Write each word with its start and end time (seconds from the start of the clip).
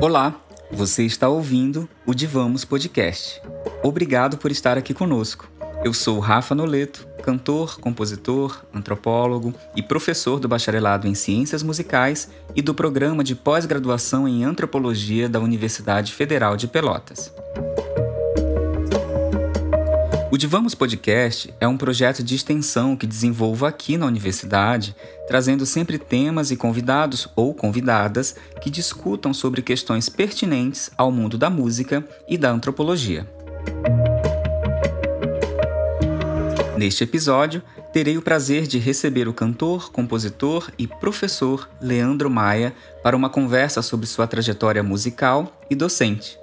Olá, 0.00 0.38
você 0.70 1.04
está 1.04 1.28
ouvindo 1.28 1.88
o 2.04 2.12
Divamos 2.12 2.66
Podcast. 2.66 3.40
Obrigado 3.82 4.36
por 4.36 4.50
estar 4.50 4.76
aqui 4.76 4.92
conosco. 4.92 5.50
Eu 5.82 5.94
sou 5.94 6.18
Rafa 6.18 6.54
Noleto, 6.54 7.08
cantor, 7.22 7.80
compositor, 7.80 8.62
antropólogo 8.74 9.54
e 9.74 9.82
professor 9.82 10.38
do 10.38 10.48
bacharelado 10.48 11.08
em 11.08 11.14
Ciências 11.14 11.62
Musicais 11.62 12.30
e 12.54 12.60
do 12.60 12.74
programa 12.74 13.24
de 13.24 13.34
pós-graduação 13.34 14.28
em 14.28 14.44
Antropologia 14.44 15.28
da 15.28 15.40
Universidade 15.40 16.12
Federal 16.12 16.56
de 16.56 16.68
Pelotas. 16.68 17.32
O 20.30 20.36
Divamos 20.36 20.74
Podcast 20.74 21.54
é 21.58 21.66
um 21.66 21.78
projeto 21.78 22.22
de 22.22 22.34
extensão 22.34 22.94
que 22.94 23.06
desenvolvo 23.06 23.64
aqui 23.64 23.96
na 23.96 24.04
universidade, 24.04 24.94
trazendo 25.26 25.64
sempre 25.64 25.98
temas 25.98 26.50
e 26.50 26.56
convidados 26.56 27.26
ou 27.34 27.54
convidadas 27.54 28.36
que 28.60 28.68
discutam 28.68 29.32
sobre 29.32 29.62
questões 29.62 30.10
pertinentes 30.10 30.90
ao 30.98 31.10
mundo 31.10 31.38
da 31.38 31.48
música 31.48 32.06
e 32.28 32.36
da 32.36 32.50
antropologia. 32.50 33.26
Neste 36.76 37.04
episódio, 37.04 37.62
terei 37.90 38.18
o 38.18 38.22
prazer 38.22 38.66
de 38.66 38.78
receber 38.78 39.28
o 39.28 39.32
cantor, 39.32 39.90
compositor 39.90 40.70
e 40.78 40.86
professor 40.86 41.70
Leandro 41.80 42.28
Maia 42.28 42.74
para 43.02 43.16
uma 43.16 43.30
conversa 43.30 43.80
sobre 43.80 44.06
sua 44.06 44.26
trajetória 44.26 44.82
musical 44.82 45.58
e 45.70 45.74
docente. 45.74 46.38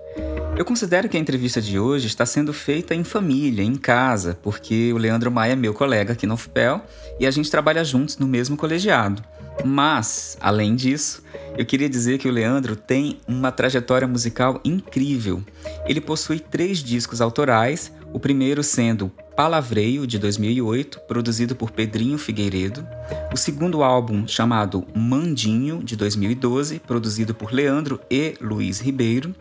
Eu 0.57 0.63
considero 0.63 1.09
que 1.09 1.17
a 1.17 1.19
entrevista 1.19 1.61
de 1.61 1.77
hoje 1.77 2.07
está 2.07 2.25
sendo 2.25 2.53
feita 2.53 2.95
em 2.95 3.03
família, 3.03 3.61
em 3.61 3.75
casa, 3.75 4.39
porque 4.41 4.93
o 4.93 4.97
Leandro 4.97 5.29
Maia 5.29 5.51
é 5.51 5.55
meu 5.55 5.73
colega 5.73 6.13
aqui 6.13 6.25
no 6.25 6.35
UFPEL 6.35 6.81
e 7.19 7.27
a 7.27 7.31
gente 7.31 7.51
trabalha 7.51 7.83
juntos 7.83 8.17
no 8.17 8.25
mesmo 8.25 8.55
colegiado. 8.55 9.21
Mas, 9.65 10.37
além 10.39 10.73
disso, 10.73 11.21
eu 11.57 11.65
queria 11.65 11.89
dizer 11.89 12.19
que 12.19 12.29
o 12.29 12.31
Leandro 12.31 12.73
tem 12.73 13.19
uma 13.27 13.51
trajetória 13.51 14.07
musical 14.07 14.61
incrível. 14.63 15.43
Ele 15.85 15.99
possui 15.99 16.39
três 16.39 16.79
discos 16.79 17.19
autorais, 17.19 17.91
o 18.13 18.19
primeiro 18.19 18.63
sendo 18.63 19.11
Palavreio, 19.35 20.07
de 20.07 20.17
2008, 20.17 21.01
produzido 21.01 21.57
por 21.57 21.69
Pedrinho 21.69 22.17
Figueiredo. 22.17 22.87
O 23.33 23.37
segundo 23.37 23.83
álbum, 23.83 24.25
chamado 24.25 24.87
Mandinho, 24.95 25.83
de 25.83 25.97
2012, 25.97 26.79
produzido 26.79 27.35
por 27.35 27.51
Leandro 27.51 27.99
e 28.09 28.35
Luiz 28.39 28.79
Ribeiro. 28.79 29.35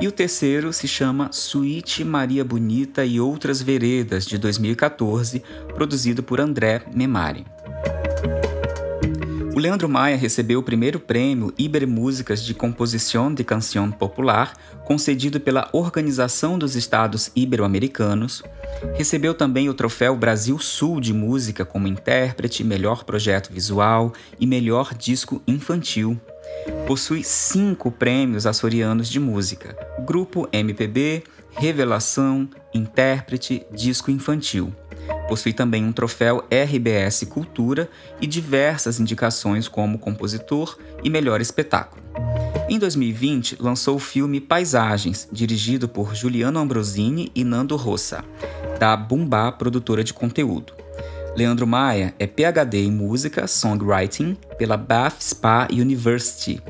E 0.00 0.08
o 0.08 0.12
terceiro 0.12 0.72
se 0.72 0.88
chama 0.88 1.30
Suíte 1.30 2.02
Maria 2.02 2.44
Bonita 2.44 3.04
e 3.04 3.20
Outras 3.20 3.62
Veredas, 3.62 4.26
de 4.26 4.38
2014, 4.38 5.40
produzido 5.72 6.20
por 6.20 6.40
André 6.40 6.82
Memari. 6.92 7.46
O 9.58 9.60
Leandro 9.60 9.88
Maia 9.88 10.16
recebeu 10.16 10.60
o 10.60 10.62
primeiro 10.62 11.00
prêmio 11.00 11.52
Iber 11.58 11.84
Músicas 11.84 12.44
de 12.44 12.54
Composição 12.54 13.34
de 13.34 13.42
Canção 13.42 13.90
Popular, 13.90 14.56
concedido 14.84 15.40
pela 15.40 15.68
Organização 15.72 16.56
dos 16.56 16.76
Estados 16.76 17.32
Ibero-Americanos. 17.34 18.44
Recebeu 18.94 19.34
também 19.34 19.68
o 19.68 19.74
troféu 19.74 20.14
Brasil 20.14 20.60
Sul 20.60 21.00
de 21.00 21.12
Música 21.12 21.64
como 21.64 21.88
intérprete, 21.88 22.62
melhor 22.62 23.02
projeto 23.02 23.52
visual 23.52 24.12
e 24.38 24.46
melhor 24.46 24.94
disco 24.94 25.42
infantil. 25.44 26.16
Possui 26.86 27.24
cinco 27.24 27.90
prêmios 27.90 28.46
açorianos 28.46 29.08
de 29.08 29.18
música: 29.18 29.76
Grupo 30.06 30.48
MPB, 30.52 31.24
Revelação, 31.50 32.48
Intérprete, 32.72 33.66
Disco 33.72 34.08
Infantil. 34.08 34.72
Possui 35.28 35.52
também 35.52 35.84
um 35.84 35.92
troféu 35.92 36.42
RBS 36.50 37.24
Cultura 37.28 37.88
e 38.20 38.26
diversas 38.26 38.98
indicações 38.98 39.68
como 39.68 39.98
compositor 39.98 40.78
e 41.04 41.10
melhor 41.10 41.40
espetáculo. 41.40 42.02
Em 42.68 42.78
2020, 42.78 43.56
lançou 43.60 43.96
o 43.96 44.00
filme 44.00 44.40
Paisagens, 44.40 45.28
dirigido 45.30 45.88
por 45.88 46.14
Juliano 46.14 46.58
Ambrosini 46.58 47.30
e 47.34 47.44
Nando 47.44 47.76
Rossa, 47.76 48.24
da 48.78 48.96
Bumbá 48.96 49.52
Produtora 49.52 50.02
de 50.02 50.12
Conteúdo. 50.12 50.72
Leandro 51.36 51.66
Maia 51.66 52.14
é 52.18 52.26
PhD 52.26 52.78
em 52.78 52.90
Música 52.90 53.46
Songwriting 53.46 54.36
pela 54.58 54.76
Bath 54.76 55.22
Spa 55.22 55.68
University, 55.70 56.60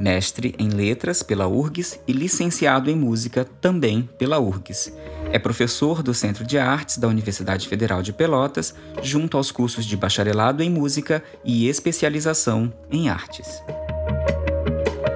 mestre 0.00 0.54
em 0.58 0.68
Letras 0.68 1.22
pela 1.22 1.48
URGS 1.48 1.98
e 2.06 2.12
licenciado 2.12 2.90
em 2.90 2.96
Música 2.96 3.44
também 3.60 4.08
pela 4.18 4.38
URGS. 4.38 4.92
É 5.30 5.38
professor 5.38 6.02
do 6.02 6.14
Centro 6.14 6.44
de 6.44 6.58
Artes 6.58 6.96
da 6.96 7.06
Universidade 7.06 7.68
Federal 7.68 8.02
de 8.02 8.12
Pelotas, 8.14 8.74
junto 9.02 9.36
aos 9.36 9.50
cursos 9.50 9.84
de 9.84 9.96
bacharelado 9.96 10.62
em 10.62 10.70
música 10.70 11.22
e 11.44 11.68
especialização 11.68 12.72
em 12.90 13.10
artes. 13.10 13.62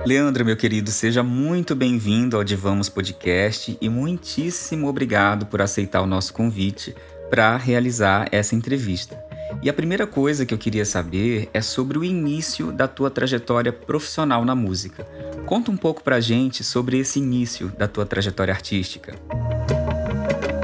Leandro, 0.05 0.45
meu 0.45 0.57
querido, 0.57 0.91
seja 0.91 1.23
muito 1.23 1.75
bem-vindo 1.75 2.37
ao 2.37 2.45
Divamos 2.45 2.89
Podcast 2.89 3.79
e 3.81 3.89
muitíssimo 3.89 4.87
obrigado 4.87 5.47
por 5.47 5.63
aceitar 5.63 6.03
o 6.03 6.07
nosso 6.07 6.35
convite 6.35 6.95
para 7.31 7.57
realizar 7.57 8.29
essa 8.31 8.55
entrevista. 8.55 9.19
E 9.63 9.71
a 9.71 9.73
primeira 9.73 10.07
coisa 10.07 10.45
que 10.45 10.53
eu 10.53 10.59
queria 10.59 10.85
saber 10.85 11.49
é 11.55 11.63
sobre 11.63 11.97
o 11.97 12.05
início 12.05 12.71
da 12.73 12.87
tua 12.87 13.11
trajetória 13.11 13.73
profissional 13.73 14.45
na 14.45 14.55
música. 14.55 15.07
Conta 15.47 15.71
um 15.71 15.77
pouco 15.77 16.03
pra 16.03 16.21
gente 16.21 16.63
sobre 16.63 16.99
esse 16.99 17.19
início 17.19 17.69
da 17.79 17.87
tua 17.89 18.05
trajetória 18.05 18.53
artística. 18.53 19.15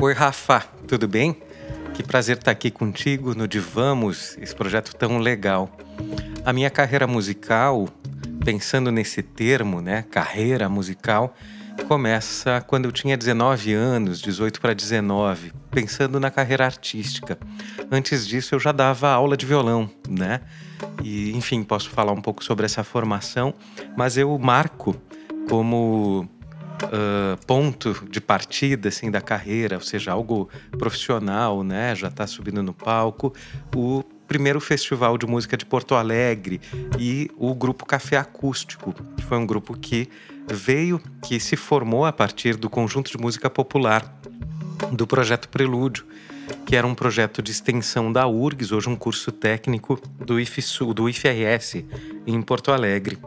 Oi, 0.01 0.13
Rafa, 0.13 0.61
tudo 0.87 1.09
bem? 1.09 1.37
Que 1.93 2.05
prazer 2.05 2.37
estar 2.37 2.53
aqui 2.53 2.71
contigo 2.71 3.35
no 3.35 3.49
Divamos, 3.49 4.39
esse 4.41 4.55
projeto 4.55 4.95
tão 4.95 5.19
legal. 5.19 5.69
A 6.45 6.53
minha 6.53 6.71
carreira 6.71 7.05
musical, 7.05 7.89
pensando 8.45 8.93
nesse 8.93 9.23
termo, 9.23 9.81
né, 9.81 10.05
carreira 10.09 10.69
musical, 10.69 11.35
começa 11.89 12.61
quando 12.61 12.85
eu 12.85 12.93
tinha 12.93 13.17
19 13.17 13.73
anos, 13.73 14.21
18 14.21 14.61
para 14.61 14.73
19, 14.73 15.53
pensando 15.69 16.21
na 16.21 16.31
carreira 16.31 16.65
artística. 16.65 17.37
Antes 17.91 18.25
disso 18.25 18.55
eu 18.55 18.61
já 18.61 18.71
dava 18.71 19.09
aula 19.09 19.37
de 19.37 19.47
violão, 19.47 19.91
né? 20.09 20.43
E 21.03 21.33
enfim, 21.37 21.65
posso 21.65 21.91
falar 21.91 22.13
um 22.13 22.23
pouco 22.23 22.45
sobre 22.45 22.65
essa 22.65 22.85
formação, 22.85 23.53
mas 23.97 24.17
eu 24.17 24.39
marco 24.39 24.95
como 25.49 26.29
uh, 26.85 27.47
ponto 27.47 27.95
de 28.09 28.21
partida 28.21 28.89
assim 28.89 29.11
da 29.11 29.21
carreira, 29.21 29.77
ou 29.77 29.83
seja, 29.83 30.13
algo 30.13 30.49
profissional, 30.79 31.63
né? 31.63 31.95
Já 31.95 32.09
está 32.09 32.27
subindo 32.27 32.63
no 32.63 32.73
palco. 32.73 33.33
O 33.75 34.03
primeiro 34.27 34.61
festival 34.61 35.17
de 35.17 35.27
música 35.27 35.57
de 35.57 35.65
Porto 35.65 35.95
Alegre 35.95 36.61
e 36.99 37.31
o 37.37 37.55
grupo 37.55 37.87
Café 37.87 38.17
Acústico, 38.17 38.95
que 39.17 39.25
foi 39.25 39.39
um 39.39 39.47
grupo 39.47 39.77
que 39.77 40.09
veio, 40.47 41.01
que 41.23 41.41
se 41.41 41.57
formou 41.57 42.05
a 42.05 42.13
partir 42.13 42.57
do 42.57 42.69
conjunto 42.69 43.11
de 43.11 43.19
música 43.19 43.49
popular 43.49 44.21
do 44.93 45.07
projeto 45.07 45.49
Prelúdio, 45.49 46.07
que 46.65 46.77
era 46.77 46.87
um 46.87 46.95
projeto 46.95 47.43
de 47.43 47.51
extensão 47.51 48.13
da 48.13 48.27
URGS, 48.27 48.73
hoje 48.73 48.89
um 48.89 48.97
curso 48.97 49.33
técnico 49.33 50.01
do 50.19 50.39
IFSU, 50.39 50.95
do 50.95 51.09
IFRS 51.09 51.85
em 52.27 52.41
Porto 52.43 52.71
Alegre. 52.71 53.19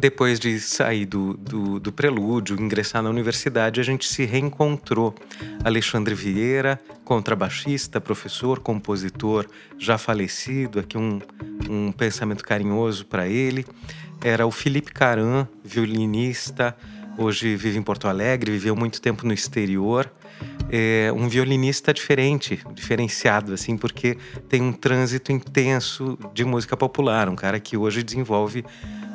Depois 0.00 0.40
de 0.40 0.58
sair 0.58 1.04
do, 1.04 1.34
do, 1.36 1.78
do, 1.78 1.92
prelúdio, 1.92 2.58
ingressar 2.58 3.02
na 3.02 3.10
universidade, 3.10 3.80
a 3.80 3.82
gente 3.82 4.08
se 4.08 4.24
reencontrou. 4.24 5.14
Alexandre 5.62 6.14
Vieira, 6.14 6.80
contrabaixista, 7.04 8.00
professor, 8.00 8.60
compositor, 8.60 9.46
já 9.76 9.98
falecido, 9.98 10.80
aqui 10.80 10.96
um, 10.96 11.20
um 11.68 11.92
pensamento 11.92 12.42
carinhoso 12.42 13.04
para 13.04 13.28
ele. 13.28 13.66
Era 14.24 14.46
o 14.46 14.50
Felipe 14.50 14.90
Caran, 14.90 15.46
violinista, 15.62 16.74
hoje 17.18 17.54
vive 17.54 17.78
em 17.78 17.82
Porto 17.82 18.08
Alegre, 18.08 18.52
viveu 18.52 18.74
muito 18.74 19.02
tempo 19.02 19.26
no 19.26 19.34
exterior. 19.34 20.10
É 20.70 21.12
um 21.14 21.28
violinista 21.28 21.92
diferente, 21.92 22.58
diferenciado, 22.72 23.52
assim, 23.52 23.76
porque 23.76 24.16
tem 24.48 24.62
um 24.62 24.72
trânsito 24.72 25.30
intenso 25.30 26.18
de 26.32 26.42
música 26.42 26.74
popular, 26.74 27.28
um 27.28 27.36
cara 27.36 27.60
que 27.60 27.76
hoje 27.76 28.02
desenvolve 28.02 28.64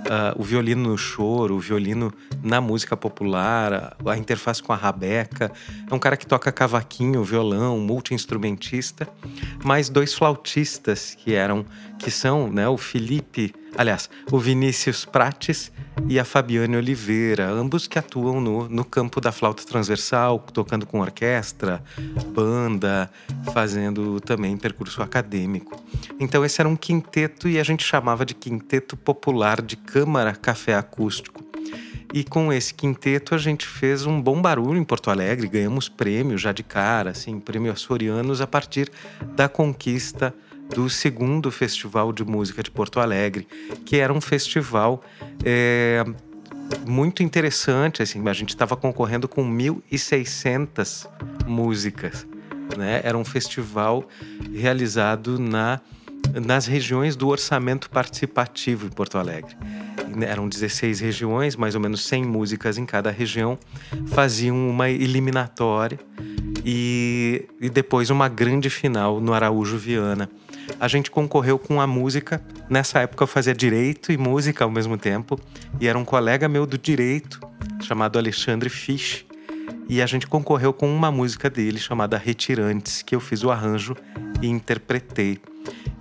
uh, 0.05 0.39
o 0.39 0.43
violino 0.43 0.89
no 0.89 0.97
choro, 0.97 1.55
o 1.55 1.59
violino 1.59 2.13
na 2.43 2.61
música 2.61 2.95
popular, 2.95 3.73
a, 3.73 4.11
a 4.11 4.17
interface 4.17 4.61
com 4.61 4.71
a 4.71 4.75
rabeca. 4.75 5.51
É 5.89 5.93
um 5.93 5.99
cara 5.99 6.17
que 6.17 6.25
toca 6.25 6.51
cavaquinho, 6.51 7.23
violão, 7.23 7.79
multi-instrumentista, 7.79 9.07
mais 9.63 9.89
dois 9.89 10.13
flautistas 10.13 11.15
que 11.15 11.33
eram, 11.33 11.65
que 11.99 12.11
são, 12.11 12.51
né, 12.51 12.67
o 12.67 12.77
Felipe, 12.77 13.53
aliás, 13.77 14.09
o 14.31 14.37
Vinícius 14.37 15.05
Prates 15.05 15.71
e 16.07 16.19
a 16.19 16.25
Fabiane 16.25 16.75
Oliveira, 16.75 17.49
ambos 17.49 17.87
que 17.87 17.97
atuam 17.97 18.39
no, 18.39 18.69
no 18.69 18.85
campo 18.85 19.21
da 19.21 19.31
flauta 19.31 19.63
transversal, 19.65 20.39
tocando 20.39 20.85
com 20.85 20.99
orquestra, 20.99 21.83
banda, 22.33 23.09
fazendo 23.53 24.19
também 24.19 24.57
percurso 24.57 25.01
acadêmico. 25.01 25.81
Então 26.19 26.43
esse 26.45 26.61
era 26.61 26.69
um 26.69 26.75
quinteto 26.75 27.47
e 27.47 27.59
a 27.59 27.63
gente 27.63 27.83
chamava 27.83 28.25
de 28.25 28.33
quinteto 28.33 28.95
popular 28.97 29.61
de 29.61 29.75
câmara 29.75 30.33
café 30.33 30.75
acústico. 30.75 31.43
E 32.13 32.23
com 32.23 32.53
esse 32.53 32.73
quinteto 32.73 33.35
a 33.35 33.37
gente 33.37 33.67
fez 33.67 34.05
um 34.05 34.21
bom 34.21 34.41
barulho 34.41 34.79
em 34.79 34.83
Porto 34.83 35.09
Alegre, 35.09 35.47
ganhamos 35.47 35.89
prêmio 35.89 36.37
já 36.37 36.51
de 36.51 36.63
cara, 36.63 37.09
assim, 37.09 37.39
prêmio 37.39 37.71
Açorianos 37.71 38.39
a 38.39 38.47
partir 38.47 38.89
da 39.35 39.49
conquista 39.49 40.33
do 40.73 40.89
segundo 40.89 41.51
Festival 41.51 42.11
de 42.11 42.23
Música 42.23 42.63
de 42.63 42.71
Porto 42.71 42.99
Alegre, 42.99 43.47
que 43.85 43.97
era 43.97 44.11
um 44.11 44.21
festival 44.21 45.03
é, 45.43 46.03
muito 46.87 47.23
interessante. 47.23 48.01
Assim, 48.01 48.27
a 48.27 48.33
gente 48.33 48.49
estava 48.49 48.75
concorrendo 48.75 49.27
com 49.27 49.43
1.600 49.43 51.07
músicas. 51.45 52.25
Né? 52.77 53.01
Era 53.03 53.17
um 53.17 53.25
festival 53.25 54.07
realizado 54.53 55.39
na, 55.39 55.79
nas 56.33 56.65
regiões 56.65 57.15
do 57.15 57.27
orçamento 57.27 57.89
participativo 57.89 58.87
em 58.87 58.89
Porto 58.89 59.17
Alegre. 59.17 59.55
Eram 60.21 60.47
16 60.47 60.99
regiões, 60.99 61.55
mais 61.55 61.75
ou 61.75 61.81
menos 61.81 62.05
100 62.05 62.25
músicas 62.25 62.77
em 62.77 62.85
cada 62.85 63.11
região, 63.11 63.59
faziam 64.07 64.69
uma 64.69 64.89
eliminatória 64.89 65.99
e, 66.65 67.45
e 67.59 67.69
depois 67.69 68.09
uma 68.09 68.27
grande 68.27 68.69
final 68.69 69.19
no 69.19 69.33
Araújo 69.33 69.77
Viana 69.77 70.29
a 70.79 70.87
gente 70.87 71.09
concorreu 71.11 71.57
com 71.57 71.79
a 71.79 71.87
música. 71.87 72.41
Nessa 72.69 72.99
época 72.99 73.23
eu 73.23 73.27
fazia 73.27 73.53
direito 73.53 74.11
e 74.11 74.17
música 74.17 74.63
ao 74.63 74.71
mesmo 74.71 74.97
tempo. 74.97 75.39
E 75.79 75.87
era 75.87 75.97
um 75.97 76.05
colega 76.05 76.47
meu 76.47 76.65
do 76.65 76.77
direito, 76.77 77.39
chamado 77.81 78.17
Alexandre 78.17 78.69
Fisch. 78.69 79.25
E 79.87 80.01
a 80.01 80.05
gente 80.05 80.27
concorreu 80.27 80.73
com 80.73 80.93
uma 80.93 81.11
música 81.11 81.49
dele 81.49 81.77
chamada 81.77 82.17
Retirantes, 82.17 83.01
que 83.01 83.15
eu 83.15 83.19
fiz 83.19 83.43
o 83.43 83.51
arranjo 83.51 83.95
e 84.41 84.47
interpretei. 84.47 85.39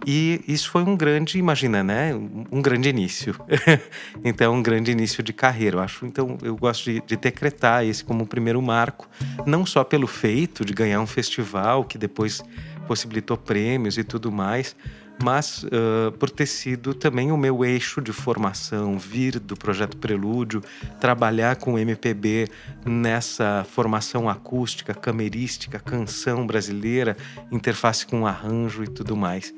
E 0.06 0.42
isso 0.46 0.70
foi 0.70 0.82
um 0.82 0.96
grande, 0.96 1.38
imagina, 1.38 1.82
né? 1.82 2.14
Um 2.52 2.60
grande 2.60 2.88
início. 2.88 3.34
então, 4.22 4.54
um 4.54 4.62
grande 4.62 4.90
início 4.90 5.22
de 5.22 5.32
carreira. 5.32 5.78
Eu 5.78 5.80
acho, 5.80 6.04
então, 6.04 6.36
eu 6.42 6.56
gosto 6.56 6.84
de, 6.84 7.00
de 7.00 7.16
decretar 7.16 7.84
esse 7.84 8.04
como 8.04 8.24
o 8.24 8.26
primeiro 8.26 8.60
marco, 8.60 9.08
não 9.46 9.64
só 9.64 9.82
pelo 9.82 10.06
feito 10.06 10.64
de 10.64 10.74
ganhar 10.74 11.00
um 11.00 11.06
festival 11.06 11.84
que 11.84 11.96
depois 11.96 12.42
possibilitou 12.86 13.36
prêmios 13.36 13.98
e 13.98 14.04
tudo 14.04 14.30
mais, 14.30 14.76
mas 15.22 15.64
uh, 15.64 16.12
por 16.18 16.28
ter 16.30 16.46
sido 16.46 16.92
também 16.92 17.30
o 17.30 17.36
meu 17.36 17.64
eixo 17.64 18.00
de 18.00 18.12
formação, 18.12 18.98
vir 18.98 19.38
do 19.38 19.56
projeto 19.56 19.96
Prelúdio, 19.96 20.62
trabalhar 21.00 21.56
com 21.56 21.78
MPB 21.78 22.48
nessa 22.84 23.64
formação 23.70 24.28
acústica, 24.28 24.92
camerística, 24.92 25.78
canção 25.78 26.46
brasileira, 26.46 27.16
interface 27.50 28.06
com 28.06 28.26
arranjo 28.26 28.82
e 28.82 28.88
tudo 28.88 29.16
mais. 29.16 29.54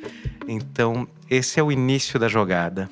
Então, 0.47 1.09
esse 1.31 1.59
é 1.59 1.63
o 1.63 1.73
início 1.73 2.19
da 2.19 2.29
jogada. 2.29 2.89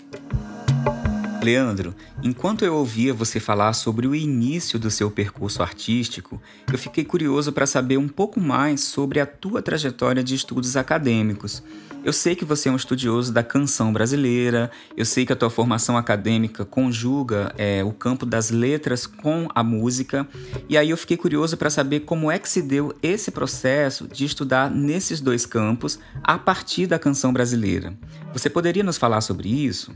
Leandro, 1.45 1.95
enquanto 2.23 2.65
eu 2.65 2.75
ouvia 2.75 3.13
você 3.13 3.39
falar 3.39 3.75
sobre 3.75 4.07
o 4.07 4.15
início 4.15 4.79
do 4.79 4.91
seu 4.91 5.11
percurso 5.11 5.63
artístico, 5.63 6.41
eu 6.73 6.79
fiquei 6.79 7.05
curioso 7.05 7.53
para 7.53 7.67
saber 7.67 7.99
um 7.99 8.09
pouco 8.09 8.41
mais 8.41 8.81
sobre 8.81 9.21
a 9.21 9.27
tua 9.27 9.61
trajetória 9.61 10.25
de 10.25 10.35
estudos 10.35 10.75
acadêmicos. 10.75 11.63
Eu 12.03 12.13
sei 12.13 12.35
que 12.35 12.45
você 12.45 12.69
é 12.69 12.73
um 12.73 12.77
estudioso 12.77 13.33
da 13.33 13.43
canção 13.43 13.91
brasileira, 13.91 14.71
eu 14.95 15.07
sei 15.07 15.25
que 15.25 15.33
a 15.33 15.37
tua 15.37 15.49
formação 15.49 15.97
acadêmica 15.97 16.63
conjuga 16.63 17.55
é, 17.57 17.83
o 17.83 17.93
campo 17.93 18.27
das 18.27 18.51
letras 18.51 19.07
com 19.07 19.49
a 19.55 19.63
música, 19.63 20.29
e 20.69 20.77
aí 20.77 20.91
eu 20.91 20.99
fiquei 20.99 21.17
curioso 21.17 21.57
para 21.57 21.71
saber 21.71 22.01
como 22.01 22.31
é 22.31 22.39
que 22.39 22.49
se 22.49 22.61
deu 22.61 22.95
esse 23.03 23.31
processo 23.31 24.07
de 24.07 24.27
estudar 24.27 24.71
nesses 24.71 25.21
dois 25.21 25.47
campos 25.47 25.99
a 26.23 26.37
partir 26.37 26.87
da 26.87 26.99
canção 26.99 27.33
brasileira. 27.33 27.95
Você 28.35 28.51
poderia 28.51 28.83
nos 28.83 28.99
falar 28.99 29.23
sobre 29.23 29.49
isso? 29.49 29.91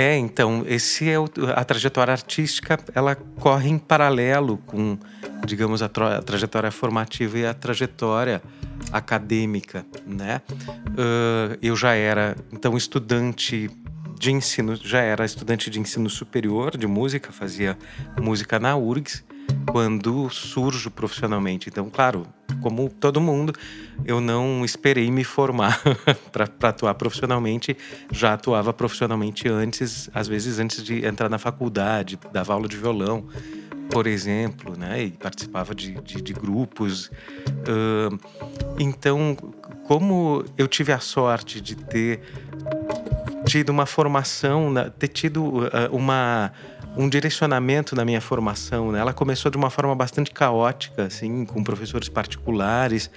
É, 0.00 0.16
então, 0.16 0.64
esse 0.66 1.10
é 1.10 1.18
o, 1.18 1.26
a 1.54 1.62
trajetória 1.62 2.10
artística, 2.10 2.78
ela 2.94 3.14
corre 3.14 3.68
em 3.68 3.78
paralelo 3.78 4.56
com, 4.64 4.96
digamos, 5.44 5.82
a, 5.82 5.90
tra, 5.90 6.16
a 6.16 6.22
trajetória 6.22 6.70
formativa 6.70 7.38
e 7.38 7.44
a 7.44 7.52
trajetória 7.52 8.40
acadêmica, 8.90 9.84
né? 10.06 10.40
Uh, 10.88 11.58
eu 11.60 11.76
já 11.76 11.92
era, 11.92 12.34
então, 12.50 12.78
estudante 12.78 13.70
de 14.18 14.32
ensino, 14.32 14.74
já 14.74 15.02
era 15.02 15.22
estudante 15.22 15.68
de 15.68 15.78
ensino 15.78 16.08
superior 16.08 16.78
de 16.78 16.86
música, 16.86 17.30
fazia 17.30 17.76
música 18.18 18.58
na 18.58 18.74
URGS, 18.78 19.22
quando 19.70 20.28
surjo 20.30 20.90
profissionalmente. 20.90 21.68
Então, 21.68 21.88
claro, 21.88 22.26
como 22.60 22.88
todo 22.90 23.20
mundo, 23.20 23.52
eu 24.04 24.20
não 24.20 24.64
esperei 24.64 25.10
me 25.10 25.24
formar 25.24 25.80
para 26.32 26.68
atuar 26.68 26.94
profissionalmente. 26.94 27.76
Já 28.10 28.34
atuava 28.34 28.72
profissionalmente 28.72 29.48
antes, 29.48 30.10
às 30.12 30.28
vezes 30.28 30.58
antes 30.58 30.82
de 30.82 31.04
entrar 31.04 31.28
na 31.28 31.38
faculdade, 31.38 32.18
dava 32.32 32.52
aula 32.52 32.68
de 32.68 32.76
violão, 32.76 33.26
por 33.90 34.06
exemplo, 34.06 34.76
né? 34.76 35.04
E 35.04 35.10
participava 35.10 35.74
de, 35.74 35.94
de, 36.00 36.20
de 36.20 36.32
grupos. 36.32 37.10
Uh, 37.46 38.18
então, 38.78 39.36
como 39.84 40.44
eu 40.56 40.68
tive 40.68 40.92
a 40.92 41.00
sorte 41.00 41.60
de 41.60 41.74
ter 41.74 42.20
tido 43.44 43.70
uma 43.70 43.86
formação, 43.86 44.72
ter 44.98 45.08
tido 45.08 45.44
uh, 45.44 45.68
uma 45.90 46.52
um 46.96 47.08
direcionamento 47.08 47.94
na 47.94 48.04
minha 48.04 48.20
formação. 48.20 48.92
Né? 48.92 48.98
Ela 48.98 49.12
começou 49.12 49.50
de 49.50 49.56
uma 49.56 49.70
forma 49.70 49.94
bastante 49.94 50.30
caótica, 50.30 51.04
assim, 51.04 51.44
com 51.44 51.62
professores 51.62 52.08
particulares, 52.08 53.10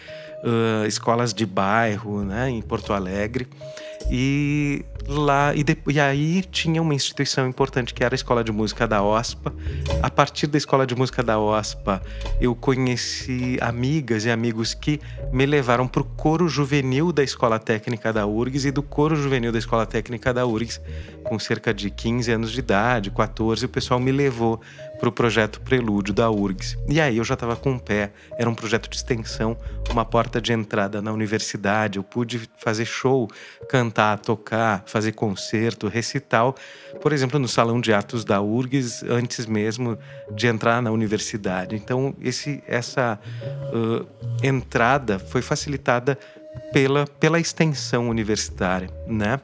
uh, 0.44 0.86
escolas 0.86 1.34
de 1.34 1.46
bairro, 1.46 2.24
né, 2.24 2.50
em 2.50 2.62
Porto 2.62 2.94
Alegre. 2.94 3.48
E 4.12 4.86
lá 5.08 5.54
e, 5.56 5.64
de, 5.64 5.78
e, 5.88 6.00
aí 6.00 6.42
tinha 6.44 6.82
uma 6.82 6.94
instituição 6.94 7.48
importante 7.48 7.94
que 7.94 8.04
era 8.04 8.14
a 8.14 8.16
Escola 8.16 8.44
de 8.44 8.52
Música 8.52 8.88
da 8.88 9.02
OSPA. 9.02 9.54
A 10.02 10.10
partir 10.10 10.48
da 10.48 10.58
Escola 10.58 10.86
de 10.86 10.96
Música 10.96 11.24
da 11.24 11.40
OSPA, 11.40 12.02
eu 12.40 12.56
conheci 12.56 13.58
amigas 13.62 14.26
e 14.26 14.32
amigos 14.32 14.74
que 14.74 15.00
me 15.32 15.46
levaram 15.46 15.88
para 15.88 16.02
o 16.02 16.06
coro 16.06 16.48
juvenil 16.48 17.12
da 17.12 17.24
Escola 17.24 17.60
Técnica 17.60 18.14
da 18.14 18.26
URGS 18.26 18.66
e 18.66 18.72
do 18.72 18.84
coro 18.84 19.16
juvenil 19.16 19.52
da 19.52 19.60
Escola 19.60 19.86
Técnica 19.86 20.34
da 20.34 20.46
URGS, 20.46 20.82
com 21.24 21.38
cerca 21.40 21.74
de 21.74 21.90
15 21.90 22.32
anos 22.32 22.52
de 22.52 22.60
idade, 22.60 23.12
14, 23.12 23.66
o 23.66 23.70
pessoal 23.70 24.00
me 24.00 24.12
levou 24.12 24.60
para 25.00 25.10
o 25.10 25.12
projeto 25.12 25.60
Prelúdio 25.60 26.14
da 26.14 26.30
URGS. 26.32 26.78
E 26.88 27.02
aí 27.02 27.18
eu 27.18 27.24
já 27.24 27.34
estava 27.34 27.56
com 27.56 27.76
o 27.76 27.80
pé, 27.80 28.12
era 28.38 28.50
um 28.50 28.56
projeto 28.56 28.90
de 28.90 28.96
extensão, 28.96 29.58
uma 29.90 30.06
porta 30.06 30.40
de 30.40 30.54
entrada 30.54 31.02
na 31.02 31.12
universidade. 31.12 31.98
Eu 31.98 32.04
pude 32.04 32.50
fazer 32.56 32.86
show, 32.86 33.28
cantar, 33.68 34.20
tocar, 34.20 34.84
fazer 34.94 35.14
concerto, 35.14 35.88
recital, 35.88 36.56
por 37.02 37.12
exemplo, 37.12 37.40
no 37.40 37.48
salão 37.48 37.82
de 37.82 37.92
atos 37.92 38.24
da 38.24 38.40
URGS, 38.40 39.02
antes 39.10 39.48
mesmo 39.48 39.98
de 40.36 40.46
entrar 40.46 40.84
na 40.84 40.92
universidade. 40.92 41.76
Então, 41.76 42.16
esse, 42.22 42.64
essa 42.68 43.20
uh, 43.74 44.08
entrada 44.44 45.18
foi 45.18 45.42
facilitada 45.42 46.16
pela, 46.72 47.08
pela 47.20 47.40
extensão 47.40 48.08
universitária, 48.08 48.88
né? 49.08 49.40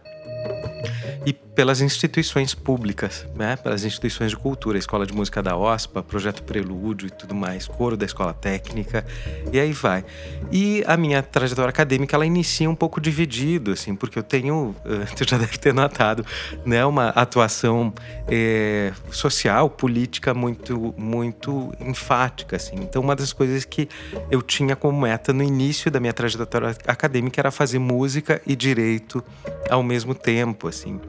E 1.25 1.33
pelas 1.33 1.81
instituições 1.81 2.55
públicas, 2.55 3.25
né? 3.35 3.57
pelas 3.57 3.83
instituições 3.83 4.31
de 4.31 4.37
cultura, 4.37 4.77
Escola 4.77 5.05
de 5.05 5.13
Música 5.13 5.43
da 5.43 5.57
OSPA, 5.57 6.01
Projeto 6.01 6.43
Prelúdio 6.43 7.07
e 7.07 7.09
tudo 7.09 7.35
mais, 7.35 7.67
coro 7.67 7.97
da 7.97 8.05
Escola 8.05 8.33
Técnica, 8.33 9.05
e 9.51 9.59
aí 9.59 9.73
vai. 9.73 10.05
E 10.51 10.83
a 10.87 10.95
minha 10.95 11.21
trajetória 11.21 11.69
acadêmica, 11.69 12.15
ela 12.15 12.25
inicia 12.25 12.69
um 12.69 12.75
pouco 12.75 13.01
dividido, 13.01 13.71
assim, 13.71 13.93
porque 13.95 14.17
eu 14.17 14.23
tenho, 14.23 14.73
você 15.13 15.25
já 15.25 15.37
deve 15.37 15.57
ter 15.57 15.73
notado, 15.73 16.25
né, 16.65 16.85
uma 16.85 17.09
atuação 17.09 17.93
é, 18.27 18.93
social, 19.11 19.69
política 19.69 20.33
muito, 20.33 20.93
muito 20.97 21.73
enfática, 21.81 22.55
assim. 22.55 22.75
Então, 22.77 23.01
uma 23.01 23.15
das 23.15 23.33
coisas 23.33 23.65
que 23.65 23.89
eu 24.31 24.41
tinha 24.41 24.75
como 24.75 25.01
meta 25.01 25.33
no 25.33 25.43
início 25.43 25.91
da 25.91 25.99
minha 25.99 26.13
trajetória 26.13 26.75
acadêmica 26.87 27.41
era 27.41 27.51
fazer 27.51 27.79
música 27.79 28.41
e 28.47 28.55
direito 28.55 29.21
ao 29.69 29.83
mesmo 29.83 30.15
tempo, 30.15 30.67
assim. 30.67 30.99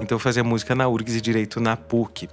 Então 0.00 0.16
eu 0.16 0.20
fazia 0.20 0.44
música 0.44 0.74
na 0.74 0.88
URGS 0.88 1.16
e 1.16 1.20
direito 1.20 1.60
na 1.60 1.76
PUC. 1.76 2.28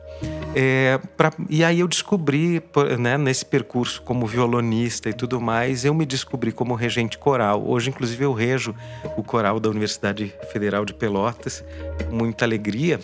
É, 0.55 0.99
pra, 1.17 1.33
e 1.49 1.63
aí 1.63 1.81
eu 1.81 1.87
descobri, 1.87 2.63
né, 2.97 3.17
nesse 3.17 3.45
percurso 3.45 4.01
como 4.01 4.25
violonista 4.25 5.09
e 5.09 5.13
tudo 5.13 5.41
mais, 5.41 5.83
eu 5.83 5.93
me 5.93 6.05
descobri 6.05 6.51
como 6.51 6.75
regente 6.75 7.17
coral. 7.17 7.67
Hoje, 7.67 7.89
inclusive, 7.89 8.23
eu 8.23 8.31
rejo 8.31 8.73
o 9.17 9.23
coral 9.23 9.59
da 9.59 9.69
Universidade 9.69 10.33
Federal 10.51 10.85
de 10.85 10.93
Pelotas, 10.93 11.63
com 12.07 12.15
muita 12.15 12.45
alegria. 12.45 12.99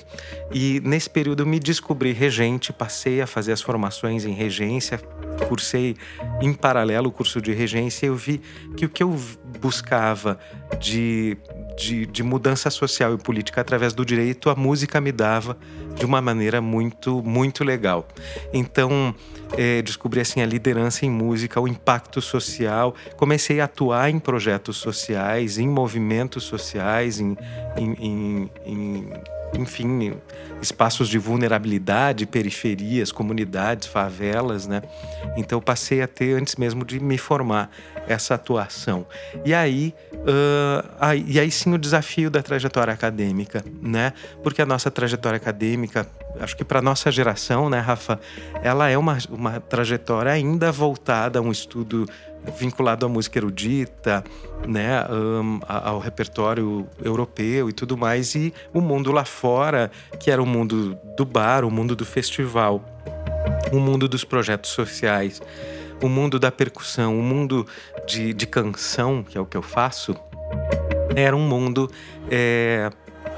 E 0.54 0.80
nesse 0.86 1.10
período 1.10 1.44
eu 1.44 1.48
me 1.48 1.60
descobri 1.60 2.14
regente, 2.14 2.72
passei 2.72 3.22
a 3.22 3.28
fazer 3.28 3.52
as 3.52 3.62
formações 3.62 4.24
em 4.24 4.34
regência, 4.34 5.00
cursei 5.50 5.98
em 6.42 6.54
paralelo 6.54 7.10
o 7.10 7.12
curso 7.12 7.42
de 7.42 7.52
regência 7.52 8.06
e 8.06 8.10
eu 8.10 8.16
vi 8.16 8.42
que 8.78 8.86
o 8.86 8.90
que 8.90 9.04
eu 9.04 9.14
buscava 9.60 10.40
de 10.80 11.38
de, 11.78 12.06
de, 12.06 12.24
mudança 12.24 12.70
social 12.70 13.14
e 13.14 13.18
política 13.18 13.62
através 13.62 13.94
do 13.94 14.06
direito, 14.06 14.50
a 14.50 14.56
música 14.56 15.00
me 15.02 15.12
dava 15.12 15.58
de 15.96 16.06
uma 16.06 16.22
maneira 16.22 16.62
muito, 16.62 17.22
muito 17.24 17.64
legal. 17.64 18.08
Então, 18.54 19.14
é, 19.58 19.82
descobri 19.82 20.20
assim 20.20 20.42
a 20.42 20.46
liderança 20.46 21.06
em 21.06 21.10
música, 21.10 21.60
o 21.60 21.68
impacto 21.68 22.22
social. 22.22 22.96
Comecei 23.18 23.60
a 23.60 23.66
atuar 23.66 24.10
em 24.10 24.20
projetos 24.20 24.78
sociais, 24.78 25.58
em 25.58 25.68
movimentos 25.68 26.44
sociais, 26.44 27.20
em, 27.20 27.38
em, 27.78 27.94
em, 28.00 28.52
em 28.66 29.10
enfim, 29.58 30.14
espaços 30.62 31.08
de 31.08 31.18
vulnerabilidade, 31.18 32.26
periferias, 32.26 33.12
comunidades, 33.12 33.88
favelas, 33.88 34.68
né? 34.68 34.82
Então 35.36 35.60
passei 35.60 36.02
a 36.02 36.08
ter, 36.08 36.38
antes 36.38 36.56
mesmo 36.56 36.86
de 36.86 37.00
me 37.00 37.18
formar, 37.18 37.70
essa 38.08 38.36
atuação. 38.36 39.06
E 39.46 39.54
aí, 39.54 39.94
uh, 40.14 40.90
aí, 41.00 41.26
e 41.28 41.40
aí 41.40 41.52
sim 41.52 41.74
o 41.74 41.78
desafio 41.78 42.30
da 42.30 42.42
trajetória 42.42 42.94
acadêmica, 42.94 43.64
né? 43.82 44.14
Porque 44.44 44.62
a 44.62 44.66
nossa 44.66 44.90
trajetória 44.92 45.38
acadêmica, 45.38 46.08
acho 46.42 46.58
que 46.58 46.64
para 46.64 46.82
nossa 46.82 47.12
geração, 47.12 47.70
né, 47.70 47.80
Rafa, 47.80 48.20
ela 48.64 48.90
é 48.90 48.98
uma, 48.98 49.18
uma 49.30 49.60
trajetória 49.60 50.32
ainda 50.32 50.72
voltada 50.72 51.40
a 51.40 51.42
um 51.42 51.52
estudo 51.52 52.06
vinculado 52.58 53.06
à 53.06 53.10
música 53.10 53.38
erudita, 53.38 54.24
né, 54.68 55.06
um, 55.10 55.60
ao 55.68 56.00
repertório 56.00 56.88
europeu 57.04 57.70
e 57.70 57.74
tudo 57.74 57.96
mais, 57.96 58.34
e 58.34 58.54
o 58.74 58.82
mundo 58.82 59.12
lá 59.12 59.24
fora, 59.24 59.92
que 60.20 60.32
era 60.32 60.42
o 60.42 60.46
mundo 60.46 60.98
do 61.16 61.26
bar, 61.26 61.64
o 61.64 61.70
mundo 61.70 61.96
do 61.96 62.06
festival, 62.06 62.84
o 63.72 63.80
mundo 63.80 64.08
dos 64.08 64.24
projetos 64.24 64.72
sociais, 64.72 65.42
o 66.02 66.10
mundo 66.10 66.40
da 66.40 66.52
percussão, 66.52 67.20
o 67.20 67.22
mundo 67.22 67.68
de, 68.08 68.34
de 68.34 68.48
canção, 68.48 69.24
que 69.24 69.38
é 69.38 69.42
o 69.42 69.46
que 69.46 69.56
eu 69.56 69.62
faço, 69.62 70.16
era 71.16 71.36
um 71.36 71.48
mundo 71.48 71.90
é, 72.30 72.90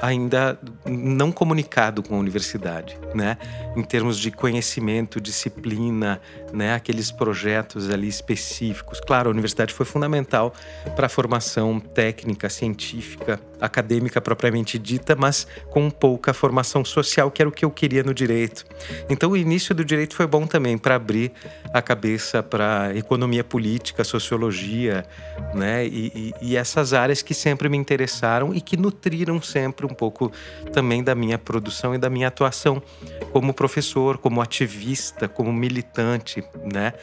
ainda 0.03 0.59
não 0.85 1.31
comunicado 1.31 2.03
com 2.03 2.15
a 2.15 2.17
universidade, 2.17 2.97
né? 3.13 3.37
Em 3.75 3.83
termos 3.83 4.17
de 4.17 4.31
conhecimento, 4.31 5.21
disciplina, 5.21 6.19
né? 6.51 6.73
Aqueles 6.73 7.11
projetos 7.11 7.89
ali 7.89 8.07
específicos. 8.07 8.99
Claro, 8.99 9.29
a 9.29 9.31
universidade 9.31 9.73
foi 9.73 9.85
fundamental 9.85 10.53
para 10.95 11.07
a 11.07 11.09
formação 11.09 11.79
técnica, 11.79 12.49
científica, 12.49 13.39
acadêmica 13.59 14.19
propriamente 14.19 14.77
dita, 14.77 15.15
mas 15.15 15.47
com 15.69 15.89
pouca 15.89 16.33
formação 16.33 16.83
social, 16.83 17.31
que 17.31 17.41
era 17.41 17.49
o 17.49 17.51
que 17.51 17.63
eu 17.63 17.71
queria 17.71 18.03
no 18.03 18.13
direito. 18.13 18.65
Então, 19.09 19.31
o 19.31 19.37
início 19.37 19.73
do 19.73 19.85
direito 19.85 20.15
foi 20.15 20.27
bom 20.27 20.45
também 20.45 20.77
para 20.77 20.95
abrir 20.95 21.31
a 21.73 21.81
cabeça 21.81 22.43
para 22.43 22.95
economia 22.95 23.43
política, 23.43 24.03
sociologia, 24.03 25.05
né? 25.53 25.85
E, 25.85 26.33
e, 26.41 26.49
e 26.49 26.57
essas 26.57 26.93
áreas 26.93 27.21
que 27.21 27.33
sempre 27.33 27.69
me 27.69 27.77
interessaram 27.77 28.53
e 28.53 28.61
que 28.61 28.75
nutriram 28.75 29.41
sempre 29.41 29.85
um 29.85 29.93
pouco 29.93 30.31
também 30.71 31.03
da 31.03 31.15
minha 31.15 31.37
produção 31.37 31.95
e 31.95 31.97
da 31.97 32.09
minha 32.09 32.27
atuação 32.27 32.81
como 33.31 33.53
professor, 33.53 34.17
como 34.17 34.41
ativista, 34.41 35.27
como 35.27 35.51
militante, 35.51 36.43
né? 36.71 36.93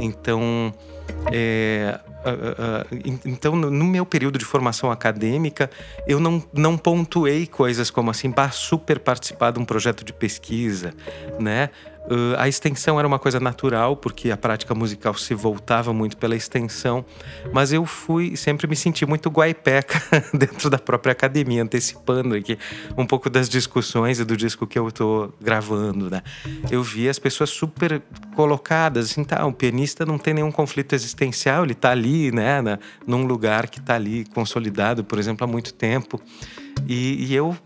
Então, 0.00 0.72
é, 1.32 1.98
uh, 2.24 2.94
uh, 2.94 3.20
então 3.24 3.56
no, 3.56 3.84
meu 3.84 4.06
período 4.06 4.38
de 4.38 4.44
formação 4.44 4.90
acadêmica, 4.90 5.70
eu 6.06 6.20
não, 6.20 6.42
não 6.52 6.78
pontuei 6.78 7.46
coisas 7.46 7.90
como 7.90 8.10
assim, 8.10 8.32
super 8.52 8.98
participar 8.98 9.50
de 9.50 9.58
um 9.58 9.64
projeto 9.64 10.04
de 10.04 10.12
pesquisa, 10.12 10.92
né? 11.38 11.70
Uh, 12.06 12.34
a 12.38 12.48
extensão 12.48 12.98
era 12.98 13.06
uma 13.06 13.18
coisa 13.18 13.38
natural, 13.38 13.96
porque 13.96 14.30
a 14.30 14.36
prática 14.36 14.74
musical 14.74 15.14
se 15.14 15.34
voltava 15.34 15.92
muito 15.92 16.16
pela 16.16 16.34
extensão, 16.34 17.04
mas 17.52 17.72
eu 17.72 17.84
fui, 17.84 18.36
sempre 18.36 18.66
me 18.66 18.74
senti 18.74 19.04
muito 19.04 19.28
guaipeca 19.28 20.00
dentro 20.32 20.70
da 20.70 20.78
própria 20.78 21.12
academia, 21.12 21.62
antecipando 21.62 22.34
aqui 22.34 22.58
um 22.96 23.06
pouco 23.06 23.28
das 23.28 23.48
discussões 23.48 24.18
e 24.18 24.24
do 24.24 24.36
disco 24.36 24.66
que 24.66 24.78
eu 24.78 24.88
estou 24.88 25.32
gravando, 25.40 26.10
né? 26.10 26.22
Eu 26.70 26.82
vi 26.82 27.08
as 27.08 27.18
pessoas 27.18 27.50
super 27.50 28.02
colocadas, 28.34 29.10
assim, 29.10 29.22
tá, 29.22 29.44
o 29.46 29.52
pianista 29.52 30.06
não 30.06 30.18
tem 30.18 30.34
nenhum 30.34 30.50
conflito 30.50 30.94
existencial, 30.94 31.64
ele 31.64 31.72
está 31.72 31.90
ali, 31.90 32.32
né, 32.32 32.60
na, 32.62 32.78
num 33.06 33.24
lugar 33.24 33.68
que 33.68 33.78
está 33.78 33.94
ali 33.94 34.24
consolidado, 34.34 35.04
por 35.04 35.18
exemplo, 35.18 35.44
há 35.44 35.46
muito 35.46 35.74
tempo. 35.74 36.20
E, 36.88 37.26
e 37.26 37.34
eu 37.34 37.56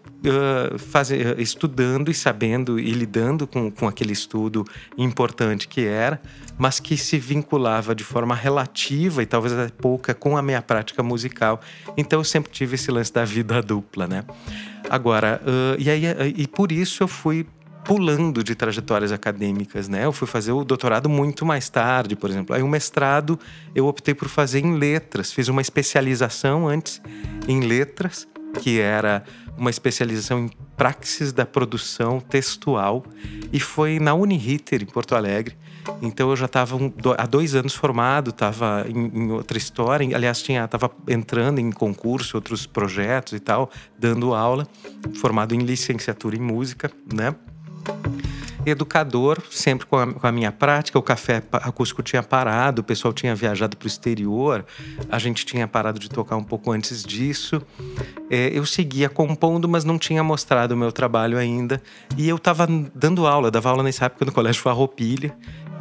faz, 0.78 1.10
uh, 1.10 1.14
estudando 1.38 2.10
e 2.10 2.14
sabendo 2.14 2.78
e 2.78 2.90
lidando 2.92 3.46
com, 3.46 3.70
com 3.70 3.86
aquele 3.86 4.12
estudo 4.12 4.64
importante 4.96 5.68
que 5.68 5.84
era, 5.84 6.20
mas 6.56 6.80
que 6.80 6.96
se 6.96 7.18
vinculava 7.18 7.94
de 7.94 8.04
forma 8.04 8.34
relativa 8.34 9.22
e 9.22 9.26
talvez 9.26 9.52
até 9.52 9.72
pouca 9.72 10.14
com 10.14 10.36
a 10.36 10.42
minha 10.42 10.62
prática 10.62 11.02
musical. 11.02 11.60
Então 11.96 12.20
eu 12.20 12.24
sempre 12.24 12.50
tive 12.50 12.76
esse 12.76 12.90
lance 12.90 13.12
da 13.12 13.24
vida 13.24 13.60
dupla, 13.62 14.06
né? 14.06 14.24
Agora, 14.88 15.40
uh, 15.44 15.80
e, 15.80 15.90
aí, 15.90 16.04
e 16.36 16.46
por 16.46 16.70
isso 16.70 17.02
eu 17.02 17.08
fui 17.08 17.46
pulando 17.84 18.42
de 18.42 18.54
trajetórias 18.54 19.12
acadêmicas, 19.12 19.88
né? 19.88 20.06
Eu 20.06 20.12
fui 20.12 20.26
fazer 20.26 20.52
o 20.52 20.64
doutorado 20.64 21.08
muito 21.08 21.44
mais 21.44 21.68
tarde, 21.68 22.16
por 22.16 22.30
exemplo. 22.30 22.56
Aí 22.56 22.62
o 22.62 22.68
mestrado 22.68 23.38
eu 23.74 23.86
optei 23.86 24.14
por 24.14 24.28
fazer 24.28 24.60
em 24.60 24.76
letras, 24.76 25.30
fiz 25.30 25.48
uma 25.48 25.60
especialização 25.60 26.66
antes 26.66 27.00
em 27.46 27.60
letras, 27.60 28.26
que 28.60 28.80
era 28.80 29.22
uma 29.56 29.70
especialização 29.70 30.40
em 30.40 30.50
praxis 30.76 31.32
da 31.32 31.46
produção 31.46 32.20
textual 32.20 33.04
e 33.52 33.60
foi 33.60 33.98
na 33.98 34.14
Uniriter 34.14 34.82
em 34.82 34.86
Porto 34.86 35.14
Alegre. 35.14 35.56
Então 36.00 36.30
eu 36.30 36.36
já 36.36 36.46
estava 36.46 36.76
um, 36.76 36.92
há 37.16 37.26
dois 37.26 37.54
anos 37.54 37.74
formado, 37.74 38.30
estava 38.30 38.84
em, 38.88 39.06
em, 39.14 39.30
outra 39.30 39.58
história. 39.58 40.16
Aliás, 40.16 40.42
tinha 40.42 40.64
estava 40.64 40.90
entrando 41.08 41.58
em 41.58 41.70
concurso, 41.70 42.36
outros 42.36 42.66
projetos 42.66 43.34
e 43.34 43.40
tal, 43.40 43.70
dando 43.98 44.34
aula, 44.34 44.66
formado 45.20 45.54
em 45.54 45.58
licenciatura 45.58 46.36
em 46.36 46.40
música, 46.40 46.90
né? 47.12 47.34
Educador, 48.66 49.42
sempre 49.50 49.86
com 49.86 49.96
a, 49.96 50.12
com 50.12 50.26
a, 50.26 50.32
minha 50.32 50.52
prática. 50.52 50.98
O 50.98 51.02
café 51.02 51.42
acústico 51.52 52.02
tinha 52.02 52.22
parado, 52.22 52.80
o 52.80 52.84
pessoal 52.84 53.12
tinha 53.12 53.34
viajado 53.34 53.76
para 53.76 53.86
o 53.86 53.88
exterior, 53.88 54.64
a 55.08 55.18
gente 55.18 55.44
tinha 55.44 55.66
parado 55.66 55.98
de 55.98 56.08
tocar 56.08 56.36
um 56.36 56.44
pouco 56.44 56.70
antes 56.72 57.02
disso. 57.02 57.62
É, 58.30 58.50
eu 58.52 58.64
seguia 58.64 59.08
compondo, 59.08 59.68
mas 59.68 59.84
não 59.84 59.98
tinha 59.98 60.22
mostrado 60.22 60.74
o 60.74 60.76
meu 60.76 60.92
trabalho 60.92 61.38
ainda. 61.38 61.82
E 62.16 62.28
eu 62.28 62.36
estava 62.36 62.66
dando 62.94 63.26
aula, 63.26 63.50
dava 63.50 63.70
aula 63.70 63.82
nessa 63.82 64.06
época 64.06 64.24
no 64.24 64.32
Colégio 64.32 64.62
Farroupilha 64.62 65.34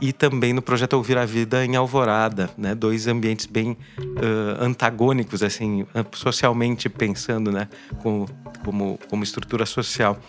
e 0.04 0.12
também 0.12 0.52
no 0.52 0.62
projeto 0.62 0.94
Ouvir 0.94 1.18
a 1.18 1.26
Vida 1.26 1.64
em 1.66 1.78
Alvorada, 1.78 2.50
né? 2.58 2.76
Dois 2.76 3.08
ambientes 3.08 3.46
bem 3.46 3.78
uh, 3.98 4.62
antagônicos, 4.62 5.42
assim, 5.42 5.86
socialmente 6.12 6.90
pensando, 6.90 7.54
né? 7.54 7.70
Como, 8.02 8.28
como, 8.66 9.00
como 9.10 9.24
estrutura 9.24 9.66
social. 9.66 10.20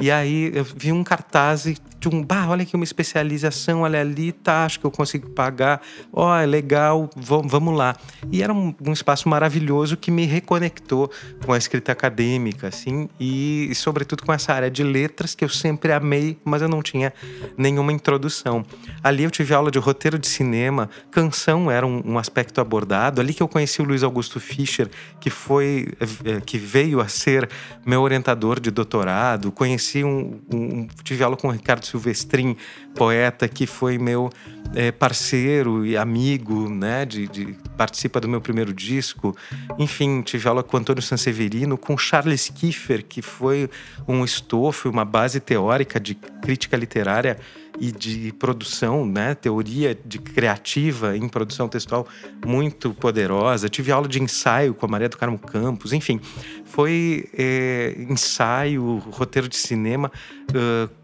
E 0.00 0.10
aí 0.10 0.50
eu 0.52 0.64
vi 0.64 0.90
um 0.90 1.04
cartaz 1.04 1.66
de 2.00 2.08
um, 2.08 2.24
bah, 2.24 2.48
olha 2.48 2.62
aqui 2.62 2.74
uma 2.74 2.84
especialização, 2.84 3.82
olha 3.82 4.00
ali, 4.00 4.32
tá, 4.32 4.64
acho 4.64 4.80
que 4.80 4.86
eu 4.86 4.90
consigo 4.90 5.28
pagar, 5.30 5.82
ó, 6.10 6.30
oh, 6.30 6.34
é 6.34 6.46
legal, 6.46 7.10
vamos 7.14 7.76
lá. 7.76 7.94
E 8.32 8.42
era 8.42 8.52
um, 8.52 8.74
um, 8.86 8.92
espaço 8.92 9.28
maravilhoso 9.28 9.98
que 9.98 10.10
me 10.10 10.24
reconectou 10.24 11.10
com 11.44 11.52
a 11.52 11.58
escrita 11.58 11.92
acadêmica, 11.92 12.68
assim, 12.68 13.06
e, 13.20 13.68
e 13.70 13.74
sobretudo 13.74 14.24
com 14.24 14.32
essa 14.32 14.54
área 14.54 14.70
de 14.70 14.82
letras 14.82 15.34
que 15.34 15.44
eu 15.44 15.48
sempre 15.50 15.92
amei, 15.92 16.38
mas 16.42 16.62
eu 16.62 16.68
não 16.68 16.82
tinha 16.82 17.12
nenhuma 17.56 17.92
introdução. 17.92 18.64
Ali 19.04 19.24
eu 19.24 19.30
tive 19.30 19.52
aula 19.52 19.70
de 19.70 19.78
roteiro 19.78 20.18
de 20.18 20.26
cinema, 20.26 20.88
canção 21.10 21.70
era 21.70 21.86
um, 21.86 22.02
um 22.04 22.18
aspecto 22.18 22.62
abordado, 22.62 23.20
ali 23.20 23.34
que 23.34 23.42
eu 23.42 23.48
conheci 23.48 23.82
o 23.82 23.84
Luiz 23.84 24.02
Augusto 24.02 24.40
Fischer, 24.40 24.88
que 25.20 25.28
foi, 25.28 25.88
eh, 26.24 26.40
que 26.46 26.56
veio 26.56 27.00
a 27.00 27.08
ser 27.08 27.46
meu 27.84 28.00
orientador 28.00 28.58
de 28.58 28.70
doutorado, 28.70 29.52
conheci 29.52 30.02
um, 30.02 30.40
um 30.50 30.88
tive 31.04 31.22
aula 31.22 31.36
com 31.36 31.48
o 31.48 31.50
Ricardo 31.50 31.89
Silvestrin, 31.90 32.56
poeta 32.94 33.48
que 33.48 33.66
foi 33.66 33.98
meu 33.98 34.30
é, 34.74 34.92
parceiro 34.92 35.84
e 35.84 35.96
amigo, 35.96 36.68
né? 36.68 37.04
De, 37.04 37.26
de, 37.26 37.56
participa 37.76 38.20
do 38.20 38.28
meu 38.28 38.40
primeiro 38.40 38.72
disco. 38.72 39.36
Enfim, 39.78 40.22
tive 40.22 40.48
aula 40.48 40.62
com 40.62 40.76
Antônio 40.76 41.02
Sanseverino, 41.02 41.76
com 41.76 41.96
Charles 41.96 42.48
Kiefer, 42.48 43.04
que 43.04 43.22
foi 43.22 43.68
um 44.06 44.24
estofo, 44.24 44.88
uma 44.88 45.04
base 45.04 45.40
teórica 45.40 45.98
de 45.98 46.14
crítica 46.14 46.76
literária 46.76 47.38
e 47.78 47.90
de 47.90 48.32
produção, 48.38 49.06
né? 49.06 49.34
Teoria 49.34 49.98
de 50.04 50.18
criativa 50.18 51.16
em 51.16 51.28
produção 51.28 51.68
textual 51.68 52.06
muito 52.44 52.92
poderosa. 52.92 53.68
Tive 53.68 53.92
aula 53.92 54.08
de 54.08 54.20
ensaio 54.22 54.74
com 54.74 54.86
a 54.86 54.88
Maria 54.88 55.08
do 55.08 55.16
Carmo 55.16 55.38
Campos. 55.38 55.92
Enfim, 55.92 56.20
foi 56.64 57.28
é, 57.36 57.94
ensaio, 58.08 58.98
roteiro 59.10 59.48
de 59.48 59.56
cinema. 59.56 60.10
Uh, 60.50 60.99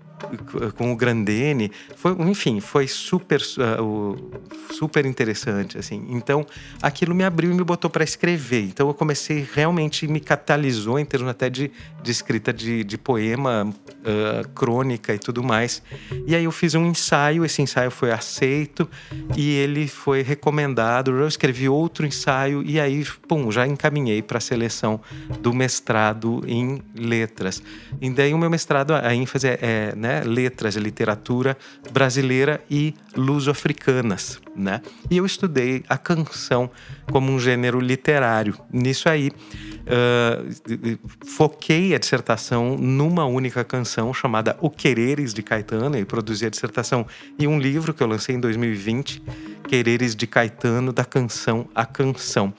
com 0.77 0.93
o 0.93 0.97
Grandene, 0.97 1.71
foi, 1.95 2.13
enfim, 2.21 2.61
foi 2.61 2.89
super, 2.89 3.41
uh, 3.41 4.41
super 4.73 5.05
interessante, 5.05 5.79
assim. 5.79 6.07
Então, 6.09 6.47
aquilo 6.81 7.15
me 7.15 7.25
abriu 7.25 7.51
e 7.51 7.55
me 7.55 7.63
botou 7.63 7.91
para 7.91 8.03
escrever. 8.03 8.63
Então, 8.63 8.89
eu 8.89 8.95
comecei 8.95 9.47
realmente 9.55 10.07
me 10.09 10.21
catalisou 10.21 10.99
em 10.99 11.05
termos 11.05 11.29
até 11.29 11.51
de, 11.51 11.71
de 12.03 12.11
escrita 12.11 12.53
de, 12.53 12.83
de 12.83 12.99
poema, 12.99 13.65
uh, 13.67 14.49
crônica 14.51 15.15
e 15.15 15.19
tudo 15.19 15.43
mais. 15.43 15.83
E 16.27 16.35
aí 16.35 16.45
eu 16.45 16.53
fiz 16.53 16.75
um 16.75 16.87
ensaio, 16.87 17.45
esse 17.45 17.61
ensaio 17.61 17.91
foi 17.91 18.11
aceito 18.11 18.89
e 19.37 19.51
ele 19.51 19.87
foi 19.87 20.23
recomendado. 20.23 21.11
Eu 21.11 21.29
escrevi 21.29 21.69
outro 21.69 22.07
ensaio 22.07 22.63
e 22.63 22.81
aí, 22.81 23.05
pum, 23.29 23.51
já 23.51 23.67
encaminhei 23.67 24.23
para 24.23 24.39
a 24.39 24.41
seleção 24.41 25.01
do 25.41 25.53
mestrado 25.53 26.43
em 26.47 26.83
letras. 26.95 27.63
E 28.01 28.09
daí 28.11 28.33
o 28.33 28.39
meu 28.39 28.51
mestrado, 28.51 28.95
a 28.95 29.15
ênfase 29.15 29.49
é, 29.49 29.59
é 29.61 29.95
né? 30.07 30.23
Letras 30.25 30.77
e 30.77 30.81
literatura 30.81 31.57
brasileira 31.93 32.63
e 32.71 32.95
luso-africanas, 33.17 34.41
né? 34.55 34.81
E 35.11 35.17
eu 35.17 35.27
estudei 35.27 35.83
a 35.89 35.99
canção 35.99 36.71
como 37.11 37.33
um 37.33 37.41
gênero 37.41 37.81
literário. 37.81 38.57
Nisso 38.73 39.09
aí, 39.09 39.31
uh, 39.31 40.99
foquei 41.27 41.93
a 41.93 41.99
dissertação 41.99 42.77
numa 42.77 43.25
única 43.25 43.65
canção 43.65 44.15
chamada 44.15 44.57
O 44.61 44.71
Quereres 44.71 45.35
de 45.35 45.43
Caetano, 45.43 45.99
e 45.99 46.05
produzi 46.05 46.47
a 46.47 46.51
dissertação 46.51 47.05
em 47.37 47.49
um 47.49 47.59
livro 47.59 47.93
que 47.93 48.03
eu 48.03 48.07
lancei 48.07 48.37
em 48.37 48.41
2020, 48.41 49.23
Quereres 49.67 50.15
de 50.15 50.27
Caetano, 50.27 50.93
da 50.93 51.05
canção 51.05 51.69
a 51.75 51.85
canção 51.85 52.55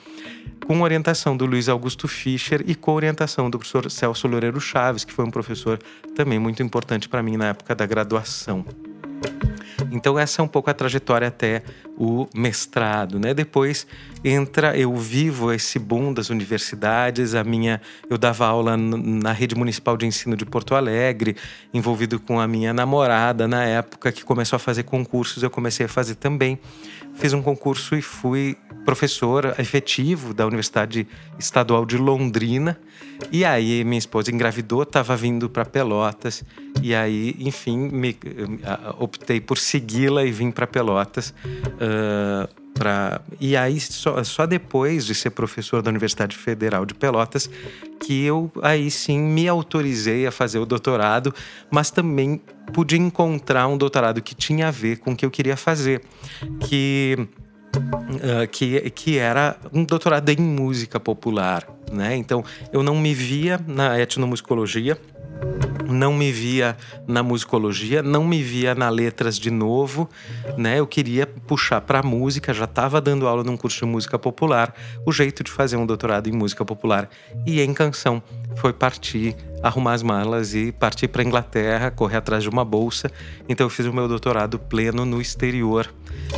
com 0.67 0.81
orientação 0.81 1.37
do 1.37 1.45
Luiz 1.45 1.69
Augusto 1.69 2.09
Fischer 2.09 2.61
e 2.67 2.75
com 2.75 2.93
orientação 2.93 3.49
do 3.49 3.57
professor 3.57 3.89
Celso 3.89 4.27
Loureiro 4.27 4.59
Chaves, 4.59 5.05
que 5.05 5.13
foi 5.13 5.23
um 5.23 5.31
professor 5.31 5.79
também 6.13 6.37
muito 6.37 6.61
importante 6.61 7.07
para 7.07 7.23
mim 7.23 7.37
na 7.37 7.47
época 7.47 7.73
da 7.73 7.85
graduação. 7.85 8.65
Então 9.91 10.17
essa 10.17 10.41
é 10.41 10.43
um 10.43 10.47
pouco 10.47 10.69
a 10.69 10.73
trajetória 10.73 11.27
até 11.27 11.63
o 11.97 12.27
mestrado, 12.33 13.19
né? 13.19 13.33
Depois 13.33 13.87
entra, 14.23 14.77
eu 14.77 14.95
vivo 14.95 15.51
esse 15.51 15.79
boom 15.79 16.13
das 16.13 16.29
universidades, 16.29 17.33
a 17.33 17.43
minha, 17.43 17.81
eu 18.09 18.17
dava 18.17 18.45
aula 18.45 18.77
na 18.77 19.31
rede 19.31 19.55
municipal 19.55 19.97
de 19.97 20.05
ensino 20.05 20.35
de 20.35 20.45
Porto 20.45 20.75
Alegre, 20.75 21.35
envolvido 21.73 22.19
com 22.19 22.39
a 22.39 22.47
minha 22.47 22.73
namorada 22.73 23.47
na 23.47 23.63
época 23.63 24.11
que 24.11 24.23
começou 24.23 24.57
a 24.57 24.59
fazer 24.59 24.83
concursos, 24.83 25.41
eu 25.41 25.49
comecei 25.49 25.85
a 25.85 25.89
fazer 25.89 26.15
também. 26.15 26.59
Fiz 27.15 27.33
um 27.33 27.41
concurso 27.41 27.95
e 27.95 28.01
fui 28.01 28.55
professor 28.85 29.55
efetivo 29.57 30.33
da 30.33 30.45
Universidade 30.45 31.07
Estadual 31.39 31.85
de 31.85 31.97
Londrina. 31.97 32.79
E 33.31 33.43
aí 33.43 33.83
minha 33.83 33.97
esposa 33.97 34.31
engravidou, 34.31 34.83
estava 34.83 35.15
vindo 35.15 35.49
para 35.49 35.65
Pelotas 35.65 36.43
e 36.81 36.93
aí, 36.93 37.35
enfim, 37.39 37.77
me, 37.77 38.17
optei 38.99 39.41
por 39.41 39.57
segui-la 39.57 40.23
e 40.25 40.31
vim 40.31 40.51
para 40.51 40.67
Pelotas. 40.67 41.33
Uh, 41.65 42.47
pra... 42.73 43.21
E 43.39 43.57
aí, 43.57 43.79
só, 43.79 44.23
só 44.23 44.45
depois 44.45 45.05
de 45.05 45.15
ser 45.15 45.31
professor 45.31 45.81
da 45.81 45.89
Universidade 45.89 46.35
Federal 46.35 46.85
de 46.85 46.93
Pelotas, 46.93 47.49
que 47.99 48.23
eu 48.23 48.51
aí 48.61 48.91
sim 48.91 49.19
me 49.19 49.47
autorizei 49.47 50.27
a 50.27 50.31
fazer 50.31 50.59
o 50.59 50.65
doutorado, 50.65 51.33
mas 51.71 51.89
também 51.89 52.41
pude 52.73 52.97
encontrar 52.97 53.67
um 53.67 53.77
doutorado 53.77 54.21
que 54.21 54.35
tinha 54.35 54.67
a 54.67 54.71
ver 54.71 54.97
com 54.97 55.11
o 55.11 55.15
que 55.15 55.25
eu 55.25 55.31
queria 55.31 55.57
fazer. 55.57 56.01
Que. 56.61 57.27
Uh, 57.77 58.47
que, 58.51 58.89
que 58.91 59.17
era 59.17 59.55
um 59.71 59.83
doutorado 59.83 60.29
em 60.29 60.37
música 60.37 60.99
popular, 60.99 61.67
né? 61.91 62.15
Então 62.15 62.43
eu 62.71 62.81
não 62.81 62.95
me 62.95 63.13
via 63.13 63.59
na 63.67 63.99
etnomusicologia, 63.99 64.97
não 65.97 66.13
me 66.13 66.31
via 66.31 66.77
na 67.07 67.23
musicologia, 67.23 68.03
não 68.03 68.23
me 68.23 68.41
via 68.43 68.75
na 68.75 68.89
letras 68.89 69.37
de 69.37 69.49
novo, 69.49 70.07
né? 70.55 70.79
Eu 70.79 70.87
queria 70.87 71.25
puxar 71.25 71.81
para 71.81 72.03
música, 72.03 72.53
já 72.53 72.65
estava 72.65 73.01
dando 73.01 73.27
aula 73.27 73.43
num 73.43 73.57
curso 73.57 73.85
de 73.85 73.91
música 73.91 74.19
popular. 74.19 74.73
O 75.05 75.11
jeito 75.11 75.43
de 75.43 75.51
fazer 75.51 75.75
um 75.75 75.85
doutorado 75.85 76.29
em 76.29 76.31
música 76.31 76.63
popular 76.63 77.09
e 77.45 77.59
em 77.61 77.73
canção 77.73 78.21
foi 78.55 78.71
partir, 78.71 79.35
arrumar 79.61 79.93
as 79.93 80.03
malas 80.03 80.53
e 80.53 80.71
partir 80.71 81.07
para 81.07 81.23
Inglaterra, 81.23 81.91
correr 81.91 82.17
atrás 82.17 82.43
de 82.43 82.49
uma 82.49 82.63
bolsa. 82.63 83.11
Então 83.49 83.65
eu 83.65 83.69
fiz 83.69 83.85
o 83.85 83.93
meu 83.93 84.07
doutorado 84.07 84.59
pleno 84.59 85.05
no 85.05 85.19
exterior, 85.19 85.91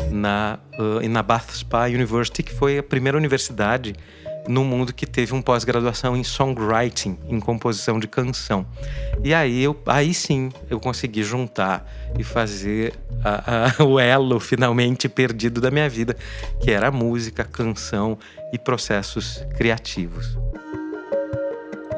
na 0.10 0.60
uh, 0.80 1.08
na 1.10 1.22
Bath 1.22 1.52
Spa 1.52 1.86
University, 1.86 2.44
que 2.44 2.54
foi 2.54 2.78
a 2.78 2.84
primeira 2.84 3.18
universidade 3.18 3.94
no 4.50 4.66
mundo 4.66 4.92
que 4.92 5.06
teve 5.06 5.36
um 5.36 5.44
pós-graduação 5.44 6.18
em 6.18 6.24
songwriting, 6.24 7.20
em 7.30 7.40
composição 7.40 8.00
de 8.00 8.08
canção. 8.08 8.66
E 9.24 9.32
aí, 9.32 9.62
eu, 9.62 9.80
aí 9.86 10.12
sim 10.12 10.50
eu 10.68 10.80
consegui 10.80 11.22
juntar 11.22 11.88
e 12.18 12.24
fazer 12.24 12.96
a, 13.24 13.78
a, 13.80 13.84
o 13.86 14.00
elo 14.00 14.40
finalmente 14.40 15.08
perdido 15.08 15.62
da 15.62 15.70
minha 15.70 15.88
vida, 15.88 16.18
que 16.60 16.72
era 16.72 16.90
música, 16.90 17.44
canção 17.44 18.18
e 18.52 18.58
processos 18.58 19.46
criativos. 19.56 20.36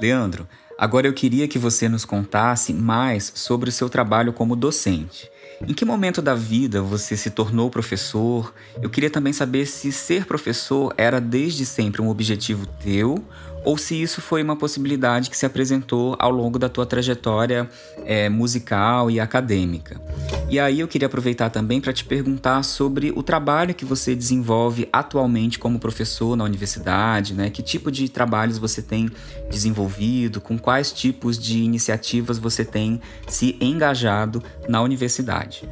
Leandro, 0.02 0.46
agora 0.78 1.08
eu 1.08 1.14
queria 1.14 1.48
que 1.48 1.58
você 1.58 1.88
nos 1.88 2.04
contasse 2.04 2.74
mais 2.74 3.32
sobre 3.34 3.70
o 3.70 3.72
seu 3.72 3.90
trabalho 3.90 4.34
como 4.34 4.58
docente. 4.58 5.31
Em 5.68 5.74
que 5.74 5.86
momento 5.86 6.22
da 6.22 6.34
vida 6.34 6.82
você 6.82 7.16
se 7.16 7.30
tornou 7.30 7.70
professor? 7.70 8.54
Eu 8.82 8.90
queria 8.90 9.10
também 9.10 9.32
saber 9.32 9.66
se 9.66 9.92
ser 9.92 10.26
professor 10.26 10.94
era 10.98 11.22
desde 11.22 11.66
sempre 11.66 12.02
um 12.02 12.10
objetivo 12.10 12.66
teu 12.84 13.24
ou 13.64 13.78
se 13.78 14.02
isso 14.02 14.22
foi 14.22 14.42
uma 14.44 14.56
possibilidade 14.56 15.30
que 15.30 15.38
se 15.38 15.46
apresentou 15.46 16.16
ao 16.20 16.32
longo 16.32 16.58
da 16.58 16.70
tua 16.70 16.86
trajetória 16.86 17.70
é, 18.06 18.30
musical 18.30 19.10
e 19.12 19.20
acadêmica. 19.20 20.02
E 20.50 20.60
aí 20.60 20.80
eu 20.80 20.88
queria 20.88 21.06
aproveitar 21.06 21.50
também 21.50 21.80
para 21.80 21.94
te 21.94 22.04
perguntar 22.04 22.64
sobre 22.64 23.12
o 23.16 23.24
trabalho 23.24 23.74
que 23.74 23.86
você 23.86 24.16
desenvolve 24.16 24.90
atualmente 24.92 25.58
como 25.58 25.80
professor 25.80 26.36
na 26.36 26.44
universidade, 26.44 27.34
né? 27.34 27.50
Que 27.50 27.62
tipo 27.62 27.92
de 27.92 28.10
trabalhos 28.10 28.58
você 28.58 28.82
tem 28.82 29.10
desenvolvido, 29.50 30.42
com 30.42 30.58
quais 30.58 30.92
tipos 30.92 31.40
de 31.40 31.60
iniciativas 31.60 32.38
você 32.38 32.66
tem 32.66 33.02
se 33.28 33.58
engajado 33.62 34.44
na 34.68 34.82
universidade. 34.82 35.70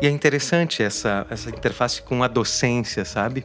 E 0.00 0.06
é 0.06 0.10
interessante 0.10 0.82
essa, 0.82 1.26
essa 1.28 1.50
interface 1.50 2.00
com 2.00 2.22
a 2.22 2.28
docência, 2.28 3.04
sabe? 3.04 3.44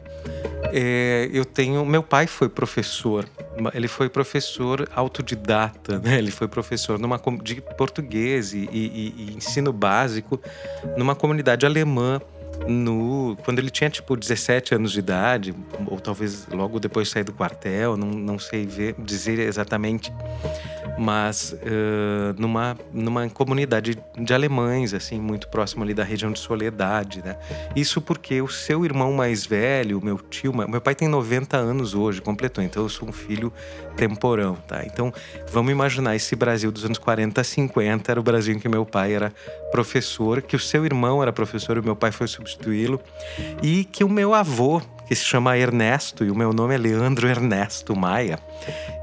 É, 0.72 1.28
eu 1.32 1.44
tenho. 1.44 1.84
Meu 1.84 2.02
pai 2.02 2.26
foi 2.26 2.48
professor. 2.48 3.28
Ele 3.74 3.88
foi 3.88 4.08
professor 4.08 4.88
autodidata, 4.94 5.98
né? 5.98 6.18
Ele 6.18 6.30
foi 6.30 6.48
professor 6.48 6.98
numa, 6.98 7.20
de 7.42 7.60
português 7.76 8.52
e, 8.52 8.68
e, 8.72 9.14
e 9.16 9.36
ensino 9.36 9.72
básico 9.72 10.40
numa 10.96 11.14
comunidade 11.14 11.64
alemã 11.64 12.20
no 12.66 13.36
quando 13.44 13.58
ele 13.58 13.70
tinha 13.70 13.90
tipo 13.90 14.16
17 14.16 14.74
anos 14.74 14.92
de 14.92 14.98
idade, 14.98 15.54
ou 15.86 16.00
talvez 16.00 16.46
logo 16.48 16.78
depois 16.78 17.08
de 17.08 17.14
sair 17.14 17.24
do 17.24 17.32
quartel, 17.32 17.96
não, 17.96 18.08
não 18.08 18.38
sei 18.38 18.66
ver, 18.66 18.94
dizer 18.98 19.38
exatamente 19.38 20.12
mas 20.98 21.52
uh, 21.52 22.40
numa, 22.40 22.76
numa 22.92 23.28
comunidade 23.28 23.98
de 24.18 24.34
alemães, 24.34 24.94
assim, 24.94 25.20
muito 25.20 25.48
próximo 25.48 25.84
ali 25.84 25.92
da 25.92 26.02
região 26.02 26.32
de 26.32 26.38
Soledade, 26.38 27.22
né? 27.22 27.36
Isso 27.74 28.00
porque 28.00 28.40
o 28.40 28.48
seu 28.48 28.84
irmão 28.84 29.12
mais 29.12 29.44
velho, 29.44 30.00
meu 30.02 30.18
tio, 30.18 30.52
meu 30.54 30.80
pai 30.80 30.94
tem 30.94 31.08
90 31.08 31.56
anos 31.56 31.94
hoje, 31.94 32.22
completou, 32.22 32.64
então 32.64 32.82
eu 32.82 32.88
sou 32.88 33.08
um 33.08 33.12
filho 33.12 33.52
temporão, 33.96 34.56
tá? 34.66 34.84
Então, 34.84 35.12
vamos 35.50 35.70
imaginar 35.70 36.16
esse 36.16 36.34
Brasil 36.34 36.72
dos 36.72 36.84
anos 36.84 36.98
40, 36.98 37.42
50, 37.44 38.10
era 38.10 38.20
o 38.20 38.22
Brasil 38.22 38.54
em 38.54 38.58
que 38.58 38.68
meu 38.68 38.86
pai 38.86 39.14
era 39.14 39.32
professor, 39.70 40.40
que 40.40 40.56
o 40.56 40.58
seu 40.58 40.84
irmão 40.86 41.22
era 41.22 41.32
professor 41.32 41.76
e 41.76 41.82
meu 41.82 41.96
pai 41.96 42.10
foi 42.10 42.26
substituí-lo, 42.46 43.00
e 43.62 43.84
que 43.84 44.04
o 44.04 44.08
meu 44.08 44.32
avô, 44.32 44.80
que 45.08 45.14
se 45.14 45.24
chama 45.24 45.58
Ernesto, 45.58 46.24
e 46.24 46.30
o 46.30 46.34
meu 46.34 46.52
nome 46.52 46.74
é 46.74 46.78
Leandro 46.78 47.28
Ernesto 47.28 47.94
Maia. 47.96 48.38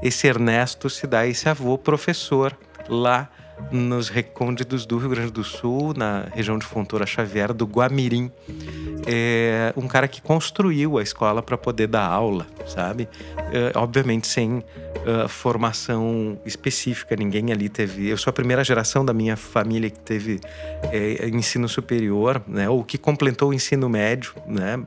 Esse 0.02 0.26
Ernesto 0.26 0.88
se 0.88 1.06
dá 1.06 1.26
esse 1.26 1.48
avô 1.48 1.76
professor 1.76 2.56
lá 2.88 3.28
nos 3.70 4.08
recônditos 4.08 4.84
do 4.84 4.98
Rio 4.98 5.10
Grande 5.10 5.30
do 5.30 5.44
Sul, 5.44 5.94
na 5.96 6.26
região 6.34 6.58
de 6.58 6.66
Fontoura 6.66 7.06
Xavier, 7.06 7.52
do 7.52 7.66
Guamirim. 7.66 8.30
É 9.06 9.72
um 9.76 9.86
cara 9.86 10.08
que 10.08 10.20
construiu 10.20 10.98
a 10.98 11.02
escola 11.02 11.42
para 11.42 11.56
poder 11.56 11.86
dar 11.86 12.04
aula, 12.04 12.46
sabe? 12.66 13.08
É, 13.52 13.78
obviamente 13.78 14.26
sem 14.26 14.62
uh, 15.00 15.28
formação 15.28 16.38
específica, 16.44 17.16
ninguém 17.16 17.52
ali 17.52 17.68
teve. 17.68 18.08
Eu 18.08 18.16
sou 18.16 18.30
a 18.30 18.32
primeira 18.32 18.62
geração 18.62 19.04
da 19.04 19.12
minha 19.12 19.36
família 19.36 19.90
que 19.90 19.98
teve 19.98 20.40
é, 20.92 21.28
ensino 21.28 21.68
superior, 21.68 22.42
né? 22.46 22.68
Ou 22.68 22.84
que 22.84 22.98
completou 22.98 23.50
o 23.50 23.54
ensino 23.54 23.88
médio, 23.88 24.34
né? 24.46 24.80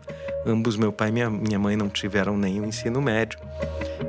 Ambos, 0.45 0.77
meu 0.77 0.91
pai 0.91 1.09
e 1.09 1.11
minha, 1.11 1.29
minha 1.29 1.59
mãe, 1.59 1.75
não 1.75 1.89
tiveram 1.89 2.37
nenhum 2.37 2.65
ensino 2.65 3.01
médio. 3.01 3.39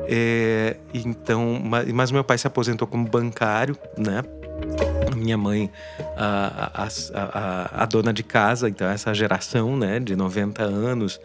É, 0.06 0.76
então, 0.94 1.61
mas, 1.62 1.90
mas 1.92 2.11
meu 2.11 2.24
pai 2.24 2.38
se 2.38 2.46
aposentou 2.46 2.87
como 2.87 3.06
bancário, 3.06 3.76
né? 3.96 4.22
minha 5.18 5.37
mãe, 5.37 5.70
a, 6.16 6.84
a, 6.84 6.88
a, 7.14 7.82
a, 7.82 7.87
dona 7.87 8.12
de 8.12 8.22
casa, 8.22 8.68
então 8.68 8.88
essa 8.88 9.12
geração, 9.12 9.76
né, 9.76 9.98
de 9.98 10.14
90 10.16 10.62
anos, 10.62 11.20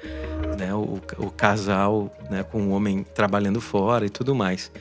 né, 0.57 0.73
o, 0.73 0.99
o 1.17 1.31
casal, 1.31 2.11
né, 2.29 2.43
com 2.43 2.61
o 2.61 2.71
homem 2.71 3.05
trabalhando 3.13 3.59
fora 3.61 4.05
e 4.05 4.09
tudo 4.09 4.33
mais. 4.35 4.71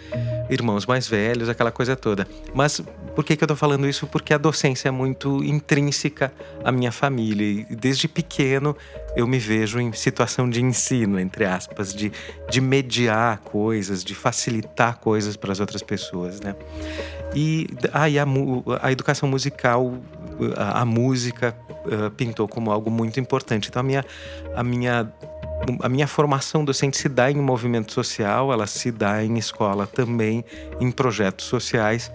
Irmãos 0.51 0.87
mais 0.87 1.07
velhos, 1.07 1.49
aquela 1.49 1.71
coisa 1.71 1.97
toda. 1.97 2.27
Mas 2.55 2.83
por 3.15 3.25
que, 3.25 3.37
que 3.37 3.45
eu 3.45 3.49
tô 3.49 3.57
falando 3.57 3.87
isso? 3.87 4.07
Porque 4.07 4.33
a 4.33 4.39
docência 4.39 4.89
é 4.89 4.91
muito 4.91 5.43
intrínseca 5.45 6.33
à 6.65 6.73
minha 6.73 6.93
família. 6.93 7.67
E 7.71 7.77
desde 7.77 8.09
pequeno 8.09 8.77
eu 9.15 9.27
me 9.27 9.39
vejo 9.39 9.79
em 9.79 9.93
situação 9.93 10.49
de 10.49 10.63
ensino, 10.63 11.19
entre 11.19 11.45
aspas, 11.45 11.93
de, 11.93 12.13
de 12.51 12.61
mediar 12.61 13.39
coisas, 13.39 14.03
de 14.03 14.15
facilitar 14.15 14.99
coisas 14.99 15.37
para 15.37 15.53
as 15.53 15.61
outras 15.61 15.83
pessoas, 15.83 16.41
né? 16.41 16.55
E 17.35 17.67
aí 17.93 18.19
ah, 18.19 18.25
a, 18.25 18.87
a 18.87 18.93
educação 18.93 19.29
musical, 19.29 19.95
a, 20.57 20.81
a 20.81 20.85
música 20.85 21.55
uh, 21.87 22.11
pintou 22.11 22.49
como 22.49 22.71
algo 22.71 22.91
muito 22.91 23.21
importante. 23.21 23.69
Então 23.69 23.81
a 23.81 23.83
minha, 23.83 24.05
a 24.55 24.63
minha 24.63 25.13
a 25.81 25.89
minha 25.89 26.07
formação 26.07 26.65
docente 26.65 26.97
se 26.97 27.09
dá 27.09 27.31
em 27.31 27.37
movimento 27.37 27.93
social, 27.93 28.53
ela 28.53 28.67
se 28.67 28.91
dá 28.91 29.23
em 29.25 29.39
escola 29.39 29.87
também, 29.87 30.45
em 30.81 30.91
projetos 30.91 31.47
sociais, 31.47 32.11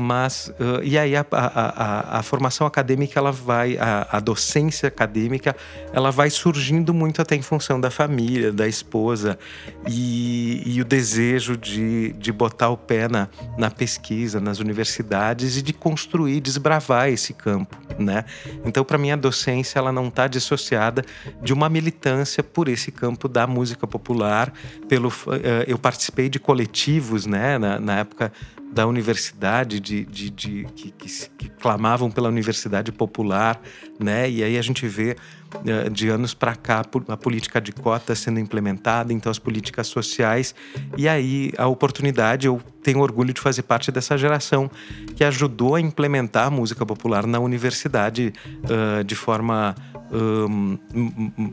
mas 0.00 0.48
uh, 0.58 0.82
e 0.82 0.98
aí 0.98 1.14
a, 1.14 1.24
a, 1.30 2.16
a, 2.16 2.18
a, 2.18 2.22
formação 2.22 2.66
acadêmica 2.66 3.18
ela 3.18 3.30
vai 3.30 3.76
a, 3.78 4.18
docência 4.18 4.88
acadêmica 4.88 5.54
ela 5.92 6.10
vai 6.10 6.30
surgindo 6.30 6.92
muito 6.94 7.20
até 7.20 7.36
em 7.36 7.42
função 7.42 7.80
da 7.80 7.90
família 7.90 8.52
da 8.52 8.66
esposa 8.66 9.38
e, 9.86 10.62
e 10.64 10.80
o 10.80 10.84
desejo 10.84 11.56
de, 11.56 12.12
de 12.14 12.32
botar 12.32 12.70
o 12.70 12.76
pé 12.76 13.08
na, 13.08 13.28
na 13.58 13.70
pesquisa 13.70 14.40
nas 14.40 14.58
universidades 14.58 15.56
e 15.56 15.62
de 15.62 15.72
construir 15.72 16.40
desbravar 16.40 17.08
esse 17.08 17.34
campo 17.34 17.76
né? 17.98 18.24
Então 18.64 18.84
para 18.84 18.96
mim 18.96 19.10
a 19.10 19.16
docência 19.16 19.78
ela 19.78 19.92
não 19.92 20.08
está 20.08 20.26
dissociada 20.26 21.04
de 21.42 21.52
uma 21.52 21.68
militância 21.68 22.42
por 22.42 22.68
esse 22.68 22.90
campo 22.90 23.28
da 23.28 23.46
música 23.46 23.86
popular 23.86 24.52
pelo 24.88 25.08
uh, 25.08 25.64
eu 25.66 25.78
participei 25.78 26.28
de 26.28 26.40
coletivos 26.40 27.26
né 27.26 27.58
na, 27.58 27.78
na 27.78 27.98
época 27.98 28.32
da 28.72 28.86
universidade, 28.86 29.80
de, 29.80 30.04
de, 30.04 30.30
de 30.30 30.66
que, 30.76 30.90
que, 30.92 31.08
que, 31.36 31.48
clamavam 31.48 32.10
pela 32.10 32.28
universidade 32.28 32.92
popular, 32.92 33.60
né? 33.98 34.30
E 34.30 34.42
aí 34.44 34.56
a 34.56 34.62
gente 34.62 34.86
vê 34.86 35.16
uh, 35.54 35.90
de 35.90 36.08
anos 36.08 36.34
para 36.34 36.54
cá 36.54 36.84
a 37.08 37.16
política 37.16 37.60
de 37.60 37.72
cota 37.72 38.14
sendo 38.14 38.38
implementada, 38.38 39.12
então 39.12 39.30
as 39.30 39.38
políticas 39.38 39.88
sociais 39.88 40.54
e 40.96 41.08
aí 41.08 41.52
a 41.58 41.66
oportunidade. 41.66 42.46
Eu 42.46 42.60
tenho 42.82 43.00
orgulho 43.00 43.34
de 43.34 43.40
fazer 43.40 43.62
parte 43.62 43.90
dessa 43.90 44.16
geração 44.16 44.70
que 45.16 45.24
ajudou 45.24 45.74
a 45.74 45.80
implementar 45.80 46.46
a 46.46 46.50
música 46.50 46.86
popular 46.86 47.26
na 47.26 47.38
universidade 47.40 48.32
uh, 48.64 49.04
de 49.04 49.14
forma 49.14 49.74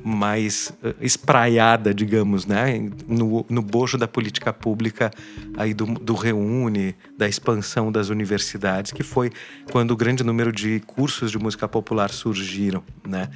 mais 0.04 0.74
uh, 0.84 0.96
espraiada, 1.00 1.94
digamos, 1.94 2.46
né? 2.46 2.90
No, 3.08 3.46
no 3.50 3.62
bojo 3.62 3.98
da 3.98 4.08
política 4.08 4.52
pública 4.52 5.12
aí 5.56 5.74
do, 5.74 5.86
do 5.86 6.16
Reúne, 6.16 6.96
da 7.18 7.28
expansão 7.28 7.92
das 7.92 8.10
universidades, 8.10 8.92
que 8.92 9.04
foi 9.04 9.32
quando 9.72 9.92
o 9.92 9.96
grande 9.96 10.24
número 10.24 10.52
de 10.52 10.80
cursos 10.88 11.32
de 11.32 11.38
música 11.38 11.68
popular 11.68 12.10
surgiram, 12.10 12.84
né? 13.06 13.30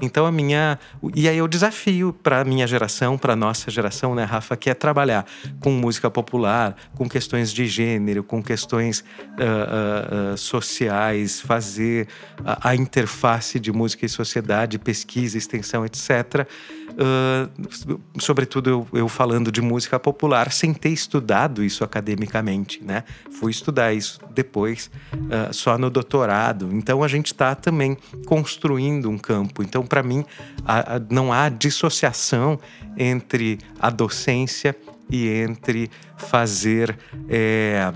Então 0.00 0.26
a 0.26 0.32
minha 0.32 0.78
e 1.14 1.28
aí 1.28 1.40
o 1.42 1.48
desafio 1.48 2.12
para 2.12 2.40
a 2.40 2.44
minha 2.44 2.66
geração, 2.66 3.18
para 3.18 3.34
nossa 3.34 3.70
geração, 3.70 4.14
né, 4.14 4.24
Rafa, 4.24 4.56
que 4.56 4.70
é 4.70 4.74
trabalhar 4.74 5.26
com 5.60 5.70
música 5.70 6.10
popular, 6.10 6.76
com 6.94 7.08
questões 7.08 7.52
de 7.52 7.66
gênero, 7.66 8.22
com 8.22 8.42
questões 8.42 9.00
uh, 9.00 10.34
uh, 10.34 10.36
sociais, 10.36 11.40
fazer 11.40 12.08
a, 12.44 12.70
a 12.70 12.76
interface 12.76 13.58
de 13.58 13.72
música 13.72 14.04
e 14.04 14.08
sociedade 14.08 14.67
de 14.68 14.78
pesquisa, 14.78 15.36
extensão, 15.36 15.84
etc. 15.84 16.46
Uh, 16.90 17.98
sobretudo 18.18 18.70
eu, 18.70 18.88
eu, 18.92 19.08
falando 19.08 19.50
de 19.52 19.60
música 19.60 19.98
popular, 19.98 20.52
sem 20.52 20.74
ter 20.74 20.90
estudado 20.90 21.64
isso 21.64 21.84
academicamente, 21.84 22.82
né? 22.82 23.04
Fui 23.30 23.50
estudar 23.50 23.92
isso 23.92 24.20
depois, 24.34 24.90
uh, 25.14 25.52
só 25.52 25.78
no 25.78 25.90
doutorado. 25.90 26.68
Então 26.72 27.02
a 27.02 27.08
gente 27.08 27.26
está 27.26 27.54
também 27.54 27.96
construindo 28.26 29.08
um 29.10 29.18
campo. 29.18 29.62
Então, 29.62 29.86
para 29.86 30.02
mim, 30.02 30.24
a, 30.64 30.96
a, 30.96 31.00
não 31.10 31.32
há 31.32 31.48
dissociação 31.48 32.58
entre 32.96 33.58
a 33.80 33.90
docência 33.90 34.76
e 35.10 35.28
entre 35.28 35.90
fazer. 36.16 36.98
É, 37.28 37.92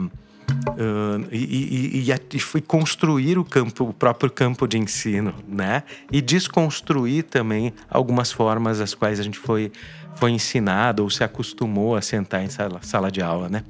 Uh, 0.68 1.26
e, 1.32 2.04
e, 2.08 2.14
e, 2.34 2.38
fui 2.38 2.60
construir 2.60 3.38
o 3.38 3.44
campo, 3.44 3.84
o 3.84 3.92
próprio 3.92 4.30
campo 4.30 4.66
de 4.66 4.78
ensino, 4.78 5.34
né? 5.46 5.82
E 6.10 6.20
desconstruir 6.20 7.24
também 7.24 7.72
algumas 7.90 8.30
formas 8.30 8.80
as 8.80 8.94
quais 8.94 9.18
a 9.18 9.22
gente 9.22 9.38
foi, 9.38 9.72
foi 10.14 10.30
ensinado 10.30 11.02
ou 11.02 11.10
se 11.10 11.24
acostumou 11.24 11.96
a 11.96 12.02
sentar 12.02 12.44
em 12.44 12.48
sala, 12.48 12.78
sala 12.82 13.10
de 13.10 13.20
aula, 13.20 13.48
né? 13.48 13.64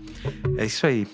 É 0.57 0.65
isso 0.65 0.87
aí. 0.87 1.07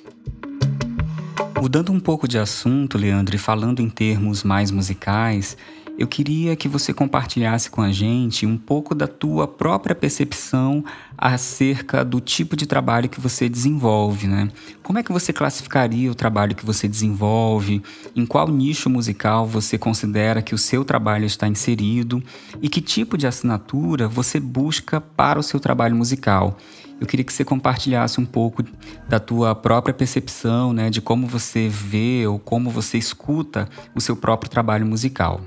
Mudando 1.61 1.93
um 1.93 2.01
pouco 2.01 2.29
de 2.29 2.38
assunto, 2.38 2.97
Leandro, 2.97 3.35
e 3.35 3.38
falando 3.38 3.81
em 3.81 3.91
termos 3.91 4.45
mais 4.45 4.71
musicais, 4.71 5.57
eu 5.98 6.06
queria 6.06 6.54
que 6.54 6.68
você 6.68 6.94
compartilhasse 6.94 7.68
com 7.68 7.82
a 7.82 7.90
gente 7.90 8.46
um 8.46 8.56
pouco 8.56 8.94
da 8.94 9.08
tua 9.08 9.48
própria 9.48 9.96
percepção 9.96 10.84
acerca 11.16 12.04
do 12.04 12.20
tipo 12.20 12.54
de 12.54 12.66
trabalho 12.66 13.08
que 13.08 13.20
você 13.20 13.48
desenvolve, 13.48 14.28
né? 14.28 14.48
Como 14.80 15.00
é 15.00 15.02
que 15.02 15.12
você 15.12 15.32
classificaria 15.32 16.08
o 16.08 16.14
trabalho 16.14 16.54
que 16.54 16.64
você 16.64 16.87
desenvolve? 16.87 17.82
Em 18.14 18.24
qual 18.24 18.46
nicho 18.46 18.88
musical 18.88 19.44
você 19.44 19.76
considera 19.76 20.40
que 20.40 20.54
o 20.54 20.58
seu 20.58 20.84
trabalho 20.84 21.24
está 21.24 21.48
inserido? 21.48 22.22
E 22.62 22.68
que 22.68 22.80
tipo 22.80 23.18
de 23.18 23.26
assinatura 23.26 24.06
você 24.06 24.38
busca 24.38 25.00
para 25.00 25.40
o 25.40 25.42
seu 25.42 25.58
trabalho 25.58 25.96
musical? 25.96 26.56
Eu 27.00 27.06
queria 27.06 27.24
que 27.24 27.32
você 27.32 27.44
compartilhasse 27.44 28.20
um 28.20 28.24
pouco 28.24 28.64
da 29.08 29.20
tua 29.20 29.54
própria 29.54 29.94
percepção, 29.94 30.72
né, 30.72 30.90
de 30.90 31.00
como 31.00 31.26
você 31.26 31.68
vê 31.68 32.26
ou 32.26 32.38
como 32.38 32.70
você 32.70 32.98
escuta 32.98 33.68
o 33.94 34.00
seu 34.00 34.16
próprio 34.16 34.50
trabalho 34.50 34.84
musical. 34.84 35.40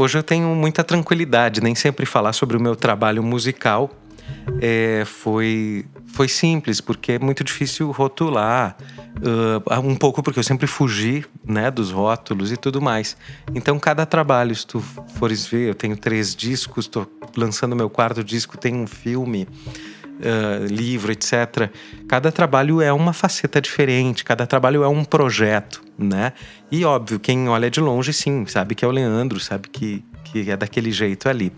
Hoje 0.00 0.16
eu 0.16 0.22
tenho 0.22 0.54
muita 0.54 0.82
tranquilidade, 0.82 1.60
nem 1.60 1.74
sempre 1.74 2.06
falar 2.06 2.32
sobre 2.32 2.56
o 2.56 2.60
meu 2.60 2.74
trabalho 2.74 3.22
musical 3.22 3.90
é, 4.62 5.02
foi, 5.04 5.84
foi 6.06 6.26
simples, 6.26 6.80
porque 6.80 7.12
é 7.12 7.18
muito 7.18 7.44
difícil 7.44 7.90
rotular. 7.90 8.78
Uh, 9.18 9.80
um 9.80 9.94
pouco 9.94 10.22
porque 10.22 10.38
eu 10.38 10.42
sempre 10.42 10.66
fugi 10.66 11.26
né, 11.44 11.70
dos 11.70 11.90
rótulos 11.90 12.50
e 12.50 12.56
tudo 12.56 12.80
mais. 12.80 13.14
Então, 13.54 13.78
cada 13.78 14.06
trabalho, 14.06 14.56
se 14.56 14.66
tu 14.66 14.80
fores 15.16 15.46
ver, 15.46 15.68
eu 15.68 15.74
tenho 15.74 15.96
três 15.98 16.34
discos, 16.34 16.86
estou 16.86 17.06
lançando 17.36 17.76
meu 17.76 17.90
quarto 17.90 18.24
disco, 18.24 18.56
tem 18.56 18.74
um 18.74 18.86
filme 18.86 19.46
uh, 20.20 20.66
livro, 20.66 21.12
etc. 21.12 21.70
Cada 22.08 22.30
trabalho 22.30 22.80
é 22.80 22.92
uma 22.92 23.12
faceta 23.12 23.60
diferente, 23.60 24.24
cada 24.24 24.46
trabalho 24.46 24.82
é 24.82 24.88
um 24.88 25.04
projeto, 25.04 25.82
né? 25.98 26.32
E 26.70 26.84
óbvio, 26.84 27.18
quem 27.18 27.48
olha 27.48 27.70
de 27.70 27.80
longe, 27.80 28.12
sim, 28.12 28.46
sabe 28.46 28.74
que 28.74 28.84
é 28.84 28.88
o 28.88 28.90
Leandro, 28.90 29.40
sabe 29.40 29.68
que, 29.68 30.04
que 30.24 30.50
é 30.50 30.56
daquele 30.56 30.92
jeito 30.92 31.28
ali. 31.28 31.52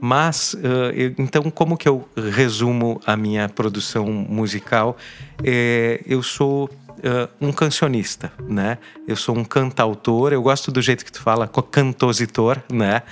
Mas, 0.00 0.54
uh, 0.54 0.90
eu, 0.94 1.14
então, 1.18 1.42
como 1.50 1.76
que 1.76 1.88
eu 1.88 2.08
resumo 2.16 3.00
a 3.06 3.16
minha 3.16 3.48
produção 3.48 4.06
musical? 4.06 4.96
É, 5.42 6.00
eu 6.06 6.22
sou 6.22 6.70
uh, 7.04 7.28
um 7.40 7.52
cancionista, 7.52 8.32
né? 8.48 8.78
Eu 9.06 9.16
sou 9.16 9.36
um 9.36 9.44
cantautor, 9.44 10.32
eu 10.32 10.42
gosto 10.42 10.70
do 10.72 10.80
jeito 10.80 11.04
que 11.04 11.12
tu 11.12 11.20
fala, 11.20 11.46
cantositor, 11.48 12.58
né? 12.72 13.02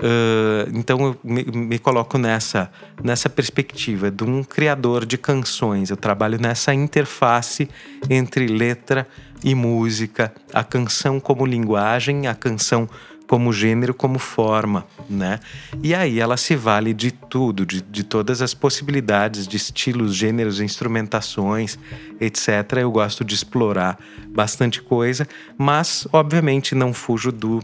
Uh, 0.00 0.70
então 0.72 0.98
eu 1.04 1.16
me, 1.22 1.44
me, 1.44 1.78
coloco 1.78 2.16
nessa, 2.16 2.70
nessa 3.04 3.28
perspectiva 3.28 4.10
de 4.10 4.24
um 4.24 4.42
criador 4.42 5.04
de 5.04 5.18
canções. 5.18 5.90
Eu 5.90 5.96
trabalho 5.96 6.40
nessa 6.40 6.72
interface 6.72 7.68
entre 8.08 8.46
letra 8.46 9.06
e 9.44 9.54
música, 9.54 10.32
a 10.54 10.64
canção 10.64 11.20
como 11.20 11.44
linguagem, 11.44 12.26
a 12.26 12.34
canção 12.34 12.88
como 13.26 13.52
gênero, 13.52 13.94
como 13.94 14.18
forma, 14.18 14.84
né? 15.08 15.38
E 15.82 15.94
aí 15.94 16.18
ela 16.18 16.36
se 16.36 16.56
vale 16.56 16.92
de 16.92 17.12
tudo, 17.12 17.64
de, 17.64 17.80
de 17.80 18.02
todas 18.02 18.42
as 18.42 18.54
possibilidades 18.54 19.46
de 19.46 19.56
estilos, 19.56 20.16
gêneros, 20.16 20.60
instrumentações, 20.60 21.78
etc. 22.20 22.48
Eu 22.80 22.90
gosto 22.90 23.24
de 23.24 23.34
explorar 23.34 23.96
bastante 24.30 24.82
coisa, 24.82 25.28
mas 25.56 26.08
obviamente 26.12 26.74
não 26.74 26.92
fujo 26.92 27.30
do 27.30 27.62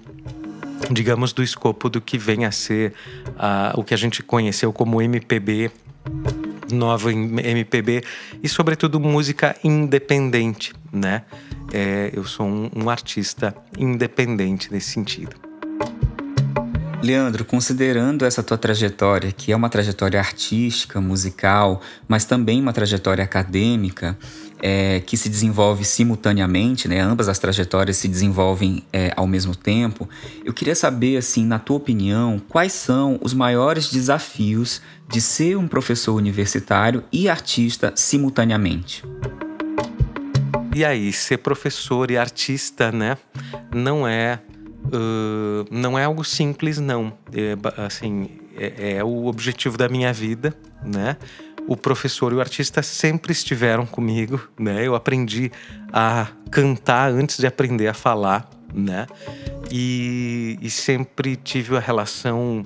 digamos 0.91 1.33
do 1.33 1.43
escopo 1.43 1.89
do 1.89 2.01
que 2.01 2.19
vem 2.19 2.45
a 2.45 2.51
ser 2.51 2.93
uh, 3.29 3.79
o 3.79 3.85
que 3.85 3.95
a 3.95 3.97
gente 3.97 4.23
conheceu 4.23 4.73
como 4.73 5.01
MPB 5.01 5.71
nova 6.73 7.12
MPB 7.12 8.03
e 8.43 8.49
sobretudo 8.49 8.99
música 8.99 9.57
independente, 9.62 10.73
né? 10.93 11.23
É, 11.73 12.11
eu 12.12 12.25
sou 12.25 12.47
um, 12.47 12.71
um 12.75 12.91
artista 12.91 13.55
independente 13.79 14.73
nesse 14.73 14.91
sentido. 14.91 15.37
Leandro, 17.03 17.45
considerando 17.45 18.25
essa 18.25 18.43
tua 18.43 18.59
trajetória, 18.59 19.31
que 19.31 19.53
é 19.53 19.57
uma 19.57 19.69
trajetória 19.69 20.19
artística, 20.19 21.01
musical, 21.01 21.81
mas 22.09 22.25
também 22.25 22.61
uma 22.61 22.73
trajetória 22.73 23.23
acadêmica, 23.23 24.19
é, 24.61 25.01
que 25.01 25.16
se 25.16 25.29
desenvolve 25.29 25.85
simultaneamente, 25.85 26.88
né? 26.88 27.01
ambas 27.01 27.29
as 27.29 27.38
trajetórias 27.38 27.97
se 27.97 28.09
desenvolvem 28.09 28.83
é, 28.92 29.12
ao 29.16 29.27
mesmo 29.27 29.55
tempo, 29.55 30.09
eu 30.45 30.53
queria 30.53 30.75
saber, 30.75 31.16
assim, 31.16 31.45
na 31.45 31.59
tua 31.59 31.77
opinião, 31.77 32.40
quais 32.49 32.73
são 32.73 33.19
os 33.23 33.35
maiores 33.35 33.90
desafios 33.90 34.81
de 35.09 35.21
ser 35.21 35.57
um 35.57 35.69
professor 35.69 36.14
universitário 36.14 37.05
e 37.12 37.29
artista 37.29 37.92
simultaneamente? 37.95 39.05
E 40.75 40.85
aí, 40.85 41.12
ser 41.12 41.38
professor 41.38 42.11
e 42.11 42.19
artista, 42.19 42.92
né, 42.92 43.16
não 43.73 44.07
é 44.07 44.40
Uh, 44.87 45.66
não 45.69 45.99
é 45.99 46.05
algo 46.05 46.23
simples, 46.25 46.79
não. 46.79 47.12
É, 47.33 47.57
assim, 47.85 48.29
é, 48.57 48.97
é, 48.97 49.05
o 49.05 49.27
objetivo 49.27 49.77
da 49.77 49.88
minha 49.88 50.12
vida, 50.12 50.55
né? 50.85 51.16
O 51.69 51.77
professor 51.77 52.33
e 52.33 52.37
o 52.37 52.41
artista 52.41 52.83
sempre 52.83 53.33
estiveram 53.33 53.87
comigo, 53.87 54.41
né? 54.59 54.87
Eu 54.87 54.95
aprendi 54.95 55.51
a 55.93 56.29
cantar 56.51 57.11
antes 57.11 57.39
de 57.39 57.47
aprender 57.47 57.89
a 57.89 57.95
falar, 57.95 58.49
né? 58.73 59.07
E, 59.71 60.59
e 60.63 60.71
sempre 60.71 61.35
tive 61.35 61.77
a 61.77 61.81
relação 61.81 62.65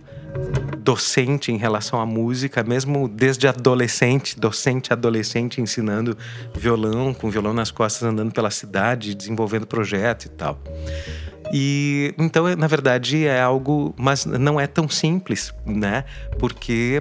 docente 0.78 1.50
em 1.50 1.56
relação 1.56 2.00
à 2.00 2.06
música, 2.06 2.62
mesmo 2.62 3.08
desde 3.08 3.46
adolescente, 3.48 4.38
docente 4.38 4.92
adolescente 4.92 5.60
ensinando 5.60 6.16
violão, 6.54 7.12
com 7.14 7.30
violão 7.30 7.52
nas 7.52 7.70
costas, 7.70 8.02
andando 8.02 8.32
pela 8.32 8.50
cidade, 8.50 9.14
desenvolvendo 9.14 9.66
projeto 9.66 10.26
e 10.26 10.28
tal. 10.28 10.60
E 11.52 12.14
então, 12.18 12.54
na 12.56 12.66
verdade, 12.66 13.26
é 13.26 13.40
algo, 13.40 13.94
mas 13.98 14.24
não 14.24 14.60
é 14.60 14.66
tão 14.66 14.88
simples, 14.88 15.52
né? 15.66 16.04
Porque 16.38 17.00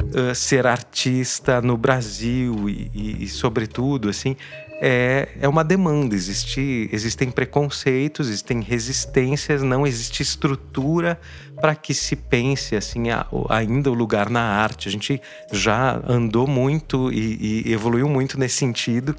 uh, 0.00 0.34
ser 0.34 0.66
artista 0.66 1.60
no 1.60 1.76
Brasil 1.76 2.68
e, 2.68 2.90
e, 2.94 3.24
e, 3.24 3.28
sobretudo, 3.28 4.08
assim, 4.08 4.36
é, 4.80 5.28
é 5.40 5.48
uma 5.48 5.64
demanda. 5.64 6.14
Existe, 6.14 6.88
existem 6.92 7.30
preconceitos, 7.30 8.28
existem 8.28 8.60
resistências, 8.60 9.62
não 9.62 9.86
existe 9.86 10.22
estrutura 10.22 11.18
para 11.60 11.74
que 11.74 11.92
se 11.92 12.14
pense 12.14 12.76
assim 12.76 13.10
a, 13.10 13.26
ainda 13.48 13.90
o 13.90 13.94
lugar 13.94 14.30
na 14.30 14.40
arte. 14.40 14.88
A 14.88 14.92
gente 14.92 15.20
já 15.52 16.00
andou 16.06 16.46
muito 16.46 17.12
e, 17.12 17.64
e 17.66 17.72
evoluiu 17.72 18.08
muito 18.08 18.38
nesse 18.38 18.56
sentido, 18.56 19.16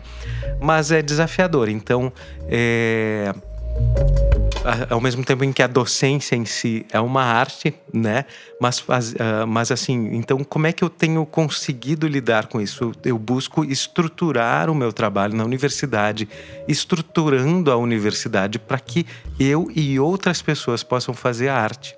mas 0.61 0.91
é 0.91 1.01
desafiador. 1.01 1.69
Então, 1.69 2.11
é, 2.47 3.33
ao 4.89 4.99
mesmo 4.99 5.23
tempo 5.23 5.43
em 5.43 5.53
que 5.53 5.63
a 5.63 5.67
docência 5.67 6.35
em 6.35 6.45
si 6.45 6.85
é 6.91 6.99
uma 6.99 7.23
arte, 7.23 7.73
né? 7.93 8.25
Mas, 8.59 8.79
faz, 8.79 9.13
uh, 9.13 9.47
mas 9.47 9.71
assim, 9.71 10.09
então 10.13 10.43
como 10.43 10.67
é 10.67 10.73
que 10.73 10.83
eu 10.83 10.89
tenho 10.89 11.25
conseguido 11.25 12.07
lidar 12.07 12.47
com 12.47 12.59
isso? 12.59 12.91
Eu 13.03 13.17
busco 13.17 13.63
estruturar 13.63 14.69
o 14.69 14.75
meu 14.75 14.91
trabalho 14.91 15.35
na 15.35 15.43
universidade, 15.43 16.27
estruturando 16.67 17.71
a 17.71 17.77
universidade 17.77 18.59
para 18.59 18.79
que 18.79 19.05
eu 19.39 19.71
e 19.73 19.99
outras 19.99 20.41
pessoas 20.41 20.83
possam 20.83 21.13
fazer 21.13 21.49
arte. 21.49 21.95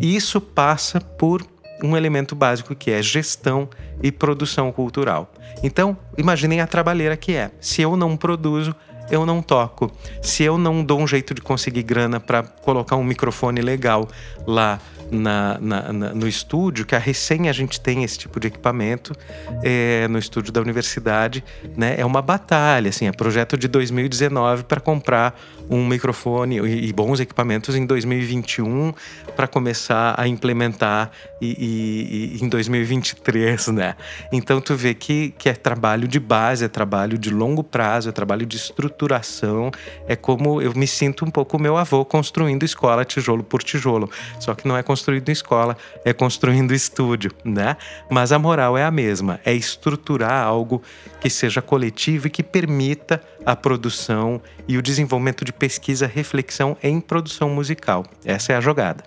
E 0.00 0.16
isso 0.16 0.40
passa 0.40 1.00
por 1.00 1.44
um 1.82 1.96
elemento 1.96 2.34
básico 2.34 2.74
que 2.74 2.90
é 2.90 3.02
gestão 3.02 3.68
e 4.02 4.10
produção 4.10 4.72
cultural. 4.72 5.32
Então, 5.62 5.96
imaginem 6.16 6.60
a 6.60 6.66
trabalheira 6.66 7.16
que 7.16 7.32
é. 7.32 7.50
Se 7.60 7.82
eu 7.82 7.96
não 7.96 8.16
produzo, 8.16 8.74
eu 9.10 9.24
não 9.24 9.42
toco. 9.42 9.90
Se 10.22 10.42
eu 10.42 10.58
não 10.58 10.84
dou 10.84 11.00
um 11.00 11.06
jeito 11.06 11.34
de 11.34 11.40
conseguir 11.40 11.82
grana 11.82 12.20
para 12.20 12.42
colocar 12.42 12.96
um 12.96 13.04
microfone 13.04 13.60
legal 13.60 14.08
lá 14.46 14.78
na, 15.10 15.58
na, 15.60 15.92
na, 15.92 16.14
no 16.14 16.28
estúdio, 16.28 16.84
que 16.84 16.94
a 16.94 16.98
recém 16.98 17.48
a 17.48 17.52
gente 17.52 17.80
tem 17.80 18.04
esse 18.04 18.18
tipo 18.18 18.38
de 18.38 18.48
equipamento 18.48 19.14
é, 19.62 20.06
no 20.08 20.18
estúdio 20.18 20.52
da 20.52 20.60
universidade, 20.60 21.42
né? 21.76 21.96
É 21.98 22.04
uma 22.04 22.20
batalha, 22.20 22.90
assim, 22.90 23.06
é 23.06 23.12
projeto 23.12 23.56
de 23.56 23.68
2019 23.68 24.64
para 24.64 24.80
comprar 24.80 25.38
um 25.70 25.86
microfone 25.86 26.58
e, 26.60 26.88
e, 26.88 26.92
bons 26.92 27.20
equipamentos 27.20 27.74
em 27.74 27.84
2021 27.84 28.92
para 29.36 29.46
começar 29.46 30.14
a 30.18 30.26
implementar 30.26 31.10
e, 31.40 31.46
e, 31.46 32.36
e, 32.36 32.44
em 32.44 32.48
2023, 32.48 33.68
né? 33.68 33.94
Então 34.32 34.60
tu 34.60 34.74
vê 34.74 34.94
que, 34.94 35.34
que 35.38 35.48
é 35.48 35.54
trabalho 35.54 36.08
de 36.08 36.18
base, 36.18 36.64
é 36.64 36.68
trabalho 36.68 37.18
de 37.18 37.30
longo 37.30 37.62
prazo, 37.62 38.08
é 38.08 38.12
trabalho 38.12 38.46
de 38.46 38.56
estruturação, 38.56 39.70
é 40.06 40.16
como 40.16 40.60
eu 40.60 40.72
me 40.74 40.86
sinto 40.86 41.24
um 41.24 41.30
pouco 41.30 41.58
meu 41.58 41.76
avô 41.76 42.04
construindo 42.04 42.64
escola 42.64 43.04
tijolo 43.04 43.42
por 43.42 43.62
tijolo, 43.62 44.10
só 44.40 44.54
que 44.54 44.66
não 44.66 44.76
é 44.76 44.82
construindo 44.82 45.28
escola, 45.28 45.76
é 46.04 46.12
construindo 46.12 46.72
estúdio, 46.72 47.30
né? 47.44 47.76
Mas 48.10 48.32
a 48.32 48.38
moral 48.38 48.76
é 48.76 48.84
a 48.84 48.90
mesma, 48.90 49.40
é 49.44 49.52
estruturar 49.52 50.44
algo 50.44 50.82
que 51.20 51.28
seja 51.28 51.60
coletivo 51.60 52.26
e 52.26 52.30
que 52.30 52.42
permita 52.42 53.22
a 53.44 53.56
produção 53.56 54.40
e 54.66 54.76
o 54.76 54.82
desenvolvimento 54.82 55.44
de 55.44 55.52
pesquisa, 55.52 56.06
reflexão 56.06 56.76
em 56.82 57.00
produção 57.00 57.48
musical. 57.50 58.04
Essa 58.24 58.52
é 58.52 58.56
a 58.56 58.60
jogada. 58.60 59.04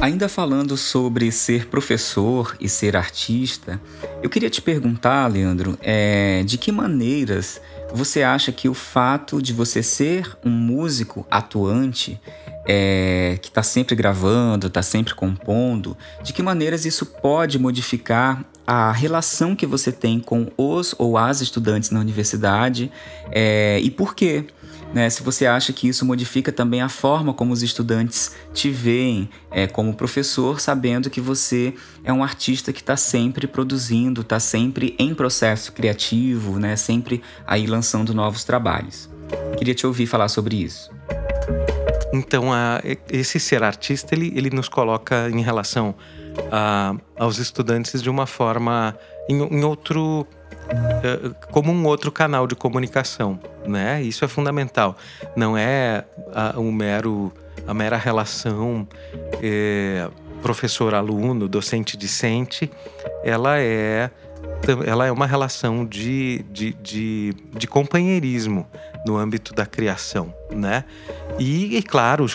Ainda 0.00 0.28
falando 0.28 0.76
sobre 0.76 1.32
ser 1.32 1.66
professor 1.68 2.56
e 2.60 2.68
ser 2.68 2.96
artista, 2.96 3.80
eu 4.22 4.28
queria 4.28 4.50
te 4.50 4.60
perguntar, 4.60 5.26
Leandro, 5.28 5.78
é, 5.80 6.42
de 6.44 6.58
que 6.58 6.70
maneiras 6.70 7.60
você 7.94 8.22
acha 8.22 8.50
que 8.50 8.68
o 8.68 8.74
fato 8.74 9.40
de 9.40 9.52
você 9.52 9.82
ser 9.82 10.36
um 10.44 10.50
músico 10.50 11.24
atuante 11.30 12.20
é, 12.66 13.38
que 13.40 13.48
está 13.48 13.62
sempre 13.62 13.94
gravando, 13.94 14.66
está 14.66 14.82
sempre 14.82 15.14
compondo, 15.14 15.96
de 16.22 16.32
que 16.32 16.42
maneiras 16.42 16.84
isso 16.84 17.06
pode 17.06 17.58
modificar 17.58 18.44
a 18.66 18.92
relação 18.92 19.54
que 19.54 19.66
você 19.66 19.92
tem 19.92 20.18
com 20.20 20.50
os 20.56 20.94
ou 20.98 21.18
as 21.18 21.40
estudantes 21.40 21.90
na 21.90 22.00
universidade 22.00 22.90
é, 23.30 23.78
e 23.80 23.90
por 23.90 24.14
quê? 24.14 24.44
Né, 24.92 25.10
se 25.10 25.24
você 25.24 25.44
acha 25.44 25.72
que 25.72 25.88
isso 25.88 26.06
modifica 26.06 26.52
também 26.52 26.80
a 26.80 26.88
forma 26.88 27.34
como 27.34 27.52
os 27.52 27.64
estudantes 27.64 28.36
te 28.52 28.70
veem 28.70 29.28
é, 29.50 29.66
como 29.66 29.92
professor, 29.92 30.60
sabendo 30.60 31.10
que 31.10 31.20
você 31.20 31.74
é 32.04 32.12
um 32.12 32.22
artista 32.22 32.72
que 32.72 32.80
está 32.80 32.96
sempre 32.96 33.48
produzindo, 33.48 34.20
está 34.20 34.38
sempre 34.38 34.94
em 34.96 35.12
processo 35.12 35.72
criativo, 35.72 36.60
né, 36.60 36.76
sempre 36.76 37.20
aí 37.44 37.66
lançando 37.66 38.14
novos 38.14 38.44
trabalhos. 38.44 39.10
Queria 39.58 39.74
te 39.74 39.84
ouvir 39.84 40.06
falar 40.06 40.28
sobre 40.28 40.62
isso. 40.62 40.90
Então, 42.12 42.52
a, 42.52 42.80
esse 43.10 43.40
ser 43.40 43.64
artista, 43.64 44.14
ele, 44.14 44.32
ele 44.36 44.50
nos 44.50 44.68
coloca 44.68 45.28
em 45.28 45.42
relação 45.42 45.96
a, 46.50 46.94
aos 47.18 47.38
estudantes 47.38 48.02
de 48.02 48.10
uma 48.10 48.26
forma, 48.26 48.96
em, 49.28 49.36
em 49.36 49.64
outro, 49.64 50.26
é, 50.68 51.30
como 51.50 51.72
um 51.72 51.86
outro 51.86 52.10
canal 52.10 52.46
de 52.46 52.54
comunicação, 52.54 53.38
né? 53.66 54.02
Isso 54.02 54.24
é 54.24 54.28
fundamental. 54.28 54.96
Não 55.36 55.56
é 55.56 56.04
a, 56.32 56.58
um 56.58 56.72
mero, 56.72 57.32
a 57.66 57.74
mera 57.74 57.96
relação 57.96 58.86
é, 59.42 60.08
professor-aluno, 60.42 61.48
docente-discente, 61.48 62.70
ela 63.22 63.58
é 63.58 64.10
ela 64.86 65.06
é 65.06 65.12
uma 65.12 65.26
relação 65.26 65.84
de, 65.84 66.44
de, 66.50 66.72
de, 66.74 67.34
de 67.56 67.66
companheirismo 67.66 68.66
no 69.06 69.16
âmbito 69.16 69.54
da 69.54 69.66
criação, 69.66 70.34
né? 70.50 70.84
E, 71.38 71.76
e 71.76 71.82
claro, 71.82 72.26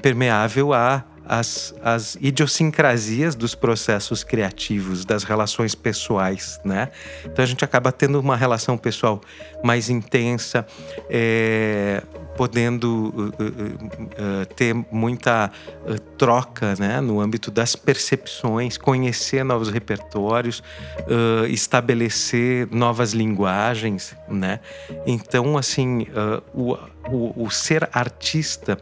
permeável 0.00 0.72
a 0.72 1.04
as, 1.28 1.74
as 1.82 2.16
idiosincrasias 2.20 3.34
dos 3.34 3.54
processos 3.54 4.24
criativos, 4.24 5.04
das 5.04 5.24
relações 5.24 5.74
pessoais, 5.74 6.58
né? 6.64 6.88
Então 7.24 7.42
a 7.42 7.46
gente 7.46 7.62
acaba 7.62 7.92
tendo 7.92 8.18
uma 8.18 8.34
relação 8.34 8.78
pessoal 8.78 9.20
mais 9.62 9.90
intensa, 9.90 10.66
é, 11.10 12.02
podendo 12.34 13.12
uh, 13.14 13.20
uh, 13.20 14.42
uh, 14.42 14.46
ter 14.54 14.74
muita 14.90 15.50
troca, 16.16 16.74
né? 16.78 17.00
No 17.00 17.20
âmbito 17.20 17.50
das 17.50 17.76
percepções, 17.76 18.78
conhecer 18.78 19.44
novos 19.44 19.68
repertórios, 19.68 20.62
estabelecer 21.48 22.68
novas 22.70 23.12
linguagens, 23.12 24.16
né? 24.28 24.60
Então, 25.06 25.58
assim, 25.58 26.06
o, 26.54 26.74
o, 27.10 27.44
o 27.44 27.50
ser 27.50 27.88
artista 27.92 28.78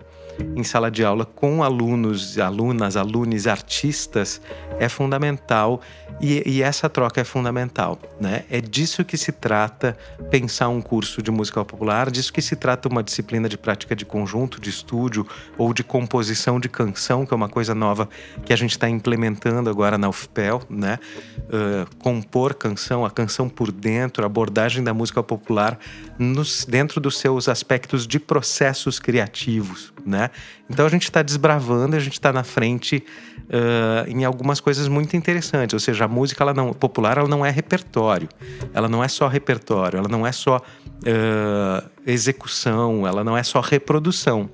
em 0.57 0.63
sala 0.63 0.91
de 0.91 1.05
aula 1.05 1.25
com 1.25 1.63
alunos, 1.63 2.39
alunas, 2.39 2.97
alunos, 2.97 3.47
artistas 3.47 4.41
é 4.79 4.89
fundamental 4.89 5.81
e, 6.21 6.43
e, 6.47 6.63
essa 6.63 6.89
troca 6.89 7.21
é 7.21 7.25
fundamental, 7.25 7.99
né? 8.19 8.45
É 8.51 8.61
disso 8.61 9.05
que 9.05 9.19
se 9.19 9.33
trata 9.33 9.97
pensar 10.31 10.69
um 10.69 10.81
curso 10.81 11.23
de 11.23 11.31
música 11.31 11.63
popular, 11.65 12.11
disso 12.11 12.33
que 12.33 12.41
se 12.41 12.57
trata 12.57 12.89
uma 12.89 13.03
disciplina 13.03 13.49
de 13.49 13.59
prática 13.59 13.95
de 13.95 14.05
conjunto, 14.05 14.61
de 14.61 14.71
estúdio 14.71 15.27
ou 15.59 15.75
de 15.75 15.85
composição 15.85 16.59
de 16.59 16.69
canção, 16.69 17.27
que 17.27 17.35
é 17.35 17.37
uma 17.37 17.49
coisa 17.49 17.75
nova 17.75 18.09
que 18.45 18.53
a 18.53 18.57
gente 18.57 18.71
está 18.71 18.89
implementando 18.89 19.69
agora 19.69 19.99
na 19.99 20.09
UFPEL, 20.09 20.63
né? 20.71 20.99
Uh, 21.39 21.97
compor 21.99 22.55
canção, 22.55 23.05
a 23.05 23.11
canção 23.11 23.49
por 23.49 23.71
dentro, 23.71 24.23
a 24.23 24.27
abordagem 24.27 24.83
da 24.83 24.95
música 24.95 25.23
popular 25.23 25.79
nos, 26.19 26.65
dentro 26.65 26.99
dos 26.99 27.19
seus 27.19 27.49
aspectos 27.49 28.07
de 28.07 28.19
processos 28.19 28.99
criativos, 28.99 29.93
né? 30.05 30.31
Então 30.69 30.85
a 30.85 30.89
gente 30.89 31.05
está 31.05 31.23
desbravando, 31.23 31.97
a 31.97 32.01
gente 32.01 32.15
está 32.15 32.33
na 32.33 32.43
frente 32.43 33.03
uh, 33.45 34.11
em 34.11 34.25
algumas 34.25 34.61
coisas 34.61 34.89
muito 34.89 35.17
interessantes. 35.17 35.75
Ou 35.75 35.81
seja, 35.81 36.05
a 36.05 36.09
música 36.09 36.43
ela 36.43 36.53
não, 36.53 36.73
popular 36.73 37.19
ela 37.19 37.29
não 37.29 37.47
é 37.47 37.51
repertório, 37.51 38.29
ela 38.75 38.89
não 38.89 39.03
é 39.03 39.09
só 39.09 39.29
repertório, 39.29 39.99
ela 39.99 40.09
não 40.09 40.27
é 40.27 40.33
só 40.33 40.57
uh, 40.59 41.91
execução, 42.07 43.07
ela 43.07 43.23
não 43.23 43.37
é 43.37 43.43
só 43.43 43.61
reprodução. 43.61 44.51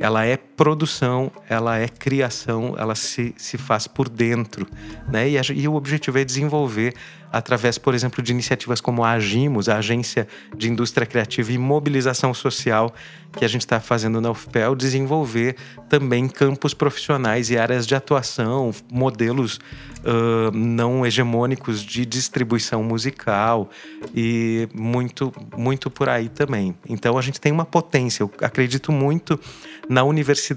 Ela 0.00 0.24
é 0.26 0.36
produção, 0.62 1.32
ela 1.48 1.76
é 1.76 1.88
criação, 1.88 2.76
ela 2.78 2.94
se, 2.94 3.34
se 3.36 3.58
faz 3.58 3.88
por 3.88 4.08
dentro. 4.08 4.64
Né? 5.08 5.30
E, 5.30 5.36
a, 5.36 5.42
e 5.52 5.66
o 5.66 5.74
objetivo 5.74 6.20
é 6.20 6.24
desenvolver 6.24 6.94
através, 7.32 7.78
por 7.78 7.94
exemplo, 7.94 8.22
de 8.22 8.30
iniciativas 8.30 8.80
como 8.80 9.02
a 9.02 9.12
Agimos, 9.12 9.68
a 9.68 9.78
Agência 9.78 10.28
de 10.56 10.70
Indústria 10.70 11.06
Criativa 11.06 11.50
e 11.50 11.58
Mobilização 11.58 12.34
Social, 12.34 12.94
que 13.32 13.44
a 13.44 13.48
gente 13.48 13.62
está 13.62 13.80
fazendo 13.80 14.20
na 14.20 14.30
UFPEL, 14.30 14.76
desenvolver 14.76 15.56
também 15.88 16.28
campos 16.28 16.74
profissionais 16.74 17.50
e 17.50 17.56
áreas 17.56 17.86
de 17.86 17.94
atuação, 17.94 18.70
modelos 18.92 19.56
uh, 19.56 20.54
não 20.54 21.06
hegemônicos 21.06 21.82
de 21.82 22.04
distribuição 22.04 22.84
musical 22.84 23.70
e 24.14 24.68
muito, 24.74 25.32
muito 25.56 25.90
por 25.90 26.10
aí 26.10 26.28
também. 26.28 26.76
Então 26.86 27.16
a 27.16 27.22
gente 27.22 27.40
tem 27.40 27.50
uma 27.50 27.64
potência. 27.64 28.22
Eu 28.22 28.30
acredito 28.42 28.92
muito 28.92 29.40
na 29.88 30.04
universidade 30.04 30.51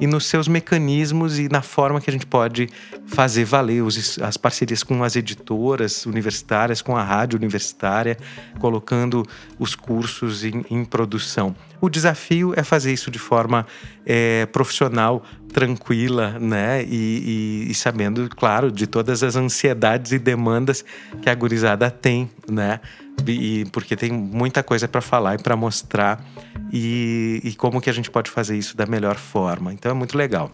e 0.00 0.06
nos 0.06 0.26
seus 0.26 0.48
mecanismos 0.48 1.38
e 1.38 1.48
na 1.48 1.62
forma 1.62 2.00
que 2.00 2.10
a 2.10 2.12
gente 2.12 2.26
pode 2.26 2.68
fazer 3.06 3.44
valer 3.44 3.82
os, 3.82 4.18
as 4.18 4.36
parcerias 4.36 4.82
com 4.82 5.02
as 5.04 5.16
editoras 5.16 6.06
universitárias, 6.06 6.82
com 6.82 6.96
a 6.96 7.02
rádio 7.02 7.38
universitária, 7.38 8.16
colocando 8.58 9.24
os 9.58 9.74
cursos 9.74 10.44
em, 10.44 10.64
em 10.70 10.84
produção. 10.84 11.54
O 11.80 11.88
desafio 11.88 12.54
é 12.56 12.62
fazer 12.62 12.92
isso 12.92 13.10
de 13.10 13.18
forma 13.18 13.66
é, 14.06 14.46
profissional, 14.46 15.24
tranquila, 15.52 16.38
né? 16.38 16.82
E, 16.84 17.66
e, 17.66 17.70
e, 17.70 17.74
sabendo, 17.74 18.28
claro, 18.30 18.70
de 18.70 18.86
todas 18.86 19.22
as 19.22 19.36
ansiedades 19.36 20.12
e 20.12 20.18
demandas 20.18 20.84
que 21.20 21.28
a 21.28 21.34
gurizada 21.34 21.90
tem, 21.90 22.30
né? 22.48 22.80
E, 23.26 23.64
porque 23.72 23.96
tem 23.96 24.10
muita 24.10 24.62
coisa 24.62 24.88
para 24.88 25.00
falar 25.00 25.36
e 25.36 25.38
para 25.38 25.54
mostrar 25.54 26.24
e, 26.72 27.40
e 27.44 27.54
como 27.54 27.80
que 27.80 27.88
a 27.88 27.92
gente 27.92 28.10
pode 28.10 28.30
fazer 28.30 28.56
isso 28.56 28.76
da 28.76 28.86
melhor 28.86 29.16
forma. 29.16 29.72
Então 29.72 29.90
é 29.90 29.94
muito 29.94 30.16
legal. 30.16 30.50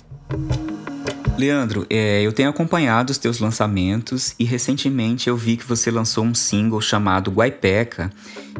Leandro, 1.39 1.87
é, 1.89 2.21
eu 2.21 2.33
tenho 2.33 2.51
acompanhado 2.51 3.11
os 3.11 3.19
teus 3.19 3.39
lançamentos 3.39 4.35
e 4.41 4.45
recentemente 4.45 5.29
eu 5.29 5.37
vi 5.37 5.57
que 5.57 5.65
você 5.65 5.89
lançou 5.89 6.25
um 6.25 6.35
single 6.35 6.81
chamado 6.81 7.31
Guaipeca 7.31 8.11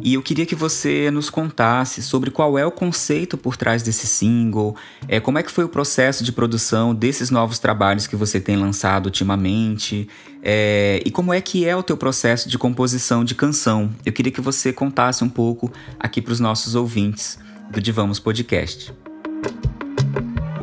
e 0.01 0.15
eu 0.15 0.23
queria 0.23 0.47
que 0.47 0.55
você 0.55 1.11
nos 1.11 1.29
contasse 1.29 2.01
sobre 2.01 2.31
qual 2.31 2.57
é 2.57 2.65
o 2.65 2.71
conceito 2.71 3.37
por 3.37 3.57
trás 3.57 3.83
desse 3.83 4.07
single, 4.07 4.77
é, 5.09 5.19
como 5.19 5.39
é 5.39 5.43
que 5.43 5.51
foi 5.51 5.65
o 5.65 5.69
processo 5.69 6.23
de 6.23 6.31
produção 6.31 6.95
desses 6.95 7.31
novos 7.31 7.59
trabalhos 7.59 8.07
que 8.07 8.15
você 8.15 8.41
tem 8.41 8.57
lançado 8.57 9.07
ultimamente 9.07 10.09
é, 10.41 11.03
e 11.05 11.11
como 11.11 11.35
é 11.35 11.41
que 11.41 11.67
é 11.67 11.75
o 11.75 11.83
teu 11.83 11.97
processo 11.97 12.49
de 12.49 12.57
composição 12.57 13.25
de 13.25 13.35
canção. 13.35 13.91
Eu 14.07 14.13
queria 14.13 14.31
que 14.31 14.41
você 14.41 14.73
contasse 14.73 15.25
um 15.25 15.29
pouco 15.29 15.73
aqui 15.99 16.23
para 16.23 16.33
os 16.33 16.39
nossos 16.39 16.77
ouvintes 16.77 17.41
do 17.73 17.81
Divamos 17.81 18.21
Podcast. 18.21 18.95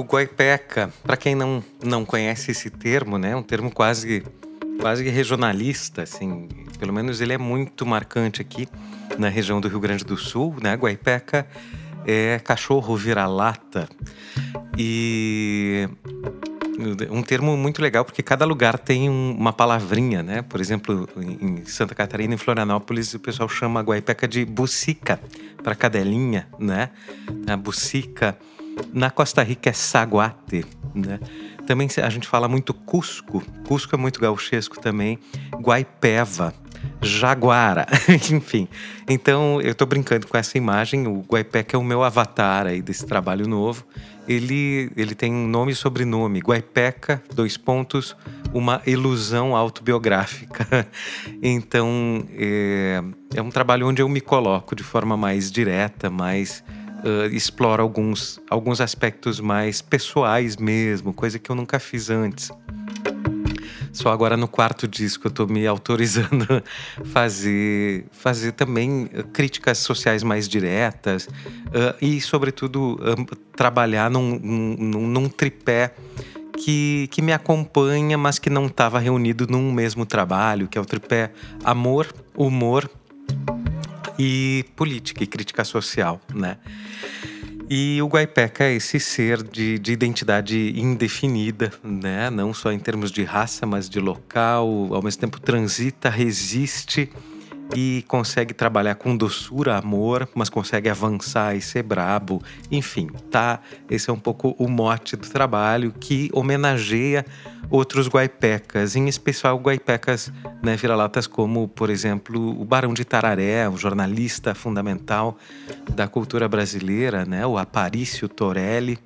Guaipeca, 0.05 0.91
para 1.03 1.17
quem 1.17 1.35
não, 1.35 1.63
não 1.83 2.05
conhece 2.05 2.51
esse 2.51 2.69
termo, 2.69 3.17
né, 3.17 3.35
um 3.35 3.43
termo 3.43 3.71
quase 3.71 4.23
quase 4.79 5.07
regionalista, 5.09 6.03
assim, 6.03 6.47
pelo 6.77 6.93
menos 6.93 7.21
ele 7.21 7.33
é 7.33 7.37
muito 7.37 7.85
marcante 7.85 8.41
aqui 8.41 8.67
na 9.17 9.29
região 9.29 9.61
do 9.61 9.67
Rio 9.67 9.79
Grande 9.79 10.03
do 10.03 10.17
Sul, 10.17 10.55
né? 10.61 10.75
Guaipeca 10.75 11.47
é 12.05 12.39
cachorro 12.39 12.95
vira-lata. 12.95 13.87
E 14.77 15.87
um 17.09 17.21
termo 17.23 17.55
muito 17.55 17.81
legal 17.81 18.03
porque 18.03 18.21
cada 18.21 18.45
lugar 18.45 18.77
tem 18.77 19.09
uma 19.09 19.53
palavrinha, 19.53 20.21
né? 20.21 20.41
Por 20.41 20.59
exemplo, 20.59 21.07
em 21.17 21.65
Santa 21.65 21.95
Catarina, 21.95 22.33
em 22.33 22.37
Florianópolis, 22.37 23.13
o 23.13 23.19
pessoal 23.19 23.47
chama 23.47 23.79
a 23.79 23.83
guaipeca 23.83 24.27
de 24.27 24.45
bucica 24.45 25.19
para 25.63 25.73
cadelinha, 25.73 26.47
né? 26.59 26.89
A 27.47 27.55
bucica 27.55 28.37
na 28.93 29.09
Costa 29.09 29.43
Rica 29.43 29.69
é 29.69 29.73
saguate, 29.73 30.65
né? 30.93 31.19
Também 31.65 31.87
a 32.01 32.09
gente 32.09 32.27
fala 32.27 32.47
muito 32.47 32.73
Cusco. 32.73 33.43
Cusco 33.67 33.95
é 33.95 33.97
muito 33.97 34.19
gauchesco 34.19 34.79
também. 34.79 35.17
Guaipeva, 35.55 36.53
Jaguara, 37.01 37.87
enfim. 38.31 38.67
Então 39.09 39.59
eu 39.61 39.73
tô 39.73 39.85
brincando 39.85 40.27
com 40.27 40.37
essa 40.37 40.57
imagem. 40.57 41.07
O 41.07 41.21
Guaipeca 41.21 41.75
é 41.75 41.79
o 41.79 41.83
meu 41.83 42.03
avatar 42.03 42.67
aí 42.67 42.81
desse 42.81 43.05
trabalho 43.05 43.47
novo. 43.47 43.85
Ele, 44.27 44.91
ele 44.97 45.13
tem 45.13 45.31
um 45.31 45.47
nome 45.47 45.71
e 45.71 45.75
sobrenome. 45.75 46.39
Guaipeca, 46.39 47.21
dois 47.33 47.57
pontos, 47.57 48.15
uma 48.53 48.81
ilusão 48.85 49.55
autobiográfica. 49.55 50.87
então 51.41 52.25
é, 52.31 53.03
é 53.35 53.41
um 53.41 53.49
trabalho 53.49 53.87
onde 53.87 54.01
eu 54.01 54.09
me 54.09 54.21
coloco 54.21 54.75
de 54.75 54.83
forma 54.83 55.15
mais 55.15 55.51
direta, 55.51 56.09
mais 56.09 56.63
uh, 57.05 57.25
explora 57.31 57.81
alguns, 57.81 58.39
alguns 58.49 58.81
aspectos 58.81 59.39
mais 59.39 59.81
pessoais 59.81 60.57
mesmo, 60.57 61.13
coisa 61.13 61.37
que 61.37 61.49
eu 61.49 61.55
nunca 61.55 61.79
fiz 61.79 62.09
antes. 62.09 62.51
Só 63.93 64.09
agora 64.11 64.35
no 64.35 64.47
quarto 64.47 64.89
disco 64.89 65.27
eu 65.27 65.29
estou 65.29 65.47
me 65.47 65.65
autorizando 65.65 66.45
a 66.99 67.05
fazer, 67.05 68.05
fazer 68.11 68.51
também 68.51 69.07
críticas 69.31 69.77
sociais 69.77 70.21
mais 70.21 70.49
diretas 70.49 71.27
uh, 71.27 71.95
e, 72.01 72.19
sobretudo, 72.19 72.97
trabalhar 73.55 74.09
num, 74.11 74.37
num, 74.37 75.07
num 75.07 75.29
tripé 75.29 75.93
que, 76.57 77.07
que 77.09 77.21
me 77.21 77.31
acompanha, 77.31 78.17
mas 78.17 78.37
que 78.37 78.49
não 78.49 78.65
estava 78.65 78.99
reunido 78.99 79.47
num 79.47 79.71
mesmo 79.71 80.05
trabalho, 80.05 80.67
que 80.67 80.77
é 80.77 80.81
o 80.81 80.85
tripé 80.85 81.31
amor, 81.63 82.13
humor 82.35 82.89
e 84.17 84.65
política 84.75 85.23
e 85.23 85.27
crítica 85.27 85.63
social, 85.63 86.19
né? 86.33 86.57
E 87.67 87.99
o 88.01 88.07
Guaipeca 88.07 88.63
é 88.63 88.73
esse 88.73 88.99
ser 88.99 89.41
de, 89.41 89.79
de, 89.79 89.91
identidade 89.91 90.79
indefinida, 90.79 91.73
né? 91.83 92.29
não 92.29 92.53
só 92.53 92.71
em 92.71 92.77
termos 92.77 93.11
de 93.11 93.23
raça, 93.23 93.65
mas 93.65 93.89
de 93.89 93.99
local, 93.99 94.93
ao 94.93 95.01
mesmo 95.01 95.19
tempo 95.19 95.39
transita, 95.39 96.07
resiste 96.07 97.09
e 97.73 98.03
consegue 98.07 98.53
trabalhar 98.53 98.95
com 98.95 99.15
doçura, 99.15 99.77
amor, 99.77 100.27
mas 100.35 100.49
consegue 100.49 100.89
avançar 100.89 101.55
e 101.55 101.61
ser 101.61 101.83
brabo. 101.83 102.41
Enfim, 102.71 103.07
tá? 103.31 103.59
Esse 103.89 104.09
é 104.09 104.13
um 104.13 104.19
pouco 104.19 104.55
o 104.59 104.67
mote 104.67 105.15
do 105.15 105.27
trabalho 105.27 105.93
que 105.99 106.29
homenageia 106.33 107.25
outros 107.69 108.07
guaipecas, 108.07 108.95
em 108.95 109.07
especial 109.07 109.57
guaipecas 109.57 110.31
né, 110.61 110.75
vira-latas 110.75 111.27
como, 111.27 111.67
por 111.67 111.89
exemplo, 111.89 112.59
o 112.59 112.63
Barão 112.63 112.93
de 112.93 113.03
Tararé, 113.03 113.67
um 113.67 113.77
jornalista 113.77 114.53
fundamental 114.53 115.37
da 115.95 116.07
cultura 116.07 116.47
brasileira, 116.47 117.25
né, 117.25 117.45
o 117.45 117.57
Aparício 117.57 118.27
Torelli. 118.29 118.99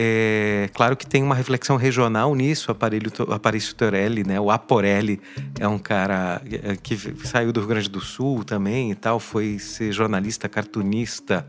É, 0.00 0.70
claro 0.74 0.96
que 0.96 1.04
tem 1.04 1.24
uma 1.24 1.34
reflexão 1.34 1.76
regional 1.76 2.32
nisso, 2.32 2.70
Aparelho, 2.70 3.10
Aparício 3.32 3.74
Torelli, 3.74 4.22
né, 4.22 4.38
o 4.38 4.48
Aporelli 4.48 5.20
é 5.58 5.66
um 5.66 5.76
cara 5.76 6.40
é, 6.48 6.76
que 6.76 6.96
saiu 7.26 7.52
do 7.52 7.58
Rio 7.58 7.68
Grande 7.68 7.90
do 7.90 8.00
Sul 8.00 8.44
também 8.44 8.92
e 8.92 8.94
tal, 8.94 9.18
foi 9.18 9.58
ser 9.58 9.90
jornalista, 9.90 10.48
cartunista, 10.48 11.44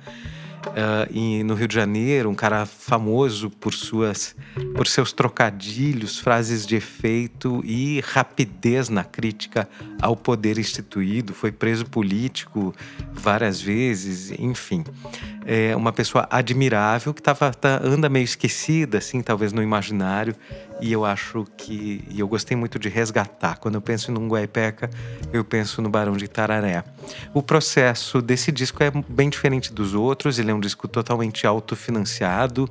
uh, 0.68 1.44
no 1.44 1.54
Rio 1.54 1.68
de 1.68 1.76
Janeiro, 1.76 2.30
um 2.30 2.36
cara 2.36 2.66
famoso 2.66 3.50
por 3.50 3.74
suas 3.74 4.36
por 4.76 4.88
seus 4.88 5.12
trocadilhos, 5.12 6.20
frases 6.20 6.66
de 6.66 6.76
efeito 6.76 7.62
e 7.66 8.02
rapidez 8.02 8.90
na 8.90 9.04
crítica 9.04 9.68
ao 10.02 10.16
poder 10.16 10.58
instituído. 10.58 11.34
Foi 11.34 11.52
preso 11.52 11.86
político 11.86 12.74
várias 13.14 13.62
vezes, 13.62 14.32
enfim. 14.40 14.84
É 15.52 15.76
uma 15.76 15.92
pessoa 15.92 16.28
admirável 16.30 17.12
que 17.12 17.24
tava, 17.24 17.52
tá, 17.52 17.82
anda 17.84 18.08
meio 18.08 18.24
esquecida, 18.24 19.00
assim, 19.00 19.20
talvez 19.20 19.52
no 19.52 19.64
imaginário. 19.64 20.36
E 20.80 20.92
eu 20.92 21.04
acho 21.04 21.44
que. 21.58 22.06
E 22.08 22.20
eu 22.20 22.28
gostei 22.28 22.56
muito 22.56 22.78
de 22.78 22.88
resgatar. 22.88 23.58
Quando 23.58 23.74
eu 23.74 23.82
penso 23.82 24.12
num 24.12 24.28
Guaipeca, 24.28 24.92
eu 25.34 25.44
penso 25.44 25.82
no 25.82 25.90
Barão 25.90 26.16
de 26.16 26.28
Tararé. 26.28 26.84
O 27.34 27.42
processo 27.42 28.22
desse 28.22 28.52
disco 28.52 28.84
é 28.84 28.92
bem 29.10 29.28
diferente 29.28 29.74
dos 29.74 29.96
outros. 29.96 30.38
Ele 30.38 30.52
é 30.52 30.54
um 30.54 30.60
disco 30.60 30.88
totalmente 30.88 31.48
autofinanciado. 31.48 32.70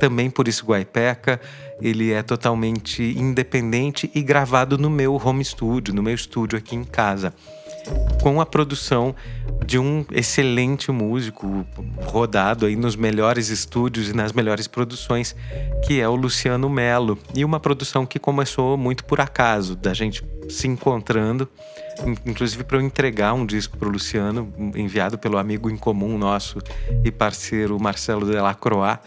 Também 0.00 0.28
por 0.28 0.48
isso 0.48 0.66
Guaipeca. 0.66 1.40
Ele 1.80 2.12
é 2.12 2.24
totalmente 2.24 3.04
independente 3.04 4.10
e 4.12 4.20
gravado 4.20 4.76
no 4.76 4.90
meu 4.90 5.14
home 5.14 5.44
studio, 5.44 5.94
no 5.94 6.02
meu 6.02 6.14
estúdio 6.14 6.58
aqui 6.58 6.74
em 6.74 6.82
casa 6.82 7.32
com 8.22 8.40
a 8.40 8.46
produção 8.46 9.14
de 9.64 9.78
um 9.78 10.04
excelente 10.12 10.92
músico 10.92 11.66
rodado 12.04 12.66
aí 12.66 12.76
nos 12.76 12.94
melhores 12.94 13.48
estúdios 13.48 14.08
e 14.08 14.12
nas 14.12 14.32
melhores 14.32 14.66
produções, 14.66 15.34
que 15.84 16.00
é 16.00 16.08
o 16.08 16.14
Luciano 16.14 16.68
Melo. 16.68 17.18
E 17.34 17.44
uma 17.44 17.58
produção 17.58 18.06
que 18.06 18.18
começou 18.18 18.76
muito 18.76 19.04
por 19.04 19.20
acaso, 19.20 19.74
da 19.74 19.92
gente 19.92 20.24
se 20.48 20.68
encontrando 20.68 21.48
inclusive 22.24 22.64
para 22.64 22.78
eu 22.78 22.80
entregar 22.80 23.32
um 23.32 23.46
disco 23.46 23.76
para 23.76 23.88
o 23.88 23.90
Luciano, 23.90 24.52
enviado 24.74 25.18
pelo 25.18 25.38
amigo 25.38 25.70
em 25.70 25.76
comum 25.76 26.18
nosso 26.18 26.58
e 27.04 27.10
parceiro 27.10 27.80
Marcelo 27.80 28.26
Delacroix. 28.26 28.98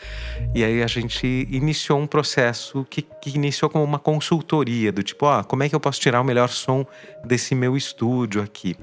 E 0.56 0.64
aí 0.64 0.82
a 0.82 0.88
gente 0.88 1.48
iniciou 1.52 2.00
um 2.00 2.08
processo 2.08 2.86
que, 2.90 3.02
que 3.02 3.30
iniciou 3.36 3.70
como 3.70 3.84
uma 3.84 4.00
consultoria, 4.00 4.92
do 4.92 5.04
tipo, 5.04 5.26
ó, 5.26 5.40
oh, 5.40 5.44
como 5.44 5.64
é 5.64 5.70
que 5.70 5.76
eu 5.76 5.80
posso 5.80 6.00
tirar 6.00 6.22
o 6.22 6.24
melhor 6.24 6.50
som 6.50 6.86
desse 7.24 7.54
meu 7.54 7.76
estúdio 7.76 8.42
aqui? 8.42 8.76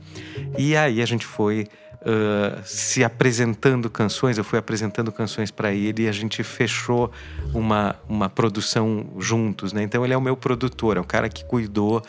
E 0.57 0.77
aí 0.77 1.03
a 1.03 1.07
gente 1.07 1.27
foi 1.27 1.46
Uh, 1.53 2.63
se 2.63 3.03
apresentando 3.03 3.91
canções, 3.91 4.39
eu 4.39 4.45
fui 4.45 4.59
apresentando 4.59 5.11
canções 5.11 5.51
para 5.51 5.73
ele 5.73 6.05
e 6.05 6.09
a 6.09 6.13
gente 6.13 6.45
fechou 6.45 7.11
uma, 7.53 7.97
uma 8.09 8.29
produção 8.29 9.07
juntos, 9.19 9.73
né? 9.73 9.83
Então 9.83 10.05
ele 10.05 10.15
é 10.15 10.17
o 10.17 10.21
meu 10.21 10.37
produtor, 10.37 10.99
é 10.99 11.01
o 11.01 11.05
cara 11.05 11.29
que 11.29 11.45
cuidou 11.45 12.03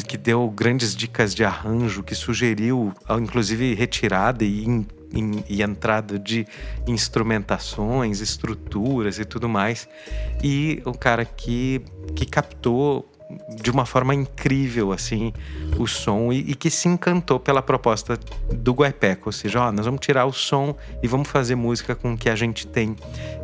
que 0.00 0.16
deu 0.16 0.48
grandes 0.48 0.94
dicas 0.94 1.34
de 1.34 1.44
arranjo, 1.44 2.02
que 2.02 2.14
sugeriu, 2.14 2.94
inclusive, 3.20 3.74
retirada 3.74 4.44
e, 4.44 4.64
in, 4.64 4.86
in, 5.12 5.44
e 5.48 5.62
entrada 5.62 6.18
de 6.18 6.46
instrumentações, 6.86 8.20
estruturas 8.20 9.18
e 9.18 9.24
tudo 9.24 9.48
mais. 9.48 9.88
E 10.42 10.80
o 10.84 10.92
cara 10.92 11.24
que, 11.24 11.82
que 12.14 12.24
captou 12.24 13.10
de 13.48 13.70
uma 13.70 13.84
forma 13.86 14.14
incrível 14.14 14.92
assim 14.92 15.32
o 15.78 15.86
som 15.86 16.32
e, 16.32 16.38
e 16.38 16.54
que 16.54 16.70
se 16.70 16.88
encantou 16.88 17.40
pela 17.40 17.62
proposta 17.62 18.18
do 18.52 18.72
Guaipeca, 18.72 19.22
ou 19.26 19.32
seja, 19.32 19.60
ó, 19.60 19.72
nós 19.72 19.86
vamos 19.86 20.00
tirar 20.00 20.26
o 20.26 20.32
som 20.32 20.76
e 21.02 21.08
vamos 21.08 21.28
fazer 21.28 21.54
música 21.54 21.94
com 21.94 22.12
o 22.12 22.16
que 22.16 22.28
a 22.28 22.34
gente 22.34 22.66
tem. 22.66 22.96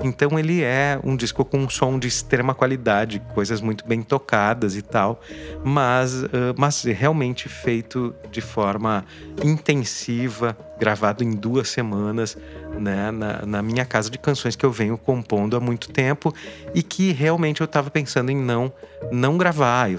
Então 0.03 0.39
ele 0.39 0.63
é 0.63 0.99
um 1.03 1.17
disco 1.17 1.45
com 1.45 1.59
um 1.59 1.69
som 1.69 1.99
de 1.99 2.09
extrema 2.09 2.55
qualidade, 2.55 3.21
coisas 3.35 3.61
muito 3.61 3.87
bem 3.87 4.03
tocadas 4.03 4.77
e 4.77 4.83
tal, 4.83 5.21
mas, 5.65 6.23
uh, 6.23 6.29
mas 6.57 6.83
realmente 6.85 7.49
feito 7.49 8.15
de 8.31 8.41
forma 8.41 9.05
intensiva, 9.43 10.57
gravado 10.79 11.25
em 11.25 11.33
duas 11.33 11.69
semanas, 11.69 12.37
né, 12.79 13.11
na, 13.11 13.47
na, 13.47 13.63
minha 13.63 13.85
casa 13.85 14.11
de 14.11 14.19
canções 14.19 14.57
que 14.57 14.65
eu 14.65 14.71
venho 14.71 14.97
compondo 14.99 15.57
há 15.57 15.61
muito 15.61 15.91
tempo 15.91 16.35
e 16.75 16.83
que 16.83 17.13
realmente 17.13 17.61
eu 17.61 17.65
estava 17.65 17.91
pensando 17.91 18.31
em 18.31 18.37
não 18.37 18.73
não 19.11 19.39
gravar. 19.39 19.91
Eu, 19.91 19.99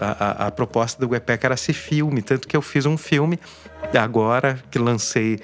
a, 0.00 0.44
a, 0.44 0.46
a, 0.46 0.50
proposta 0.50 1.00
do 1.00 1.08
Guepeca 1.08 1.46
era 1.46 1.56
ser 1.56 1.72
filme, 1.72 2.22
tanto 2.22 2.48
que 2.48 2.56
eu 2.56 2.62
fiz 2.62 2.86
um 2.86 2.96
filme 2.96 3.38
agora 3.98 4.58
que 4.70 4.78
lancei 4.78 5.38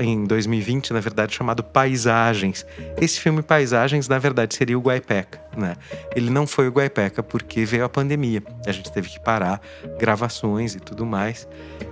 em 0.00 0.24
2020, 0.24 0.92
na 0.92 1.00
verdade, 1.00 1.34
chamado 1.34 1.62
Paisagens. 1.62 2.66
Esse 3.00 3.20
filme 3.20 3.42
Paisagens, 3.42 4.08
na 4.08 4.18
verdade, 4.18 4.54
seria 4.54 4.78
o 4.78 4.80
Guaipeca, 4.80 5.40
né? 5.56 5.76
Ele 6.14 6.30
não 6.30 6.46
foi 6.46 6.68
o 6.68 6.72
Guaipeca 6.72 7.22
porque 7.22 7.64
veio 7.64 7.84
a 7.84 7.88
pandemia. 7.88 8.42
A 8.66 8.72
gente 8.72 8.90
teve 8.90 9.08
que 9.08 9.20
parar 9.20 9.60
gravações 9.98 10.74
e 10.74 10.80
tudo 10.80 11.06
mais. 11.06 11.46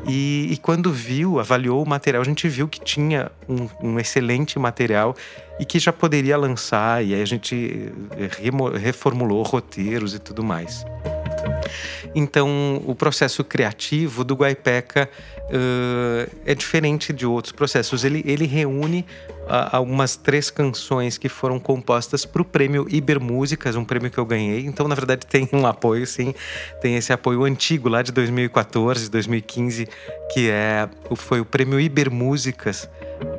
E, 0.06 0.48
e 0.50 0.56
quando 0.56 0.92
viu, 0.92 1.38
avaliou 1.38 1.82
o 1.82 1.88
material, 1.88 2.22
a 2.22 2.26
gente 2.26 2.48
viu 2.48 2.66
que 2.66 2.80
tinha 2.80 3.30
um, 3.48 3.68
um 3.82 4.00
excelente 4.00 4.58
material 4.58 5.14
e 5.58 5.64
que 5.64 5.78
já 5.78 5.92
poderia 5.92 6.36
lançar. 6.36 7.04
E 7.04 7.14
aí 7.14 7.22
a 7.22 7.26
gente 7.26 7.92
eh, 8.16 8.78
reformulou 8.78 9.42
roteiros 9.42 10.14
e 10.14 10.18
tudo 10.18 10.42
mais. 10.42 10.84
Então, 12.14 12.82
o 12.86 12.94
processo 12.94 13.42
criativo 13.42 14.24
do 14.24 14.34
Guaipeca 14.34 15.08
uh, 15.38 16.30
é 16.44 16.54
diferente 16.54 17.12
de 17.12 17.26
outros 17.26 17.52
processos. 17.52 18.04
Ele, 18.04 18.22
ele 18.26 18.46
reúne 18.46 19.06
uh, 19.44 19.68
algumas 19.72 20.16
três 20.16 20.50
canções 20.50 21.16
que 21.16 21.28
foram 21.28 21.58
compostas 21.58 22.24
para 22.24 22.42
o 22.42 22.44
prêmio 22.44 22.86
Ibermúsicas, 22.90 23.76
um 23.76 23.84
prêmio 23.84 24.10
que 24.10 24.18
eu 24.18 24.26
ganhei. 24.26 24.66
Então, 24.66 24.86
na 24.86 24.94
verdade, 24.94 25.26
tem 25.26 25.48
um 25.52 25.66
apoio, 25.66 26.06
sim. 26.06 26.34
Tem 26.80 26.96
esse 26.96 27.12
apoio 27.12 27.44
antigo, 27.44 27.88
lá 27.88 28.02
de 28.02 28.12
2014, 28.12 29.10
2015, 29.10 29.88
que 30.32 30.50
é, 30.50 30.88
foi 31.16 31.40
o 31.40 31.44
prêmio 31.44 31.80
Ibermúsicas 31.80 32.88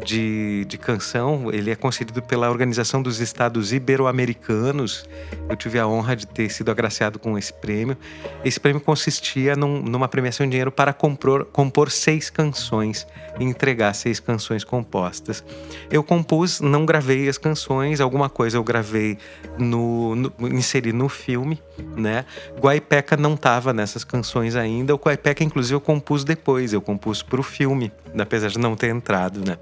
de, 0.06 0.66
de 0.66 0.78
canção. 0.78 1.52
Ele 1.52 1.72
é 1.72 1.76
concedido 1.76 2.22
pela 2.22 2.50
Organização 2.50 3.02
dos 3.02 3.20
Estados 3.20 3.74
Ibero-Americanos. 3.74 5.08
Eu 5.50 5.56
tive 5.56 5.80
a 5.80 5.88
honra 5.88 6.16
de 6.16 6.28
ter 6.28 6.50
sido 6.50 6.72
agraciado 6.72 7.20
com 7.20 7.38
esse 7.38 7.54
prêmio. 7.54 7.98
Esse 8.44 8.60
prêmio 8.60 8.82
consistia 8.82 9.56
num, 9.56 9.82
numa 9.82 10.08
premiação 10.08 10.46
em 10.46 10.50
dinheiro 10.50 10.72
para 10.72 10.94
compor, 10.94 11.46
compor 11.46 11.92
seis 11.92 12.30
canções 12.30 13.08
e 13.40 13.44
entregar 13.44 13.94
seis 13.94 14.20
canções 14.20 14.64
compostas. 14.64 15.44
Eu 15.90 16.04
compus, 16.04 16.62
não 16.62 16.86
gravei 16.86 17.28
as 17.28 17.38
canções, 17.38 18.00
alguma 18.00 18.30
coisa 18.30 18.58
eu 18.58 18.64
gravei 18.64 19.18
no, 19.58 20.16
no 20.16 20.34
inseri 20.42 20.94
no 20.94 21.10
filme, 21.10 21.62
né? 21.96 22.26
Guaipeca 22.60 23.18
não 23.18 23.34
estava 23.34 23.74
nessas 23.74 24.04
canções 24.04 24.56
ainda. 24.56 24.94
O 24.94 24.98
Guaipeca, 24.98 25.44
inclusive, 25.44 25.76
eu 25.76 25.82
compus 25.82 26.24
depois. 26.24 26.74
Eu 26.74 26.82
compus 26.82 27.22
para 27.22 27.40
o 27.40 27.44
filme, 27.44 27.92
apesar 28.18 28.50
de 28.50 28.60
não 28.60 28.76
ter 28.76 28.90
entrado, 28.90 29.44
né? 29.46 29.58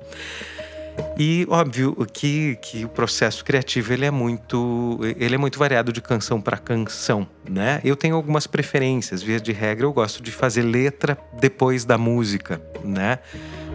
E 1.18 1.46
óbvio 1.50 1.96
que, 2.12 2.58
que 2.62 2.86
o 2.86 2.90
processo 2.90 3.44
criativo 3.44 3.94
ele 3.94 4.06
é 4.06 4.12
muito 4.12 5.00
ele 5.18 5.36
é 5.36 5.38
muito 5.38 5.58
variado 5.58 5.92
de 5.92 6.02
canção 6.02 6.42
para 6.42 6.58
canção, 6.58 7.28
né? 7.50 7.80
Eu 7.84 7.96
tenho 7.96 8.16
algumas 8.16 8.48
preferências, 8.48 9.22
via 9.22 9.40
de 9.40 9.52
regra 9.52 9.86
eu 9.86 9.94
gosto 9.94 10.22
de 10.22 10.32
fazer 10.32 10.64
letra 10.64 11.18
depois 11.40 11.86
da 11.86 11.98
música, 11.98 12.62
né? 12.84 13.20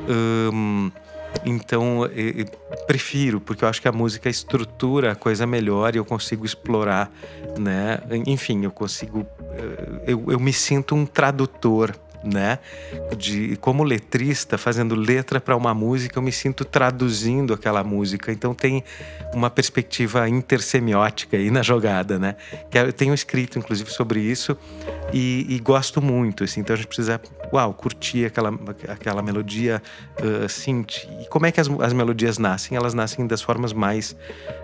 Um, 0.09 0.91
então 1.45 2.09
prefiro 2.87 3.41
porque 3.41 3.65
eu 3.65 3.69
acho 3.69 3.83
que 3.83 3.89
a 3.89 3.93
música 3.93 4.29
estrutura 4.29 5.13
a 5.13 5.15
coisa 5.15 5.47
melhor 5.47 5.95
e 5.95 5.99
eu 5.99 6.05
consigo 6.05 6.47
explorar, 6.47 7.11
né? 7.59 7.99
Enfim, 8.27 8.65
eu 8.65 8.71
consigo 8.71 9.27
eh, 9.53 10.05
eu, 10.07 10.25
eu 10.29 10.41
me 10.41 10.53
sinto 10.53 10.95
um 10.95 11.05
tradutor 11.05 11.95
né? 12.27 12.59
De 13.16 13.57
como 13.57 13.85
letrista, 13.85 14.59
fazendo 14.59 14.95
letra 14.95 15.41
para 15.41 15.57
uma 15.57 15.74
música, 15.74 16.18
eu 16.18 16.22
me 16.22 16.33
sinto 16.33 16.64
traduzindo 16.64 17.55
aquela 17.55 17.83
música. 17.85 18.33
Então 18.33 18.55
tem 18.55 18.83
uma 19.33 19.51
perspectiva 19.51 20.29
intersemiótica 20.29 21.37
aí 21.37 21.51
na 21.51 21.62
jogada, 21.62 22.18
né? 22.18 22.37
Que 22.70 22.79
eu 22.79 22.93
tenho 22.93 23.14
escrito, 23.14 23.59
inclusive, 23.59 23.91
sobre 23.91 24.20
isso 24.20 24.57
e, 25.12 25.47
e 25.49 25.59
gosto 25.59 26.03
muito, 26.03 26.45
assim. 26.45 26.61
Então 26.61 26.74
a 26.74 26.77
gente 26.77 26.89
precisa, 26.89 27.20
uau, 27.53 27.72
curtir 27.74 28.27
aquela, 28.27 28.51
aquela 28.89 29.22
melodia 29.22 29.83
uh. 30.20 30.47
E 31.20 31.27
como 31.27 31.47
é 31.47 31.53
que 31.53 31.61
as, 31.61 31.68
as 31.81 31.93
melodias 31.93 32.39
nascem? 32.39 32.77
Elas 32.77 32.95
nascem 32.95 33.27
das 33.27 33.43
formas 33.43 33.72
mais 33.72 34.16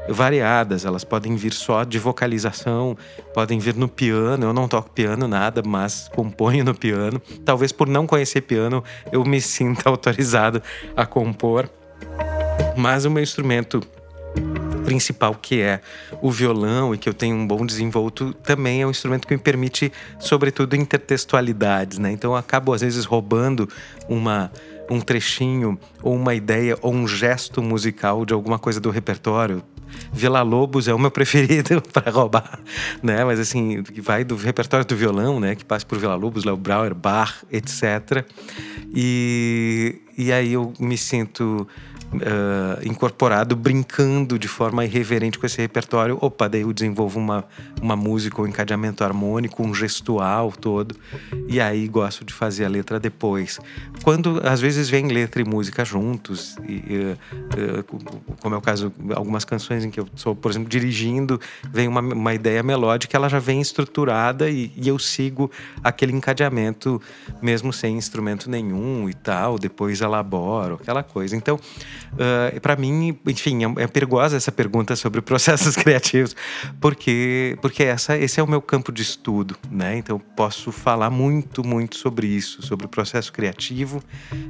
variadas. 0.09 0.85
Elas 0.85 1.05
podem 1.05 1.37
vir 1.37 1.53
só 1.53 1.85
de 1.85 1.99
vocalização, 1.99 2.97
podem 3.33 3.59
vir 3.59 3.75
no 3.75 3.89
piano. 3.89 4.45
Eu 4.45 4.53
não 4.53 4.69
toco 4.69 4.91
piano 4.91 5.27
nada, 5.27 5.63
mas 5.65 6.09
componho 6.15 6.65
no 6.65 6.75
piano. 6.75 7.21
Talvez 7.45 7.73
por 7.73 7.89
não 7.89 8.07
conhecer 8.07 8.43
piano, 8.43 8.83
eu 9.11 9.25
me 9.25 9.41
sinta 9.43 9.89
autorizado 9.89 10.63
a 10.97 11.07
compor. 11.07 11.69
Mas 12.77 13.05
o 13.05 13.11
meu 13.11 13.23
instrumento 13.23 13.81
principal, 14.85 15.35
que 15.35 15.61
é 15.61 15.81
o 16.21 16.31
violão, 16.31 16.95
e 16.95 16.99
que 16.99 17.09
eu 17.09 17.15
tenho 17.15 17.37
um 17.37 17.47
bom 17.47 17.65
desenvolto, 17.65 18.33
também 18.35 18.83
é 18.83 18.87
um 18.87 18.91
instrumento 18.91 19.27
que 19.27 19.35
me 19.35 19.41
permite, 19.41 19.93
sobretudo, 20.19 20.75
intertextualidades, 20.75 21.99
né? 21.99 22.13
Então 22.13 22.33
eu 22.33 22.37
acabo, 22.37 22.73
às 22.73 22.81
vezes, 22.81 23.05
roubando 23.05 23.69
uma 24.09 24.51
um 24.91 25.01
trechinho 25.01 25.79
ou 26.03 26.15
uma 26.15 26.35
ideia 26.35 26.77
ou 26.83 26.93
um 26.93 27.09
gesto 27.09 27.63
musical 27.63 28.27
de 28.27 28.35
alguma 28.35 28.59
coisa 28.59 28.81
do 28.81 28.91
repertório. 28.91 29.63
Vila 30.13 30.43
Lobos 30.43 30.89
é 30.89 30.95
o 30.95 30.99
meu 30.99 31.11
preferido 31.13 31.81
para 31.81 32.11
roubar, 32.11 32.61
né? 33.03 33.25
Mas 33.25 33.41
assim, 33.41 33.83
que 33.83 34.01
vai 34.01 34.25
do 34.25 34.37
repertório 34.37 34.85
do 34.87 34.97
violão, 34.97 35.41
né? 35.41 35.55
Que 35.55 35.65
passa 35.65 35.87
por 35.87 35.99
Vila 35.99 36.15
Lobos, 36.15 36.45
Léo 36.45 36.57
Brauer, 36.57 36.95
Bach, 36.95 37.45
etc. 37.51 38.25
E, 38.95 40.01
e 40.17 40.33
aí 40.33 40.53
eu 40.53 40.73
me 40.79 40.97
sinto 40.97 41.67
uh, 42.15 42.87
incorporado, 42.87 43.57
brincando 43.57 44.39
de 44.39 44.49
forma 44.49 44.85
irreverente 44.85 45.39
com 45.39 45.47
esse 45.47 45.59
repertório. 45.59 46.19
Opa, 46.21 46.49
daí 46.49 46.63
eu 46.63 46.73
desenvolvo 46.73 47.19
uma, 47.19 47.45
uma 47.81 47.97
música, 47.97 48.41
um 48.41 48.47
encadeamento 48.47 49.03
harmônico, 49.05 49.63
um 49.63 49.75
gestual 49.75 50.53
todo. 50.53 50.95
E 51.49 51.61
aí 51.61 51.87
gosto 51.89 52.25
de 52.25 52.33
fazer 52.33 52.65
a 52.65 52.69
letra 52.69 52.99
depois. 53.01 53.59
Quando 54.03 54.41
às 54.45 54.61
vezes 54.61 54.89
vem 54.89 55.09
letra 55.09 55.41
e 55.41 55.45
música 55.45 55.85
juntos, 55.85 56.57
e, 56.69 57.17
uh, 57.17 57.85
como 58.41 58.55
é 58.55 58.59
o 58.59 58.63
caso 58.63 58.93
algumas 59.15 59.45
canções 59.45 59.85
em 59.85 59.91
que 59.91 60.01
eu 60.01 60.09
sou, 60.15 60.35
por 60.35 60.51
exemplo, 60.51 60.69
dirigindo, 60.69 61.41
vem 61.71 61.89
uma, 61.89 62.01
uma 62.01 62.35
ideia 62.35 62.63
melódica, 62.63 63.17
ela 63.17 63.29
já 63.29 63.39
vem 63.39 63.61
estruturada 63.61 64.49
e, 64.49 64.73
e 64.77 64.89
eu 64.89 64.99
sigo 64.99 65.51
aquele 65.83 66.13
encadeamento 66.13 67.01
mesmo 67.41 67.73
sem 67.73 67.97
instrumento 67.97 68.51
nenhum 68.51 69.09
e 69.09 69.15
tal. 69.15 69.59
Depois 69.59 70.01
elaboro 70.01 70.79
aquela 70.81 71.03
coisa. 71.03 71.37
Então 71.37 71.59
Uh, 72.13 72.57
ah, 72.57 72.61
para 72.61 72.77
mim, 72.77 73.19
enfim, 73.27 73.65
é, 73.65 73.83
é, 73.83 73.87
perigosa 73.87 74.37
essa 74.37 74.53
pergunta 74.53 74.97
sobre 74.97 75.21
processos 75.23 75.77
criativos, 75.77 76.35
porque 76.81 77.57
porque 77.61 77.83
essa 77.83 78.17
esse 78.17 78.41
é 78.41 78.43
o 78.43 78.47
meu 78.47 78.61
campo 78.61 78.93
de 78.93 79.03
estudo, 79.03 79.57
né? 79.71 79.97
Então 79.97 80.19
posso 80.19 80.73
falar 80.73 81.11
muito 81.11 81.67
muito 81.67 81.97
sobre 81.97 82.27
isso, 82.27 82.63
sobre 82.63 82.87
o 82.87 82.89
processo 82.89 83.33
criativo, 83.33 84.03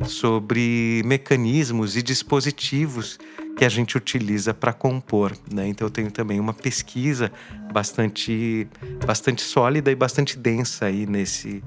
sobre 0.04 1.02
mecanismos 1.04 1.96
e 1.96 2.02
dispositivos 2.02 3.18
que 3.56 3.64
a 3.64 3.68
gente 3.68 3.96
utiliza 3.96 4.54
para 4.54 4.72
compor, 4.72 5.32
né? 5.52 5.68
Então 5.68 5.86
eu 5.86 5.90
tenho 5.90 6.10
também 6.10 6.40
uma 6.40 6.54
pesquisa 6.54 7.30
bastante 7.72 8.66
bastante 9.06 9.42
sólida 9.42 9.90
e 9.90 9.94
bastante 9.94 10.38
densa 10.38 10.86
aí 10.86 11.06
nesse 11.06 11.62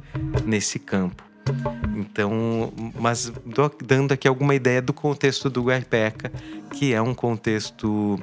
nesse 0.45 0.79
campo. 0.79 1.34
Então, 1.95 2.73
mas 2.99 3.31
dando 3.85 4.13
aqui 4.13 4.27
alguma 4.27 4.55
ideia 4.55 4.81
do 4.81 4.93
contexto 4.93 5.49
do 5.49 5.63
Guaipeca, 5.63 6.31
que 6.71 6.93
é 6.93 7.01
um 7.01 7.13
contexto 7.13 8.19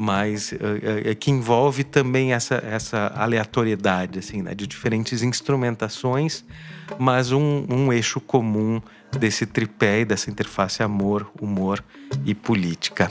mais 0.00 0.52
uh, 0.52 1.16
que 1.18 1.30
envolve 1.30 1.84
também 1.84 2.32
essa, 2.32 2.56
essa 2.56 3.12
aleatoriedade, 3.14 4.18
assim, 4.18 4.42
né, 4.42 4.54
de 4.54 4.66
diferentes 4.66 5.22
instrumentações, 5.22 6.44
mas 6.98 7.32
um, 7.32 7.64
um 7.68 7.92
eixo 7.92 8.20
comum 8.20 8.80
desse 9.18 9.46
tripé 9.46 10.00
e 10.00 10.04
dessa 10.04 10.30
interface 10.30 10.82
amor, 10.82 11.30
humor 11.40 11.82
e 12.24 12.34
política. 12.34 13.10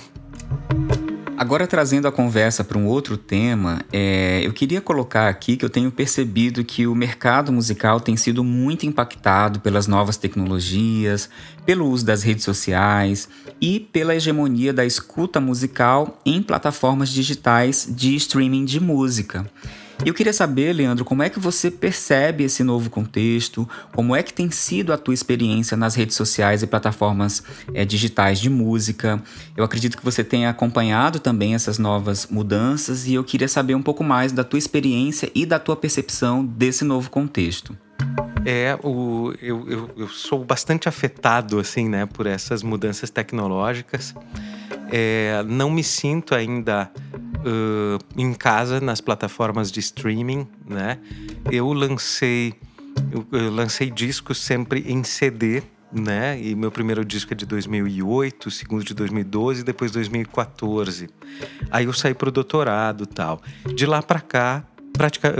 Agora, 1.44 1.68
trazendo 1.68 2.08
a 2.08 2.12
conversa 2.12 2.64
para 2.64 2.78
um 2.78 2.88
outro 2.88 3.18
tema, 3.18 3.82
é, 3.92 4.40
eu 4.46 4.54
queria 4.54 4.80
colocar 4.80 5.28
aqui 5.28 5.58
que 5.58 5.66
eu 5.66 5.70
tenho 5.70 5.92
percebido 5.92 6.64
que 6.64 6.88
o 6.88 6.96
mercado 6.96 7.52
musical 7.52 8.00
tem 8.00 8.16
sido 8.16 8.46
muito 8.46 8.86
impactado 8.86 9.60
pelas 9.60 9.86
novas 9.86 10.16
tecnologias, 10.16 11.30
pelo 11.66 11.86
uso 11.90 12.06
das 12.06 12.24
redes 12.24 12.46
sociais 12.46 13.28
e 13.60 13.78
pela 13.78 14.16
hegemonia 14.16 14.72
da 14.72 14.86
escuta 14.86 15.42
musical 15.42 16.18
em 16.26 16.42
plataformas 16.42 17.10
digitais 17.10 17.90
de 17.94 18.16
streaming 18.16 18.64
de 18.64 18.80
música. 18.80 19.46
Eu 20.06 20.14
queria 20.14 20.34
saber, 20.34 20.74
Leandro, 20.74 21.06
como 21.06 21.24
é 21.24 21.30
que 21.30 21.40
você 21.40 21.72
percebe 21.72 22.44
esse 22.44 22.64
novo 22.64 22.90
contexto? 22.90 23.68
Como 23.96 24.16
é 24.16 24.22
que 24.22 24.34
tem 24.34 24.52
sido 24.52 24.92
a 24.92 24.98
tua 24.98 25.14
experiência 25.14 25.78
nas 25.78 25.96
redes 25.96 26.16
sociais 26.16 26.62
e 26.62 26.68
plataformas 26.68 27.42
é, 27.74 27.86
digitais 27.86 28.40
de 28.40 28.50
música? 28.50 29.22
Eu 29.56 29.64
acredito 29.64 29.98
que 29.98 30.04
você 30.04 30.24
tenha 30.24 30.50
acompanhado 30.50 31.20
também 31.20 31.56
essas 31.56 31.78
novas 31.78 32.28
mudanças 32.28 33.08
e 33.08 33.14
eu 33.14 33.24
queria 33.24 33.48
saber 33.48 33.76
um 33.76 33.82
pouco 33.82 34.04
mais 34.04 34.32
da 34.32 34.44
tua 34.44 34.60
experiência 34.60 35.32
e 35.34 35.46
da 35.46 35.58
tua 35.58 35.76
percepção 35.76 36.46
desse 36.46 36.84
novo 36.84 37.10
contexto. 37.10 37.78
É, 38.46 38.78
o, 38.84 39.34
eu, 39.42 39.70
eu, 39.70 39.90
eu 39.96 40.08
sou 40.10 40.44
bastante 40.44 40.90
afetado, 40.90 41.60
assim, 41.60 41.88
né, 41.88 42.06
por 42.06 42.26
essas 42.26 42.62
mudanças 42.62 43.10
tecnológicas. 43.10 44.14
É, 44.96 45.42
não 45.48 45.72
me 45.72 45.84
sinto 45.84 46.36
ainda 46.36 46.92
uh, 47.40 47.98
em 48.16 48.32
casa 48.32 48.80
nas 48.80 49.02
plataformas 49.02 49.72
de 49.72 49.80
streaming, 49.80 50.48
né? 50.70 51.00
Eu 51.52 51.74
lancei, 51.74 52.54
eu, 53.12 53.52
lancei 53.52 53.90
discos 53.90 54.38
sempre 54.38 54.84
em 54.86 55.04
CD, 55.04 55.64
né? 55.92 56.40
E 56.40 56.54
meu 56.54 56.72
primeiro 56.72 57.04
disco 57.04 57.34
é 57.34 57.36
de 57.36 57.44
2008, 57.44 58.46
o 58.46 58.52
segundo 58.52 58.84
de 58.84 58.94
2012, 58.94 59.64
depois 59.64 59.90
2014. 59.90 61.10
Aí 61.72 61.86
eu 61.86 61.94
saí 61.94 62.14
pro 62.14 62.32
doutorado, 62.32 63.08
tal. 63.08 63.42
De 63.74 63.88
lá 63.88 64.00
para 64.04 64.22
cá, 64.22 64.64
prática, 64.94 65.34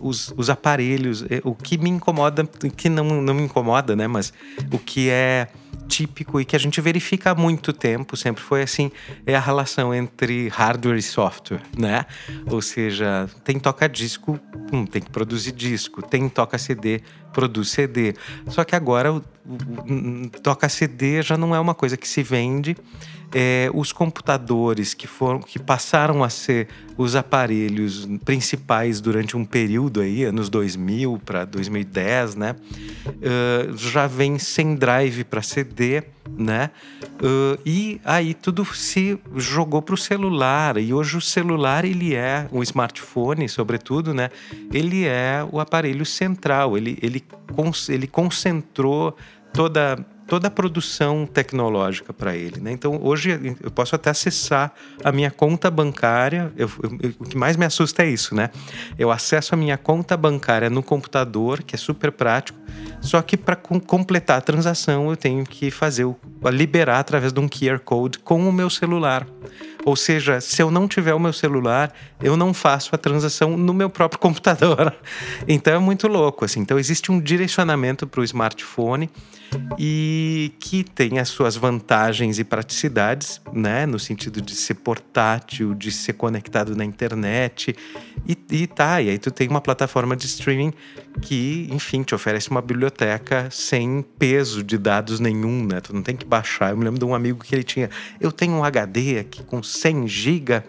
os, 0.00 0.34
os 0.36 0.50
aparelhos, 0.50 1.24
o 1.44 1.54
que 1.54 1.78
me 1.78 1.88
incomoda, 1.88 2.44
que 2.76 2.88
não, 2.88 3.22
não 3.22 3.32
me 3.32 3.42
incomoda, 3.42 3.94
né? 3.94 4.06
Mas 4.06 4.32
o 4.72 4.78
que 4.78 5.08
é 5.08 5.48
típico 5.86 6.40
e 6.40 6.44
que 6.44 6.54
a 6.54 6.58
gente 6.58 6.80
verifica 6.80 7.30
há 7.30 7.34
muito 7.34 7.72
tempo, 7.72 8.16
sempre 8.16 8.42
foi 8.42 8.62
assim, 8.62 8.92
é 9.24 9.34
a 9.34 9.40
relação 9.40 9.94
entre 9.94 10.48
hardware 10.48 10.98
e 10.98 11.02
software, 11.02 11.62
né? 11.76 12.04
Ou 12.46 12.60
seja, 12.60 13.28
tem 13.42 13.58
toca 13.58 13.88
disco, 13.88 14.38
hum, 14.72 14.84
tem 14.84 15.00
que 15.00 15.10
produzir 15.10 15.52
disco, 15.52 16.02
tem 16.02 16.28
toca 16.28 16.58
CD, 16.58 17.00
produz 17.32 17.70
CD. 17.70 18.14
Só 18.48 18.64
que 18.64 18.76
agora 18.76 19.12
o, 19.12 19.16
o, 19.16 20.24
o, 20.26 20.30
toca 20.42 20.68
CD 20.68 21.22
já 21.22 21.36
não 21.36 21.54
é 21.54 21.60
uma 21.60 21.74
coisa 21.74 21.96
que 21.96 22.06
se 22.06 22.22
vende 22.22 22.76
é, 23.34 23.70
os 23.74 23.92
computadores 23.92 24.94
que 24.94 25.06
foram 25.06 25.40
que 25.40 25.58
passaram 25.58 26.24
a 26.24 26.28
ser 26.28 26.68
os 26.96 27.14
aparelhos 27.14 28.08
principais 28.24 29.00
durante 29.00 29.36
um 29.36 29.44
período 29.44 30.00
aí, 30.00 30.24
anos 30.24 30.48
2000 30.48 31.20
para 31.24 31.44
2010, 31.44 32.34
né? 32.34 32.56
Uh, 33.06 33.76
já 33.76 34.06
vem 34.06 34.38
sem 34.38 34.74
drive 34.74 35.24
para 35.24 35.42
CD, 35.42 36.02
né? 36.36 36.70
Uh, 37.22 37.60
e 37.64 38.00
aí 38.04 38.34
tudo 38.34 38.64
se 38.74 39.18
jogou 39.36 39.80
para 39.80 39.94
o 39.94 39.98
celular 39.98 40.76
e 40.76 40.92
hoje 40.92 41.16
o 41.16 41.20
celular 41.20 41.84
ele 41.84 42.14
é 42.14 42.48
o 42.50 42.62
smartphone, 42.62 43.48
sobretudo, 43.48 44.12
né? 44.12 44.30
Ele 44.72 45.04
é 45.06 45.46
o 45.50 45.60
aparelho 45.60 46.04
central. 46.04 46.76
Ele 46.76 46.98
ele, 47.00 47.24
ele 47.88 48.06
concentrou 48.06 49.16
toda 49.52 50.04
toda 50.28 50.48
a 50.48 50.50
produção 50.50 51.26
tecnológica 51.26 52.12
para 52.12 52.36
ele. 52.36 52.60
Né? 52.60 52.70
Então, 52.70 53.00
hoje 53.02 53.56
eu 53.62 53.70
posso 53.70 53.96
até 53.96 54.10
acessar 54.10 54.72
a 55.02 55.10
minha 55.10 55.30
conta 55.30 55.70
bancária. 55.70 56.52
Eu, 56.56 56.70
eu, 56.82 57.12
o 57.18 57.24
que 57.24 57.36
mais 57.36 57.56
me 57.56 57.64
assusta 57.64 58.02
é 58.02 58.10
isso, 58.10 58.34
né? 58.34 58.50
Eu 58.98 59.10
acesso 59.10 59.54
a 59.54 59.56
minha 59.58 59.78
conta 59.78 60.16
bancária 60.16 60.68
no 60.68 60.82
computador, 60.82 61.62
que 61.62 61.74
é 61.74 61.78
super 61.78 62.12
prático, 62.12 62.58
só 63.00 63.22
que 63.22 63.36
para 63.36 63.56
completar 63.56 64.38
a 64.38 64.40
transação 64.40 65.08
eu 65.08 65.16
tenho 65.16 65.44
que 65.44 65.70
fazer, 65.70 66.04
o, 66.04 66.16
liberar 66.52 67.00
através 67.00 67.32
de 67.32 67.40
um 67.40 67.48
QR 67.48 67.78
Code 67.78 68.18
com 68.18 68.46
o 68.46 68.52
meu 68.52 68.68
celular. 68.68 69.26
Ou 69.84 69.96
seja, 69.96 70.40
se 70.40 70.60
eu 70.60 70.70
não 70.70 70.86
tiver 70.86 71.14
o 71.14 71.18
meu 71.18 71.32
celular, 71.32 71.92
eu 72.22 72.36
não 72.36 72.52
faço 72.52 72.94
a 72.94 72.98
transação 72.98 73.56
no 73.56 73.72
meu 73.72 73.88
próprio 73.88 74.18
computador. 74.20 74.94
Então 75.46 75.72
é 75.72 75.78
muito 75.78 76.06
louco, 76.06 76.44
assim. 76.44 76.60
Então 76.60 76.78
existe 76.78 77.10
um 77.10 77.18
direcionamento 77.18 78.06
para 78.06 78.20
o 78.20 78.24
smartphone 78.24 79.08
e 79.78 80.17
que 80.58 80.84
tem 80.84 81.18
as 81.18 81.28
suas 81.28 81.56
vantagens 81.56 82.38
e 82.38 82.44
praticidades, 82.44 83.40
né, 83.52 83.86
no 83.86 83.98
sentido 83.98 84.40
de 84.40 84.54
ser 84.54 84.74
portátil, 84.74 85.74
de 85.74 85.90
ser 85.90 86.14
conectado 86.14 86.74
na 86.76 86.84
internet 86.84 87.76
e, 88.26 88.38
e 88.50 88.66
tá, 88.66 89.00
e 89.00 89.10
aí 89.10 89.18
tu 89.18 89.30
tem 89.30 89.48
uma 89.48 89.60
plataforma 89.60 90.16
de 90.16 90.26
streaming 90.26 90.72
que, 91.20 91.68
enfim, 91.70 92.02
te 92.02 92.14
oferece 92.14 92.50
uma 92.50 92.62
biblioteca 92.62 93.48
sem 93.50 94.04
peso 94.18 94.62
de 94.62 94.78
dados 94.78 95.20
nenhum, 95.20 95.66
né, 95.66 95.80
tu 95.80 95.94
não 95.94 96.02
tem 96.02 96.16
que 96.16 96.26
baixar. 96.26 96.70
Eu 96.70 96.76
me 96.76 96.84
lembro 96.84 96.98
de 96.98 97.04
um 97.04 97.14
amigo 97.14 97.42
que 97.44 97.54
ele 97.54 97.64
tinha, 97.64 97.90
eu 98.20 98.32
tenho 98.32 98.54
um 98.54 98.64
HD 98.64 99.18
aqui 99.18 99.42
com 99.42 99.62
100 99.62 100.06
GB 100.08 100.62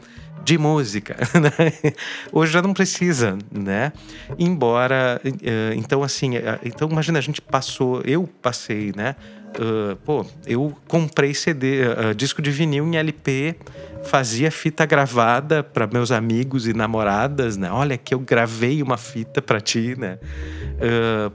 de 0.44 0.58
música. 0.58 1.16
Né? 1.40 1.94
Hoje 2.34 2.52
já 2.52 2.62
não 2.62 2.74
precisa, 2.74 3.38
né? 3.50 3.94
Embora, 4.38 5.22
uh, 5.24 5.74
então 5.78 6.04
assim, 6.04 6.38
uh, 6.38 6.60
então 6.66 6.90
imagina 6.90 7.18
a 7.18 7.22
gente 7.22 7.42
passou, 7.42 8.02
eu 8.02 8.28
passei, 8.42 8.92
né? 8.94 9.16
Uh, 9.58 9.96
pô, 10.06 10.26
eu 10.46 10.76
comprei 10.88 11.34
CD, 11.34 11.82
disco 12.16 12.42
de 12.42 12.52
vinil 12.52 12.86
em 12.86 12.98
LP, 12.98 13.56
fazia 14.04 14.52
fita 14.52 14.86
gravada 14.86 15.64
para 15.64 15.88
meus 15.88 16.12
amigos 16.12 16.68
e 16.68 16.74
namoradas, 16.74 17.58
né? 17.58 17.72
Olha 17.72 17.98
que 17.98 18.14
eu 18.14 18.20
gravei 18.20 18.82
uma 18.82 18.98
fita 18.98 19.42
para 19.42 19.60
ti, 19.60 19.96
né? 19.98 20.20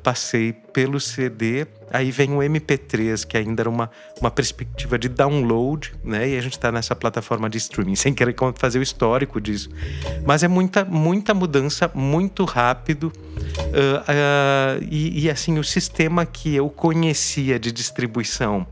passei 0.02 0.54
pelo 0.72 0.98
CD 0.98 1.66
Aí 1.94 2.10
vem 2.10 2.32
o 2.32 2.38
MP3, 2.38 3.24
que 3.24 3.36
ainda 3.36 3.62
era 3.62 3.70
uma, 3.70 3.88
uma 4.20 4.28
perspectiva 4.28 4.98
de 4.98 5.08
download, 5.08 5.92
né? 6.02 6.28
E 6.30 6.36
a 6.36 6.40
gente 6.40 6.54
está 6.54 6.72
nessa 6.72 6.92
plataforma 6.96 7.48
de 7.48 7.56
streaming, 7.56 7.94
sem 7.94 8.12
querer 8.12 8.34
fazer 8.56 8.80
o 8.80 8.82
histórico 8.82 9.40
disso. 9.40 9.70
Mas 10.26 10.42
é 10.42 10.48
muita, 10.48 10.84
muita 10.84 11.32
mudança, 11.32 11.88
muito 11.94 12.44
rápido. 12.44 13.12
Uh, 13.34 14.80
uh, 14.80 14.86
e, 14.90 15.24
e, 15.24 15.30
assim, 15.30 15.58
o 15.58 15.64
sistema 15.64 16.24
que 16.24 16.54
eu 16.54 16.68
conhecia 16.68 17.58
de 17.58 17.72
distribuição 17.72 18.66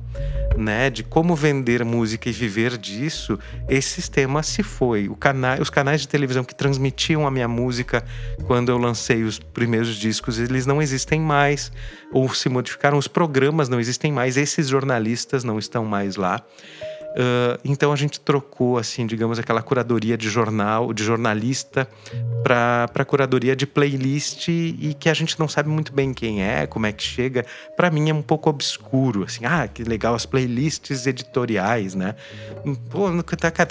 né, 0.56 0.90
de 0.90 1.02
como 1.02 1.34
vender 1.34 1.84
música 1.84 2.28
e 2.28 2.32
viver 2.32 2.76
disso, 2.76 3.38
esse 3.68 3.88
sistema 3.88 4.42
se 4.42 4.62
foi. 4.62 5.10
Cana 5.18 5.58
os 5.60 5.70
canais 5.70 6.00
de 6.00 6.08
televisão 6.08 6.44
que 6.44 6.54
transmitiam 6.54 7.26
a 7.26 7.30
minha 7.30 7.48
música 7.48 8.04
quando 8.46 8.68
eu 8.68 8.78
lancei 8.78 9.22
os 9.22 9.38
primeiros 9.38 9.96
discos, 9.96 10.38
eles 10.38 10.66
não 10.66 10.82
existem 10.82 11.20
mais, 11.20 11.72
ou 12.12 12.32
se 12.34 12.48
modificaram, 12.48 12.98
os 12.98 13.08
programas 13.08 13.68
não 13.68 13.80
existem 13.80 14.12
mais, 14.12 14.36
esses 14.36 14.68
jornalistas 14.68 15.44
não 15.44 15.58
estão 15.58 15.84
mais 15.84 16.16
lá. 16.16 16.42
Uh, 17.12 17.60
então 17.64 17.92
a 17.92 17.96
gente 17.96 18.18
trocou, 18.18 18.78
assim, 18.78 19.06
digamos, 19.06 19.38
aquela 19.38 19.62
curadoria 19.62 20.16
de 20.16 20.28
jornal, 20.28 20.92
de 20.92 21.04
jornalista, 21.04 21.88
para 22.42 23.04
curadoria 23.04 23.54
de 23.54 23.66
playlist 23.66 24.48
e 24.48 24.96
que 24.98 25.08
a 25.08 25.14
gente 25.14 25.38
não 25.38 25.46
sabe 25.46 25.68
muito 25.68 25.92
bem 25.92 26.14
quem 26.14 26.42
é, 26.42 26.66
como 26.66 26.86
é 26.86 26.92
que 26.92 27.02
chega. 27.02 27.44
Para 27.76 27.90
mim 27.90 28.08
é 28.08 28.14
um 28.14 28.22
pouco 28.22 28.48
obscuro, 28.48 29.24
assim, 29.24 29.44
ah, 29.44 29.68
que 29.68 29.84
legal 29.84 30.14
as 30.14 30.24
playlists 30.26 31.06
editoriais, 31.06 31.94
né? 31.94 32.14
Pô, 32.90 33.08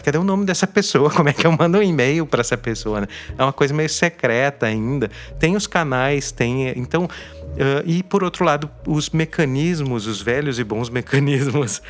cadê 0.04 0.18
o 0.18 0.24
nome 0.24 0.46
dessa 0.46 0.68
pessoa? 0.68 1.10
Como 1.12 1.30
é 1.30 1.34
que 1.34 1.46
eu 1.46 1.52
mando 1.52 1.78
um 1.78 1.84
e-mail 1.84 2.26
para 2.26 2.42
essa 2.42 2.58
pessoa? 2.58 3.02
Né? 3.02 3.08
É 3.38 3.44
uma 3.44 3.54
coisa 3.54 3.74
meio 3.74 3.90
secreta 3.90 4.66
ainda. 4.66 5.10
Tem 5.40 5.56
os 5.56 5.68
canais, 5.68 6.32
tem. 6.32 6.70
Então 6.78 7.08
Uh, 7.52 7.84
e, 7.86 8.02
por 8.02 8.24
outro 8.24 8.46
lado, 8.46 8.70
os 8.88 9.10
mecanismos, 9.10 10.08
os 10.08 10.22
velhos 10.22 10.58
e 10.58 10.64
bons 10.64 10.90
mecanismos 10.90 11.82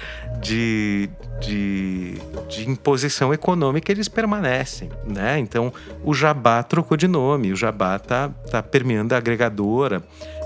de, 0.42 1.10
de, 1.40 2.16
de, 2.50 2.70
imposição 2.70 3.34
econômica, 3.34 3.92
eles 3.92 4.08
permanecem. 4.08 4.90
Né? 5.06 5.38
Então, 5.38 5.72
o 6.04 6.14
Jabá 6.14 6.64
trocou 6.64 6.98
de 6.98 7.08
nome, 7.08 7.52
o 7.52 7.56
Jabá 7.56 7.98
está 7.98 8.30
tá 8.50 8.64
permeando 8.64 9.14
a 9.14 9.18
agregadora. 9.18 10.02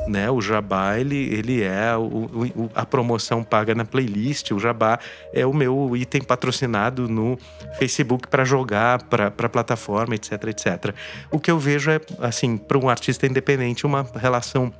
Né? 0.07 0.29
O 0.29 0.39
Jabá 0.39 0.99
ele, 0.99 1.33
ele 1.33 1.63
é 1.63 1.95
o, 1.97 2.03
o, 2.03 2.69
a 2.75 2.85
promoção 2.85 3.43
paga 3.43 3.73
na 3.73 3.83
playlist. 3.83 4.51
O 4.51 4.59
Jabá 4.59 4.99
é 5.33 5.45
o 5.45 5.53
meu 5.53 5.95
item 5.97 6.21
patrocinado 6.21 7.09
no 7.09 7.39
Facebook 7.79 8.27
para 8.27 8.45
jogar 8.45 9.01
para 9.03 9.27
a 9.27 9.49
plataforma, 9.49 10.13
etc, 10.13 10.43
etc. 10.43 10.93
O 11.31 11.39
que 11.39 11.49
eu 11.49 11.57
vejo 11.57 11.89
é 11.89 11.99
assim 12.19 12.55
para 12.55 12.77
um 12.77 12.87
artista 12.87 13.25
independente 13.25 13.85
uma 13.85 14.05
relação 14.15 14.71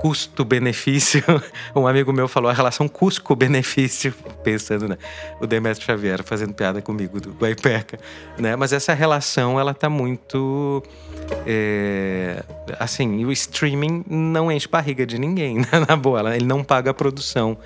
custo-benefício. 0.00 1.22
Um 1.74 1.86
amigo 1.86 2.12
meu 2.12 2.26
falou 2.26 2.50
a 2.50 2.54
relação 2.54 2.88
custo-benefício, 2.88 4.14
pensando, 4.42 4.88
né? 4.88 4.96
O 5.40 5.46
Demetrio 5.46 5.86
Xavier 5.86 6.22
fazendo 6.22 6.54
piada 6.54 6.80
comigo 6.80 7.20
do 7.20 7.32
Guaipeca, 7.32 7.98
né? 8.38 8.56
Mas 8.56 8.72
essa 8.72 8.94
relação, 8.94 9.60
ela 9.60 9.74
tá 9.74 9.90
muito. 9.90 10.82
É, 11.46 12.42
assim, 12.78 13.24
o 13.24 13.32
streaming 13.32 14.04
não 14.08 14.50
enche 14.50 14.68
barriga 14.68 15.04
de 15.04 15.18
ninguém, 15.18 15.58
né? 15.72 15.84
na 15.86 15.96
boa. 15.96 16.34
Ele 16.34 16.46
não 16.46 16.64
paga 16.64 16.92
a 16.92 16.94
produção 16.94 17.58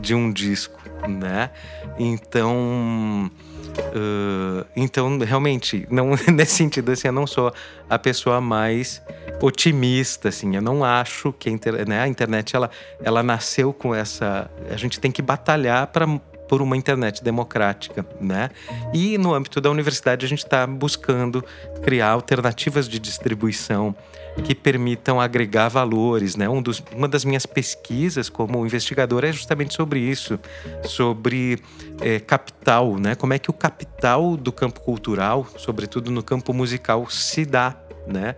de 0.00 0.14
um 0.14 0.32
disco, 0.32 0.78
né? 1.08 1.50
Então. 1.98 3.30
Uh, 3.74 4.64
então, 4.76 5.18
realmente, 5.18 5.86
não, 5.90 6.10
nesse 6.32 6.54
sentido, 6.54 6.92
assim, 6.92 7.08
eu 7.08 7.12
não 7.12 7.26
sou 7.26 7.52
a 7.88 7.98
pessoa 7.98 8.40
mais 8.40 9.02
otimista, 9.40 10.28
assim. 10.28 10.54
Eu 10.54 10.62
não 10.62 10.84
acho 10.84 11.32
que 11.32 11.48
a, 11.48 11.52
inter, 11.52 11.88
né, 11.88 12.00
a 12.00 12.08
internet 12.08 12.54
ela, 12.54 12.70
ela 13.02 13.22
nasceu 13.22 13.72
com 13.72 13.94
essa. 13.94 14.50
A 14.70 14.76
gente 14.76 15.00
tem 15.00 15.10
que 15.10 15.22
batalhar 15.22 15.86
para 15.88 16.06
por 16.48 16.62
uma 16.62 16.76
internet 16.76 17.22
democrática, 17.22 18.04
né? 18.20 18.50
E 18.92 19.18
no 19.18 19.34
âmbito 19.34 19.60
da 19.60 19.70
universidade 19.70 20.24
a 20.24 20.28
gente 20.28 20.44
está 20.44 20.66
buscando 20.66 21.44
criar 21.82 22.10
alternativas 22.10 22.88
de 22.88 22.98
distribuição 22.98 23.94
que 24.42 24.54
permitam 24.54 25.20
agregar 25.20 25.68
valores, 25.68 26.34
né? 26.34 26.48
Um 26.48 26.60
dos, 26.60 26.82
uma 26.92 27.06
das 27.06 27.24
minhas 27.24 27.46
pesquisas 27.46 28.28
como 28.28 28.64
investigador 28.64 29.24
é 29.24 29.32
justamente 29.32 29.74
sobre 29.74 30.00
isso, 30.00 30.38
sobre 30.84 31.58
é, 32.00 32.18
capital, 32.18 32.96
né? 32.96 33.14
Como 33.14 33.32
é 33.32 33.38
que 33.38 33.50
o 33.50 33.52
capital 33.52 34.36
do 34.36 34.50
campo 34.50 34.80
cultural, 34.80 35.46
sobretudo 35.56 36.10
no 36.10 36.22
campo 36.22 36.52
musical, 36.52 37.08
se 37.08 37.44
dá 37.44 37.76
né? 38.06 38.36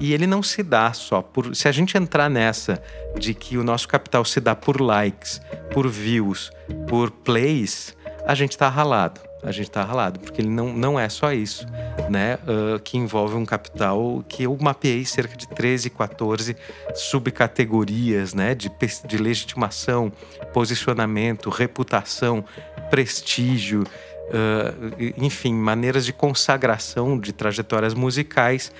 E 0.00 0.12
ele 0.12 0.26
não 0.26 0.42
se 0.42 0.62
dá 0.62 0.92
só 0.92 1.22
por. 1.22 1.54
Se 1.54 1.68
a 1.68 1.72
gente 1.72 1.96
entrar 1.96 2.28
nessa 2.28 2.82
de 3.18 3.34
que 3.34 3.56
o 3.56 3.64
nosso 3.64 3.88
capital 3.88 4.24
se 4.24 4.40
dá 4.40 4.54
por 4.54 4.80
likes, 4.80 5.40
por 5.72 5.88
views, 5.88 6.50
por 6.88 7.10
plays, 7.10 7.96
a 8.26 8.34
gente 8.34 8.52
está 8.52 8.68
ralado. 8.68 9.28
A 9.40 9.52
gente 9.52 9.68
está 9.68 9.84
ralado, 9.84 10.18
porque 10.18 10.40
ele 10.40 10.48
não, 10.48 10.72
não 10.72 10.98
é 10.98 11.08
só 11.08 11.32
isso, 11.32 11.64
né? 12.10 12.38
Uh, 12.42 12.80
que 12.80 12.98
envolve 12.98 13.36
um 13.36 13.46
capital 13.46 14.24
que 14.28 14.42
eu 14.42 14.58
mapeei 14.60 15.04
cerca 15.04 15.36
de 15.36 15.46
13, 15.48 15.90
14 15.90 16.56
subcategorias, 16.94 18.34
né? 18.34 18.52
De, 18.52 18.68
de 19.06 19.16
legitimação, 19.16 20.12
posicionamento, 20.52 21.50
reputação, 21.50 22.44
prestígio, 22.90 23.84
Uh, 24.28 25.14
enfim, 25.16 25.54
maneiras 25.54 26.04
de 26.04 26.12
consagração 26.12 27.18
de 27.18 27.32
trajetórias 27.32 27.94
musicais 27.94 28.70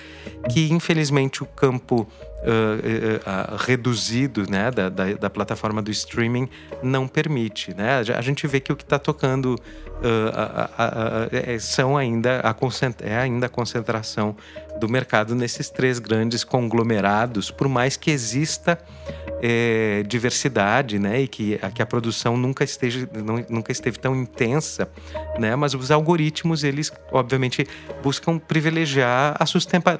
que, 0.47 0.71
infelizmente, 0.71 1.41
o 1.41 1.45
campo 1.47 2.01
uh, 2.01 2.05
uh, 2.05 3.55
reduzido 3.57 4.49
né, 4.49 4.69
da, 4.69 4.89
da, 4.89 5.13
da, 5.13 5.29
plataforma 5.29 5.81
do 5.81 5.89
streaming 5.89 6.47
não 6.83 7.07
permite. 7.07 7.73
Né? 7.73 7.99
A 8.15 8.21
gente 8.21 8.45
vê 8.45 8.59
que 8.59 8.71
o 8.71 8.75
que 8.75 8.83
está 8.83 8.99
tocando 8.99 9.55
é, 11.31 11.59
são 11.59 11.97
ainda 11.97 12.41
a, 12.41 12.55
é 13.05 13.17
ainda 13.17 13.47
a 13.47 13.49
concentração 13.49 14.35
do 14.79 14.87
mercado 14.87 15.35
nesses 15.35 15.69
três 15.69 15.99
grandes 15.99 16.43
conglomerados, 16.43 17.51
por 17.51 17.67
mais 17.67 17.97
que 17.97 18.09
exista 18.09 18.79
é, 19.41 20.03
diversidade, 20.07 20.99
né, 20.99 21.21
e 21.21 21.27
que, 21.27 21.59
que 21.73 21.81
a 21.81 21.85
produção 21.85 22.35
nunca 22.35 22.63
esteja, 22.63 23.07
não, 23.13 23.43
nunca 23.49 23.71
esteve 23.71 23.97
tão 23.97 24.15
intensa, 24.15 24.89
né, 25.37 25.55
mas 25.55 25.73
os 25.73 25.91
algoritmos 25.91 26.63
eles 26.63 26.91
obviamente 27.11 27.65
buscam 28.03 28.37
privilegiar 28.37 29.35
a 29.39 29.45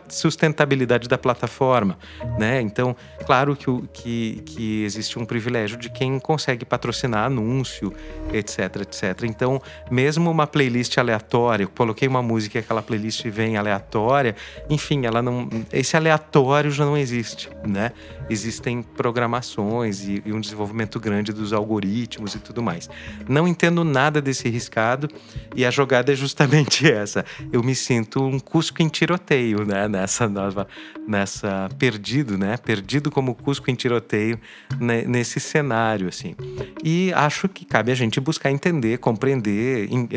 sustentabilidade 0.09 1.07
da 1.07 1.17
plataforma, 1.17 1.97
né, 2.37 2.61
então 2.61 2.95
claro 3.25 3.55
que, 3.55 3.87
que, 3.93 4.43
que 4.45 4.83
existe 4.83 5.17
um 5.17 5.25
privilégio 5.25 5.77
de 5.77 5.89
quem 5.89 6.19
consegue 6.19 6.65
patrocinar 6.65 7.25
anúncio, 7.25 7.93
etc, 8.33 8.81
etc. 8.81 9.23
Então 9.23 9.61
mesmo 9.89 10.29
uma 10.29 10.47
playlist 10.47 10.97
aleatória, 10.97 11.63
eu 11.63 11.69
coloquei 11.69 12.07
uma 12.07 12.21
música 12.21 12.57
e 12.57 12.59
aquela 12.59 12.81
playlist 12.81 13.25
vem 13.27 13.57
aleatória, 13.57 14.35
enfim, 14.69 15.05
ela 15.05 15.21
não, 15.21 15.49
esse 15.73 15.97
aleatório 15.97 16.69
já 16.69 16.85
não 16.85 16.97
existe, 16.97 17.49
né? 17.67 17.91
Existem 18.29 18.83
programações 18.83 20.07
e, 20.07 20.21
e, 20.23 20.31
um 20.31 20.39
desenvolvimento 20.39 20.99
grande 20.99 21.33
dos 21.33 21.51
algoritmos 21.51 22.35
e 22.35 22.39
tudo 22.39 22.61
mais. 22.61 22.87
Não 23.27 23.47
entendo 23.47 23.83
nada 23.83 24.21
desse 24.21 24.47
riscado 24.47 25.09
e 25.55 25.65
a 25.65 25.71
jogada 25.71 26.13
é 26.13 26.15
justamente 26.15 26.85
essa. 26.91 27.25
Eu 27.51 27.63
me 27.63 27.73
sinto 27.73 28.23
um 28.23 28.39
Cusco 28.39 28.81
em 28.83 28.87
tiroteio, 28.87 29.65
né? 29.65 29.87
Nessa 29.87 30.29
nova, 30.29 30.67
nessa 31.07 31.69
perdido, 31.79 32.37
né? 32.37 32.55
Perdido 32.57 33.09
como 33.09 33.33
Cusco 33.33 33.71
em 33.71 33.75
tiroteio 33.75 34.39
né? 34.79 35.03
nesse 35.07 35.39
cenário, 35.39 36.07
assim. 36.07 36.35
E 36.83 37.11
acho 37.13 37.49
que 37.49 37.65
cabe 37.65 37.91
a 37.91 37.95
gente 37.95 38.19
buscar 38.19 38.51
entender, 38.51 38.99
compreender, 38.99 39.91
in, 39.91 40.03
uh, 40.03 40.07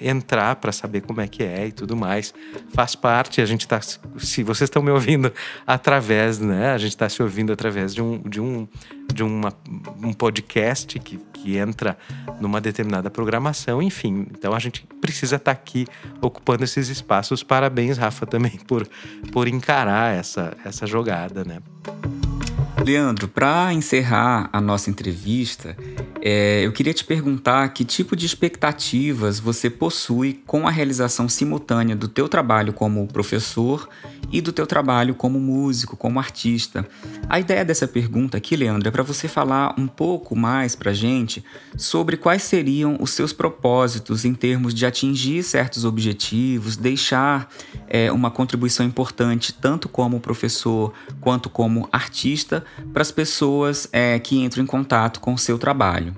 entrar 0.00 0.56
para 0.56 0.72
saber 0.72 1.02
como 1.02 1.20
é 1.20 1.28
que 1.28 1.42
é 1.42 1.66
e 1.66 1.72
tudo 1.72 1.96
mais. 1.96 2.32
Faz 2.72 2.94
parte. 2.94 3.40
A 3.40 3.46
gente 3.46 3.62
está, 3.62 3.80
se 4.16 4.42
vocês 4.42 4.68
estão 4.68 4.82
me 4.82 4.90
ouvindo 4.90 5.32
através, 5.66 6.38
né? 6.38 6.72
A 6.72 6.78
gente 6.78 6.90
está 6.90 7.08
se 7.08 7.22
ouvindo 7.22 7.52
através 7.52 7.94
de 7.94 8.02
um, 8.02 8.18
de 8.20 8.40
um 8.40 8.68
de 9.12 9.22
uma, 9.22 9.52
um 10.02 10.12
podcast 10.12 10.98
que, 10.98 11.18
que 11.32 11.56
entra 11.56 11.96
numa 12.40 12.60
determinada 12.60 13.10
programação, 13.10 13.82
enfim. 13.82 14.26
Então 14.30 14.52
a 14.52 14.58
gente 14.58 14.86
precisa 15.00 15.36
estar 15.36 15.54
tá 15.54 15.60
aqui 15.60 15.86
ocupando 16.20 16.62
esses 16.62 16.88
espaços. 16.88 17.42
Parabéns, 17.42 17.96
Rafa, 17.96 18.26
também 18.26 18.58
por, 18.66 18.86
por 19.32 19.48
encarar 19.48 20.14
essa, 20.14 20.56
essa 20.64 20.86
jogada, 20.86 21.44
né? 21.44 21.60
Leandro, 22.84 23.28
para 23.28 23.72
encerrar 23.72 24.48
a 24.52 24.60
nossa 24.60 24.88
entrevista, 24.88 25.76
é, 26.20 26.62
eu 26.64 26.72
queria 26.72 26.92
te 26.92 27.04
perguntar 27.04 27.68
que 27.70 27.84
tipo 27.84 28.16
de 28.16 28.26
expectativas 28.26 29.38
você 29.38 29.70
possui 29.70 30.42
com 30.46 30.66
a 30.66 30.70
realização 30.70 31.28
simultânea 31.28 31.94
do 31.94 32.08
teu 32.08 32.28
trabalho 32.28 32.72
como 32.72 33.06
professor 33.06 33.88
e 34.30 34.40
do 34.40 34.52
teu 34.52 34.66
trabalho 34.66 35.14
como 35.14 35.38
músico, 35.40 35.96
como 35.96 36.18
artista. 36.18 36.86
A 37.28 37.38
ideia 37.38 37.64
dessa 37.64 37.86
pergunta 37.86 38.36
aqui, 38.36 38.56
Leandro, 38.56 38.88
é 38.88 38.90
para 38.90 39.02
você 39.02 39.28
falar 39.28 39.74
um 39.78 39.86
pouco 39.86 40.36
mais 40.36 40.74
para 40.74 40.92
gente 40.92 41.44
sobre 41.76 42.16
quais 42.16 42.42
seriam 42.42 42.96
os 43.00 43.10
seus 43.10 43.32
propósitos 43.32 44.24
em 44.24 44.34
termos 44.34 44.74
de 44.74 44.84
atingir 44.84 45.42
certos 45.42 45.84
objetivos, 45.84 46.76
deixar 46.76 47.48
é, 47.86 48.10
uma 48.12 48.30
contribuição 48.30 48.84
importante 48.84 49.52
tanto 49.52 49.88
como 49.88 50.20
professor 50.20 50.92
quanto 51.20 51.48
como 51.48 51.88
artista 51.92 52.64
para 52.92 53.02
as 53.02 53.10
pessoas 53.10 53.88
é, 53.92 54.18
que 54.18 54.36
entram 54.36 54.62
em 54.62 54.66
contato 54.66 55.20
com 55.20 55.32
o 55.32 55.38
seu 55.38 55.58
trabalho. 55.58 56.17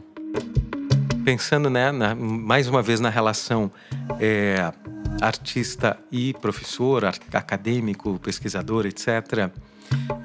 Pensando, 1.25 1.69
né, 1.71 1.93
na, 1.93 2.15
mais 2.15 2.67
uma 2.69 2.83
vez 2.83 3.01
na 3.01 3.11
relação 3.11 3.71
é, 4.19 4.73
artista 5.21 5.99
e 6.11 6.33
professor, 6.35 7.05
acadêmico, 7.05 8.19
pesquisador, 8.19 8.87
etc., 8.87 9.51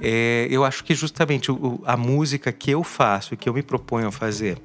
é, 0.02 0.48
eu 0.50 0.64
acho 0.64 0.84
que 0.84 0.94
justamente 0.94 1.52
o, 1.52 1.82
a 1.86 1.98
música 1.98 2.52
que 2.52 2.72
eu 2.72 2.84
faço, 2.84 3.36
que 3.36 3.50
eu 3.50 3.54
me 3.54 3.64
proponho 3.64 4.08
a 4.08 4.12
fazer, 4.12 4.58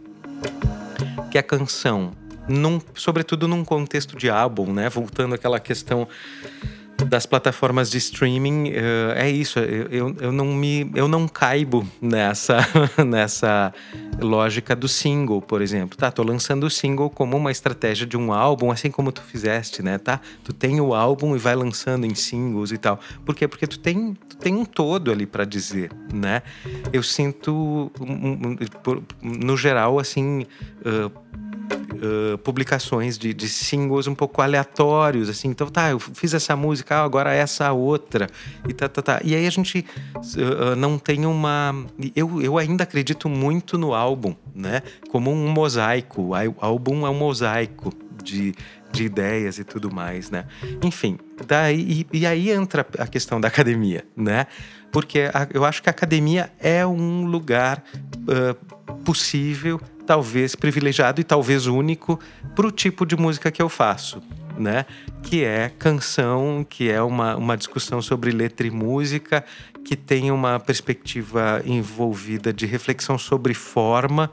que 1.30 1.38
é 1.38 1.40
a 1.40 1.44
canção, 1.44 2.12
num, 2.48 2.80
sobretudo 2.94 3.48
num 3.48 3.64
contexto 3.64 4.16
de 4.16 4.28
álbum, 4.28 4.72
né? 4.72 4.88
Voltando 4.88 5.34
àquela 5.34 5.60
questão 5.60 6.06
das 7.06 7.26
plataformas 7.26 7.90
de 7.90 7.98
streaming 7.98 8.70
uh, 8.70 9.12
é 9.16 9.30
isso. 9.30 9.58
Eu, 9.58 10.14
eu, 10.20 10.32
não 10.32 10.46
me, 10.46 10.90
eu 10.94 11.08
não 11.08 11.26
caibo 11.26 11.86
nessa, 12.00 12.58
nessa 13.06 13.72
lógica 14.20 14.74
do 14.74 14.88
single, 14.88 15.40
por 15.40 15.62
exemplo. 15.62 15.96
Tá, 15.96 16.10
tô 16.10 16.22
lançando 16.22 16.64
o 16.64 16.70
single 16.70 17.10
como 17.10 17.36
uma 17.36 17.50
estratégia 17.50 18.06
de 18.06 18.16
um 18.16 18.32
álbum, 18.32 18.70
assim 18.70 18.90
como 18.90 19.12
tu 19.12 19.22
fizeste, 19.22 19.82
né? 19.82 19.98
Tá, 19.98 20.20
tu 20.44 20.52
tem 20.52 20.80
o 20.80 20.94
álbum 20.94 21.34
e 21.34 21.38
vai 21.38 21.54
lançando 21.54 22.06
em 22.06 22.14
singles 22.14 22.72
e 22.72 22.78
tal. 22.78 23.00
Por 23.24 23.34
quê? 23.34 23.48
Porque 23.48 23.66
tu 23.66 23.78
tem, 23.78 24.14
tu 24.28 24.36
tem 24.36 24.54
um 24.54 24.64
todo 24.64 25.10
ali 25.10 25.26
para 25.26 25.44
dizer, 25.44 25.90
né? 26.12 26.42
Eu 26.92 27.02
sinto, 27.02 27.90
no 29.22 29.56
geral, 29.56 29.98
assim. 29.98 30.46
Uh, 30.84 31.10
uh, 32.00 32.38
publicações 32.38 33.18
de, 33.18 33.32
de, 33.34 33.48
singles 33.48 34.06
um 34.06 34.14
pouco 34.14 34.40
aleatórios, 34.40 35.28
assim. 35.28 35.48
Então, 35.48 35.68
tá, 35.68 35.90
eu 35.90 35.98
fiz 35.98 36.34
essa 36.34 36.56
música, 36.56 36.96
ah, 36.96 37.04
agora 37.04 37.32
essa 37.32 37.70
outra. 37.72 38.26
E 38.68 38.72
tá, 38.72 38.88
tá, 38.88 39.02
tá. 39.02 39.20
E 39.22 39.34
aí 39.34 39.46
a 39.46 39.50
gente 39.50 39.84
uh, 40.16 40.76
não 40.76 40.98
tem 40.98 41.26
uma. 41.26 41.74
Eu, 42.16 42.40
eu 42.40 42.58
ainda 42.58 42.84
acredito 42.84 43.28
muito 43.28 43.76
no 43.78 43.94
álbum, 43.94 44.34
né? 44.54 44.82
Como 45.10 45.30
um 45.30 45.48
mosaico. 45.48 46.22
O 46.22 46.34
álbum 46.60 47.06
é 47.06 47.10
um 47.10 47.14
mosaico 47.14 47.92
de, 48.22 48.54
de 48.92 49.04
ideias 49.04 49.58
e 49.58 49.64
tudo 49.64 49.92
mais, 49.92 50.30
né? 50.30 50.46
Enfim, 50.82 51.18
daí, 51.46 52.06
e, 52.12 52.18
e 52.20 52.26
aí 52.26 52.50
entra 52.50 52.86
a 52.98 53.06
questão 53.06 53.40
da 53.40 53.48
academia, 53.48 54.04
né? 54.16 54.46
Porque 54.92 55.30
a, 55.32 55.46
eu 55.52 55.64
acho 55.64 55.82
que 55.82 55.88
a 55.88 55.92
academia 55.92 56.50
é 56.58 56.86
um 56.86 57.24
lugar 57.24 57.82
uh, 58.16 58.94
possível 59.04 59.80
talvez 60.10 60.56
privilegiado 60.56 61.20
e 61.20 61.24
talvez 61.24 61.68
único 61.68 62.18
para 62.56 62.66
o 62.66 62.72
tipo 62.72 63.06
de 63.06 63.16
música 63.16 63.48
que 63.48 63.62
eu 63.62 63.68
faço, 63.68 64.20
né? 64.58 64.84
Que 65.22 65.44
é 65.44 65.68
canção, 65.68 66.66
que 66.68 66.90
é 66.90 67.00
uma, 67.00 67.36
uma 67.36 67.56
discussão 67.56 68.02
sobre 68.02 68.32
letra 68.32 68.66
e 68.66 68.72
música, 68.72 69.44
que 69.84 69.94
tem 69.94 70.32
uma 70.32 70.58
perspectiva 70.58 71.62
envolvida 71.64 72.52
de 72.52 72.66
reflexão 72.66 73.16
sobre 73.16 73.54
forma, 73.54 74.32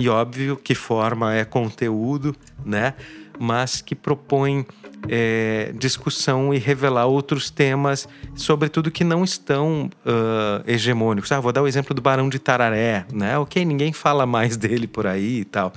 e 0.00 0.08
óbvio 0.08 0.56
que 0.56 0.74
forma 0.74 1.34
é 1.34 1.44
conteúdo, 1.44 2.34
né? 2.64 2.94
Mas 3.38 3.82
que 3.82 3.94
propõe 3.94 4.64
é, 5.06 5.72
discussão 5.78 6.52
e 6.52 6.58
revelar 6.58 7.06
outros 7.06 7.50
temas, 7.50 8.08
sobretudo 8.34 8.90
que 8.90 9.04
não 9.04 9.22
estão 9.22 9.90
uh, 10.04 10.62
hegemônicos. 10.66 11.30
Ah, 11.30 11.40
vou 11.40 11.52
dar 11.52 11.62
o 11.62 11.68
exemplo 11.68 11.94
do 11.94 12.02
Barão 12.02 12.28
de 12.28 12.38
Tararé, 12.38 13.06
né? 13.12 13.38
Ok, 13.38 13.64
ninguém 13.64 13.92
fala 13.92 14.26
mais 14.26 14.56
dele 14.58 14.86
por 14.86 15.06
aí 15.06 15.40
e 15.40 15.44
tal. 15.44 15.72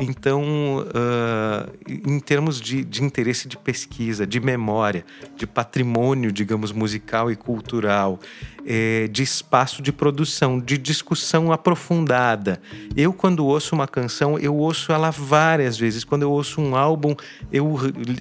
Então, 0.00 0.42
uh, 0.78 1.72
em 1.88 2.20
termos 2.20 2.60
de, 2.60 2.84
de 2.84 3.02
interesse 3.02 3.48
de 3.48 3.56
pesquisa, 3.56 4.26
de 4.26 4.40
memória, 4.40 5.04
de 5.36 5.46
patrimônio, 5.46 6.30
digamos, 6.30 6.72
musical 6.72 7.30
e 7.30 7.36
cultural, 7.36 8.18
é, 8.66 9.08
de 9.08 9.22
espaço 9.22 9.82
de 9.82 9.92
produção, 9.92 10.58
de 10.58 10.76
discussão 10.76 11.52
aprofundada. 11.52 12.60
Eu, 12.96 13.12
quando 13.12 13.46
ouço 13.46 13.74
uma 13.74 13.86
canção, 13.88 14.38
eu 14.38 14.54
ouço 14.54 14.92
ela 14.92 15.10
várias 15.10 15.78
vezes. 15.78 16.04
Quando 16.04 16.22
eu 16.22 16.30
ouço 16.30 16.60
um 16.60 16.76
álbum, 16.76 17.14
eu 17.52 17.76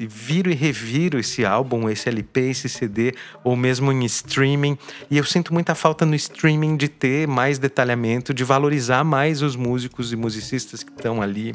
viro 0.08 0.50
e 0.50 0.54
reviro 0.54 1.20
esse 1.20 1.46
álbum, 1.46 1.90
esse 1.90 2.08
LP, 2.10 2.42
esse 2.50 2.70
CD, 2.70 3.14
ou 3.44 3.56
mesmo 3.56 3.92
em 3.92 4.06
streaming. 4.06 4.78
E 5.10 5.18
eu 5.18 5.24
sinto 5.24 5.54
muita 5.54 5.76
falta 5.76 6.06
no 6.06 6.16
streaming 6.16 6.78
de 6.78 6.88
ter 6.88 7.28
mais 7.28 7.60
detalhamento, 7.60 8.34
de 8.34 8.44
valorizar 8.44 9.04
mais 9.04 9.42
os 9.42 9.56
músicos 9.56 10.12
e 10.12 10.16
musicistas 10.16 10.84
que 10.84 10.92
estão 10.92 11.22
ali 11.22 11.54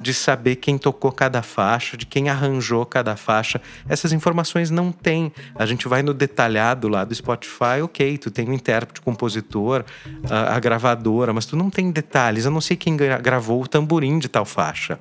de 0.00 0.14
saber 0.14 0.56
quem 0.56 0.78
tocou 0.78 1.12
cada 1.12 1.42
faixa, 1.42 1.96
de 1.96 2.06
quem 2.06 2.28
arranjou 2.28 2.86
cada 2.86 3.16
faixa. 3.16 3.60
Essas 3.88 4.12
informações 4.12 4.70
não 4.70 4.90
tem. 4.90 5.32
A 5.54 5.66
gente 5.66 5.86
vai 5.86 6.02
no 6.02 6.14
detalhado 6.14 6.88
lá 6.88 7.04
do 7.04 7.14
Spotify, 7.14 7.82
ok, 7.82 8.16
tu 8.18 8.30
tem 8.30 8.48
o 8.48 8.52
intérprete, 8.52 9.00
o 9.00 9.02
compositor, 9.02 9.84
a, 10.28 10.56
a, 10.56 10.60
gravadora, 10.60 11.32
mas 11.32 11.44
tu 11.44 11.56
não 11.56 11.68
tem 11.68 11.90
detalhes. 11.90 12.44
Eu 12.44 12.50
não 12.50 12.60
sei 12.60 12.76
quem 12.76 12.96
gra 12.96 13.18
gravou 13.18 13.62
o 13.62 13.68
tamborim 13.68 14.18
de 14.18 14.28
tal 14.28 14.44
faixa, 14.44 14.98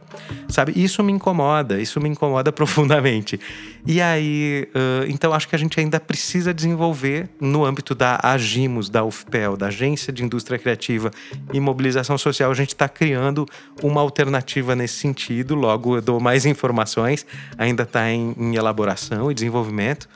sabe? 0.49 0.73
Isso 0.75 1.01
me 1.03 1.13
incomoda, 1.13 1.79
isso 1.79 1.99
me 2.01 2.09
incomoda 2.09 2.51
profundamente. 2.53 3.39
E 3.85 4.01
aí, 4.01 4.67
uh, 4.75 5.05
então 5.07 5.33
acho 5.33 5.47
que 5.47 5.55
a 5.55 5.59
gente 5.59 5.79
ainda 5.79 5.99
precisa 5.99 6.53
desenvolver 6.53 7.29
no 7.39 7.63
âmbito 7.63 7.95
da 7.95 8.19
Agimos, 8.21 8.89
da 8.89 9.03
UFPEL, 9.05 9.55
da 9.55 9.67
Agência 9.67 10.11
de 10.11 10.23
Indústria 10.23 10.59
Criativa 10.59 11.11
e 11.53 11.59
Mobilização 11.59 12.17
Social, 12.17 12.51
a 12.51 12.53
gente 12.53 12.69
está 12.69 12.89
criando 12.89 13.45
uma 13.81 14.01
alternativa 14.01 14.75
nesse 14.75 14.88
sentido. 14.97 15.55
Logo, 15.55 15.95
eu 15.95 16.01
dou 16.01 16.19
mais 16.19 16.45
informações, 16.45 17.25
ainda 17.57 17.83
está 17.83 18.09
em, 18.09 18.35
em, 18.37 18.55
elaboração 18.55 19.31
e 19.31 19.33
desenvolvimento, 19.33 20.07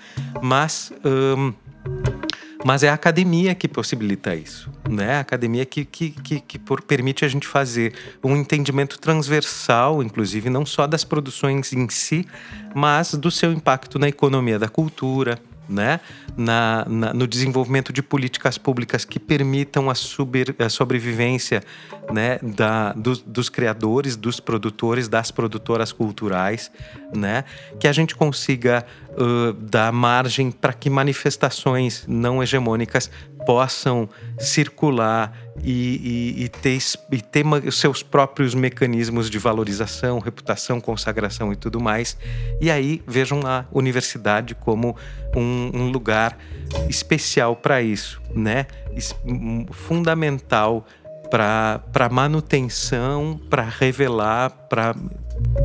mas. 0.42 0.92
Um, 1.06 1.54
mas 2.66 2.82
é 2.82 2.88
a 2.88 2.94
academia 2.94 3.54
que 3.54 3.68
possibilita 3.68 4.34
isso, 4.34 4.72
né? 4.90 5.18
A 5.18 5.20
academia 5.20 5.66
que, 5.66 5.84
que, 5.84 6.12
que, 6.12 6.40
que 6.40 6.58
por, 6.58 6.82
permite 6.82 7.26
a 7.26 7.28
gente 7.28 7.46
fazer 7.46 7.94
um 8.24 8.38
entendimento 8.38 8.98
transversal, 9.00 10.02
inclusive, 10.02 10.50
não 10.50 10.66
só 10.66 10.88
das 10.88 11.04
produções 11.04 11.74
em 11.74 11.90
si, 11.90 12.26
mas 12.74 13.16
do 13.16 13.30
seu 13.30 13.52
impacto 13.52 14.00
na 14.00 14.08
economia 14.08 14.58
da 14.58 14.70
cultura, 14.70 15.42
né? 15.68 16.00
Na, 16.36 16.86
na, 16.88 17.14
no 17.14 17.28
desenvolvimento 17.28 17.94
de 17.94 18.02
políticas 18.02 18.58
públicas 18.58 19.06
que 19.06 19.20
permitam 19.20 19.90
a, 19.90 19.96
super, 19.96 20.56
a 20.60 20.70
sobrevivência 20.70 21.64
né? 22.12 22.40
da, 22.42 22.94
do, 22.94 23.16
dos 23.18 23.50
criadores, 23.50 24.16
dos 24.16 24.40
produtores, 24.40 25.08
das 25.08 25.32
produtoras 25.32 25.92
culturais, 25.92 26.72
né? 27.16 27.44
que 27.80 27.88
a 27.88 27.92
gente 27.92 28.16
consiga 28.16 28.86
uh, 29.12 29.54
dar 29.54 29.92
margem 29.92 30.52
para 30.52 30.74
que 30.74 30.90
manifestações 30.90 32.06
não 32.08 32.42
hegemônicas 32.42 33.10
possam 33.46 34.10
circular 34.38 35.32
e, 35.64 36.34
e, 36.38 36.44
e 36.44 36.50
ter, 36.50 36.80
e 37.12 37.22
ter 37.22 37.46
seus 37.72 38.02
próprios 38.02 38.56
mecanismos 38.56 39.30
de 39.30 39.38
valorização, 39.38 40.20
reputação, 40.20 40.80
consagração 40.82 41.52
e 41.54 41.56
tudo 41.56 41.80
mais. 41.80 42.18
E 42.60 42.72
aí 42.72 43.02
vejam 43.08 43.46
a 43.46 43.66
universidade 43.72 44.56
como 44.56 44.96
um, 45.36 45.72
um 45.74 45.92
lugar 45.92 46.38
especial 46.90 47.56
para 47.56 47.82
isso, 47.82 48.22
né? 48.34 48.66
Fundamental 49.72 50.86
para 51.30 52.10
manutenção, 52.12 53.40
para 53.50 53.64
revelar, 53.64 54.52
para 54.70 54.96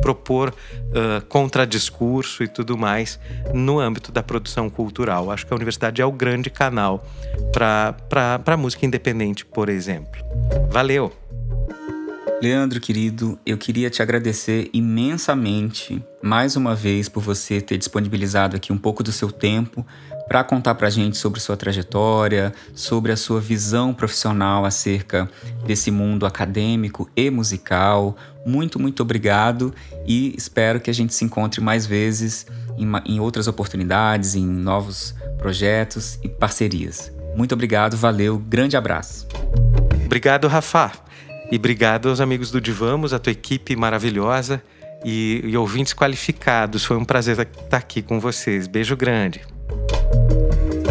propor 0.01 0.49
uh, 0.49 1.25
contradiscurso 1.27 2.43
e 2.43 2.47
tudo 2.47 2.77
mais 2.77 3.19
no 3.53 3.79
âmbito 3.79 4.11
da 4.11 4.23
produção 4.23 4.69
cultural. 4.69 5.31
Acho 5.31 5.45
que 5.45 5.53
a 5.53 5.55
universidade 5.55 6.01
é 6.01 6.05
o 6.05 6.11
grande 6.11 6.49
canal 6.49 7.05
para 7.51 8.41
a 8.45 8.57
música 8.57 8.85
independente, 8.85 9.45
por 9.45 9.69
exemplo. 9.69 10.21
Valeu! 10.69 11.11
Leandro, 12.41 12.79
querido, 12.79 13.37
eu 13.45 13.57
queria 13.57 13.89
te 13.89 14.01
agradecer 14.01 14.69
imensamente 14.71 16.01
mais 16.21 16.55
uma 16.55 16.73
vez 16.73 17.09
por 17.09 17.21
você 17.21 17.59
ter 17.59 17.77
disponibilizado 17.77 18.55
aqui 18.55 18.71
um 18.71 18.77
pouco 18.77 19.03
do 19.03 19.11
seu 19.11 19.29
tempo 19.29 19.85
para 20.25 20.41
contar 20.41 20.75
para 20.75 20.87
a 20.87 20.89
gente 20.89 21.17
sobre 21.17 21.41
sua 21.41 21.57
trajetória, 21.57 22.53
sobre 22.73 23.11
a 23.11 23.17
sua 23.17 23.41
visão 23.41 23.93
profissional 23.93 24.63
acerca 24.63 25.29
desse 25.65 25.91
mundo 25.91 26.25
acadêmico 26.25 27.09
e 27.13 27.29
musical. 27.29 28.15
Muito, 28.45 28.79
muito 28.79 29.03
obrigado 29.03 29.73
e 30.05 30.33
espero 30.37 30.79
que 30.79 30.89
a 30.89 30.93
gente 30.93 31.13
se 31.13 31.25
encontre 31.25 31.61
mais 31.61 31.85
vezes 31.85 32.45
em, 32.77 32.87
em 33.05 33.19
outras 33.19 33.47
oportunidades, 33.47 34.35
em 34.35 34.45
novos 34.45 35.13
projetos 35.37 36.17
e 36.23 36.29
parcerias. 36.29 37.11
Muito 37.35 37.53
obrigado, 37.53 37.95
valeu, 37.95 38.37
grande 38.37 38.75
abraço. 38.75 39.27
Obrigado, 40.05 40.47
Rafa. 40.47 40.91
E 41.51 41.55
obrigado 41.55 42.09
aos 42.09 42.19
amigos 42.19 42.51
do 42.51 42.61
Divamos, 42.61 43.13
a 43.13 43.19
tua 43.19 43.31
equipe 43.31 43.75
maravilhosa 43.75 44.61
e, 45.03 45.41
e 45.43 45.57
ouvintes 45.57 45.93
qualificados. 45.93 46.83
Foi 46.83 46.97
um 46.97 47.05
prazer 47.05 47.39
estar 47.39 47.77
aqui 47.77 48.01
com 48.01 48.19
vocês. 48.19 48.67
Beijo 48.67 48.95
grande. 48.95 49.41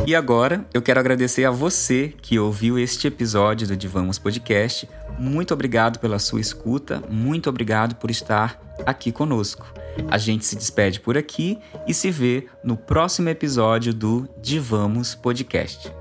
E 0.06 0.14
agora 0.14 0.64
eu 0.72 0.80
quero 0.80 0.98
agradecer 0.98 1.44
a 1.44 1.50
você 1.50 2.14
que 2.22 2.38
ouviu 2.38 2.78
este 2.78 3.06
episódio 3.06 3.68
do 3.68 3.76
Divamos 3.76 4.18
Podcast. 4.18 4.88
Muito 5.18 5.52
obrigado 5.52 5.98
pela 5.98 6.18
sua 6.18 6.40
escuta, 6.40 7.02
muito 7.08 7.50
obrigado 7.50 7.96
por 7.96 8.10
estar 8.10 8.60
aqui 8.86 9.10
conosco. 9.10 9.66
A 10.08 10.16
gente 10.16 10.44
se 10.44 10.54
despede 10.54 11.00
por 11.00 11.18
aqui 11.18 11.58
e 11.86 11.92
se 11.92 12.10
vê 12.10 12.46
no 12.62 12.76
próximo 12.76 13.28
episódio 13.28 13.92
do 13.92 14.28
Divamos 14.40 15.14
Podcast. 15.14 15.92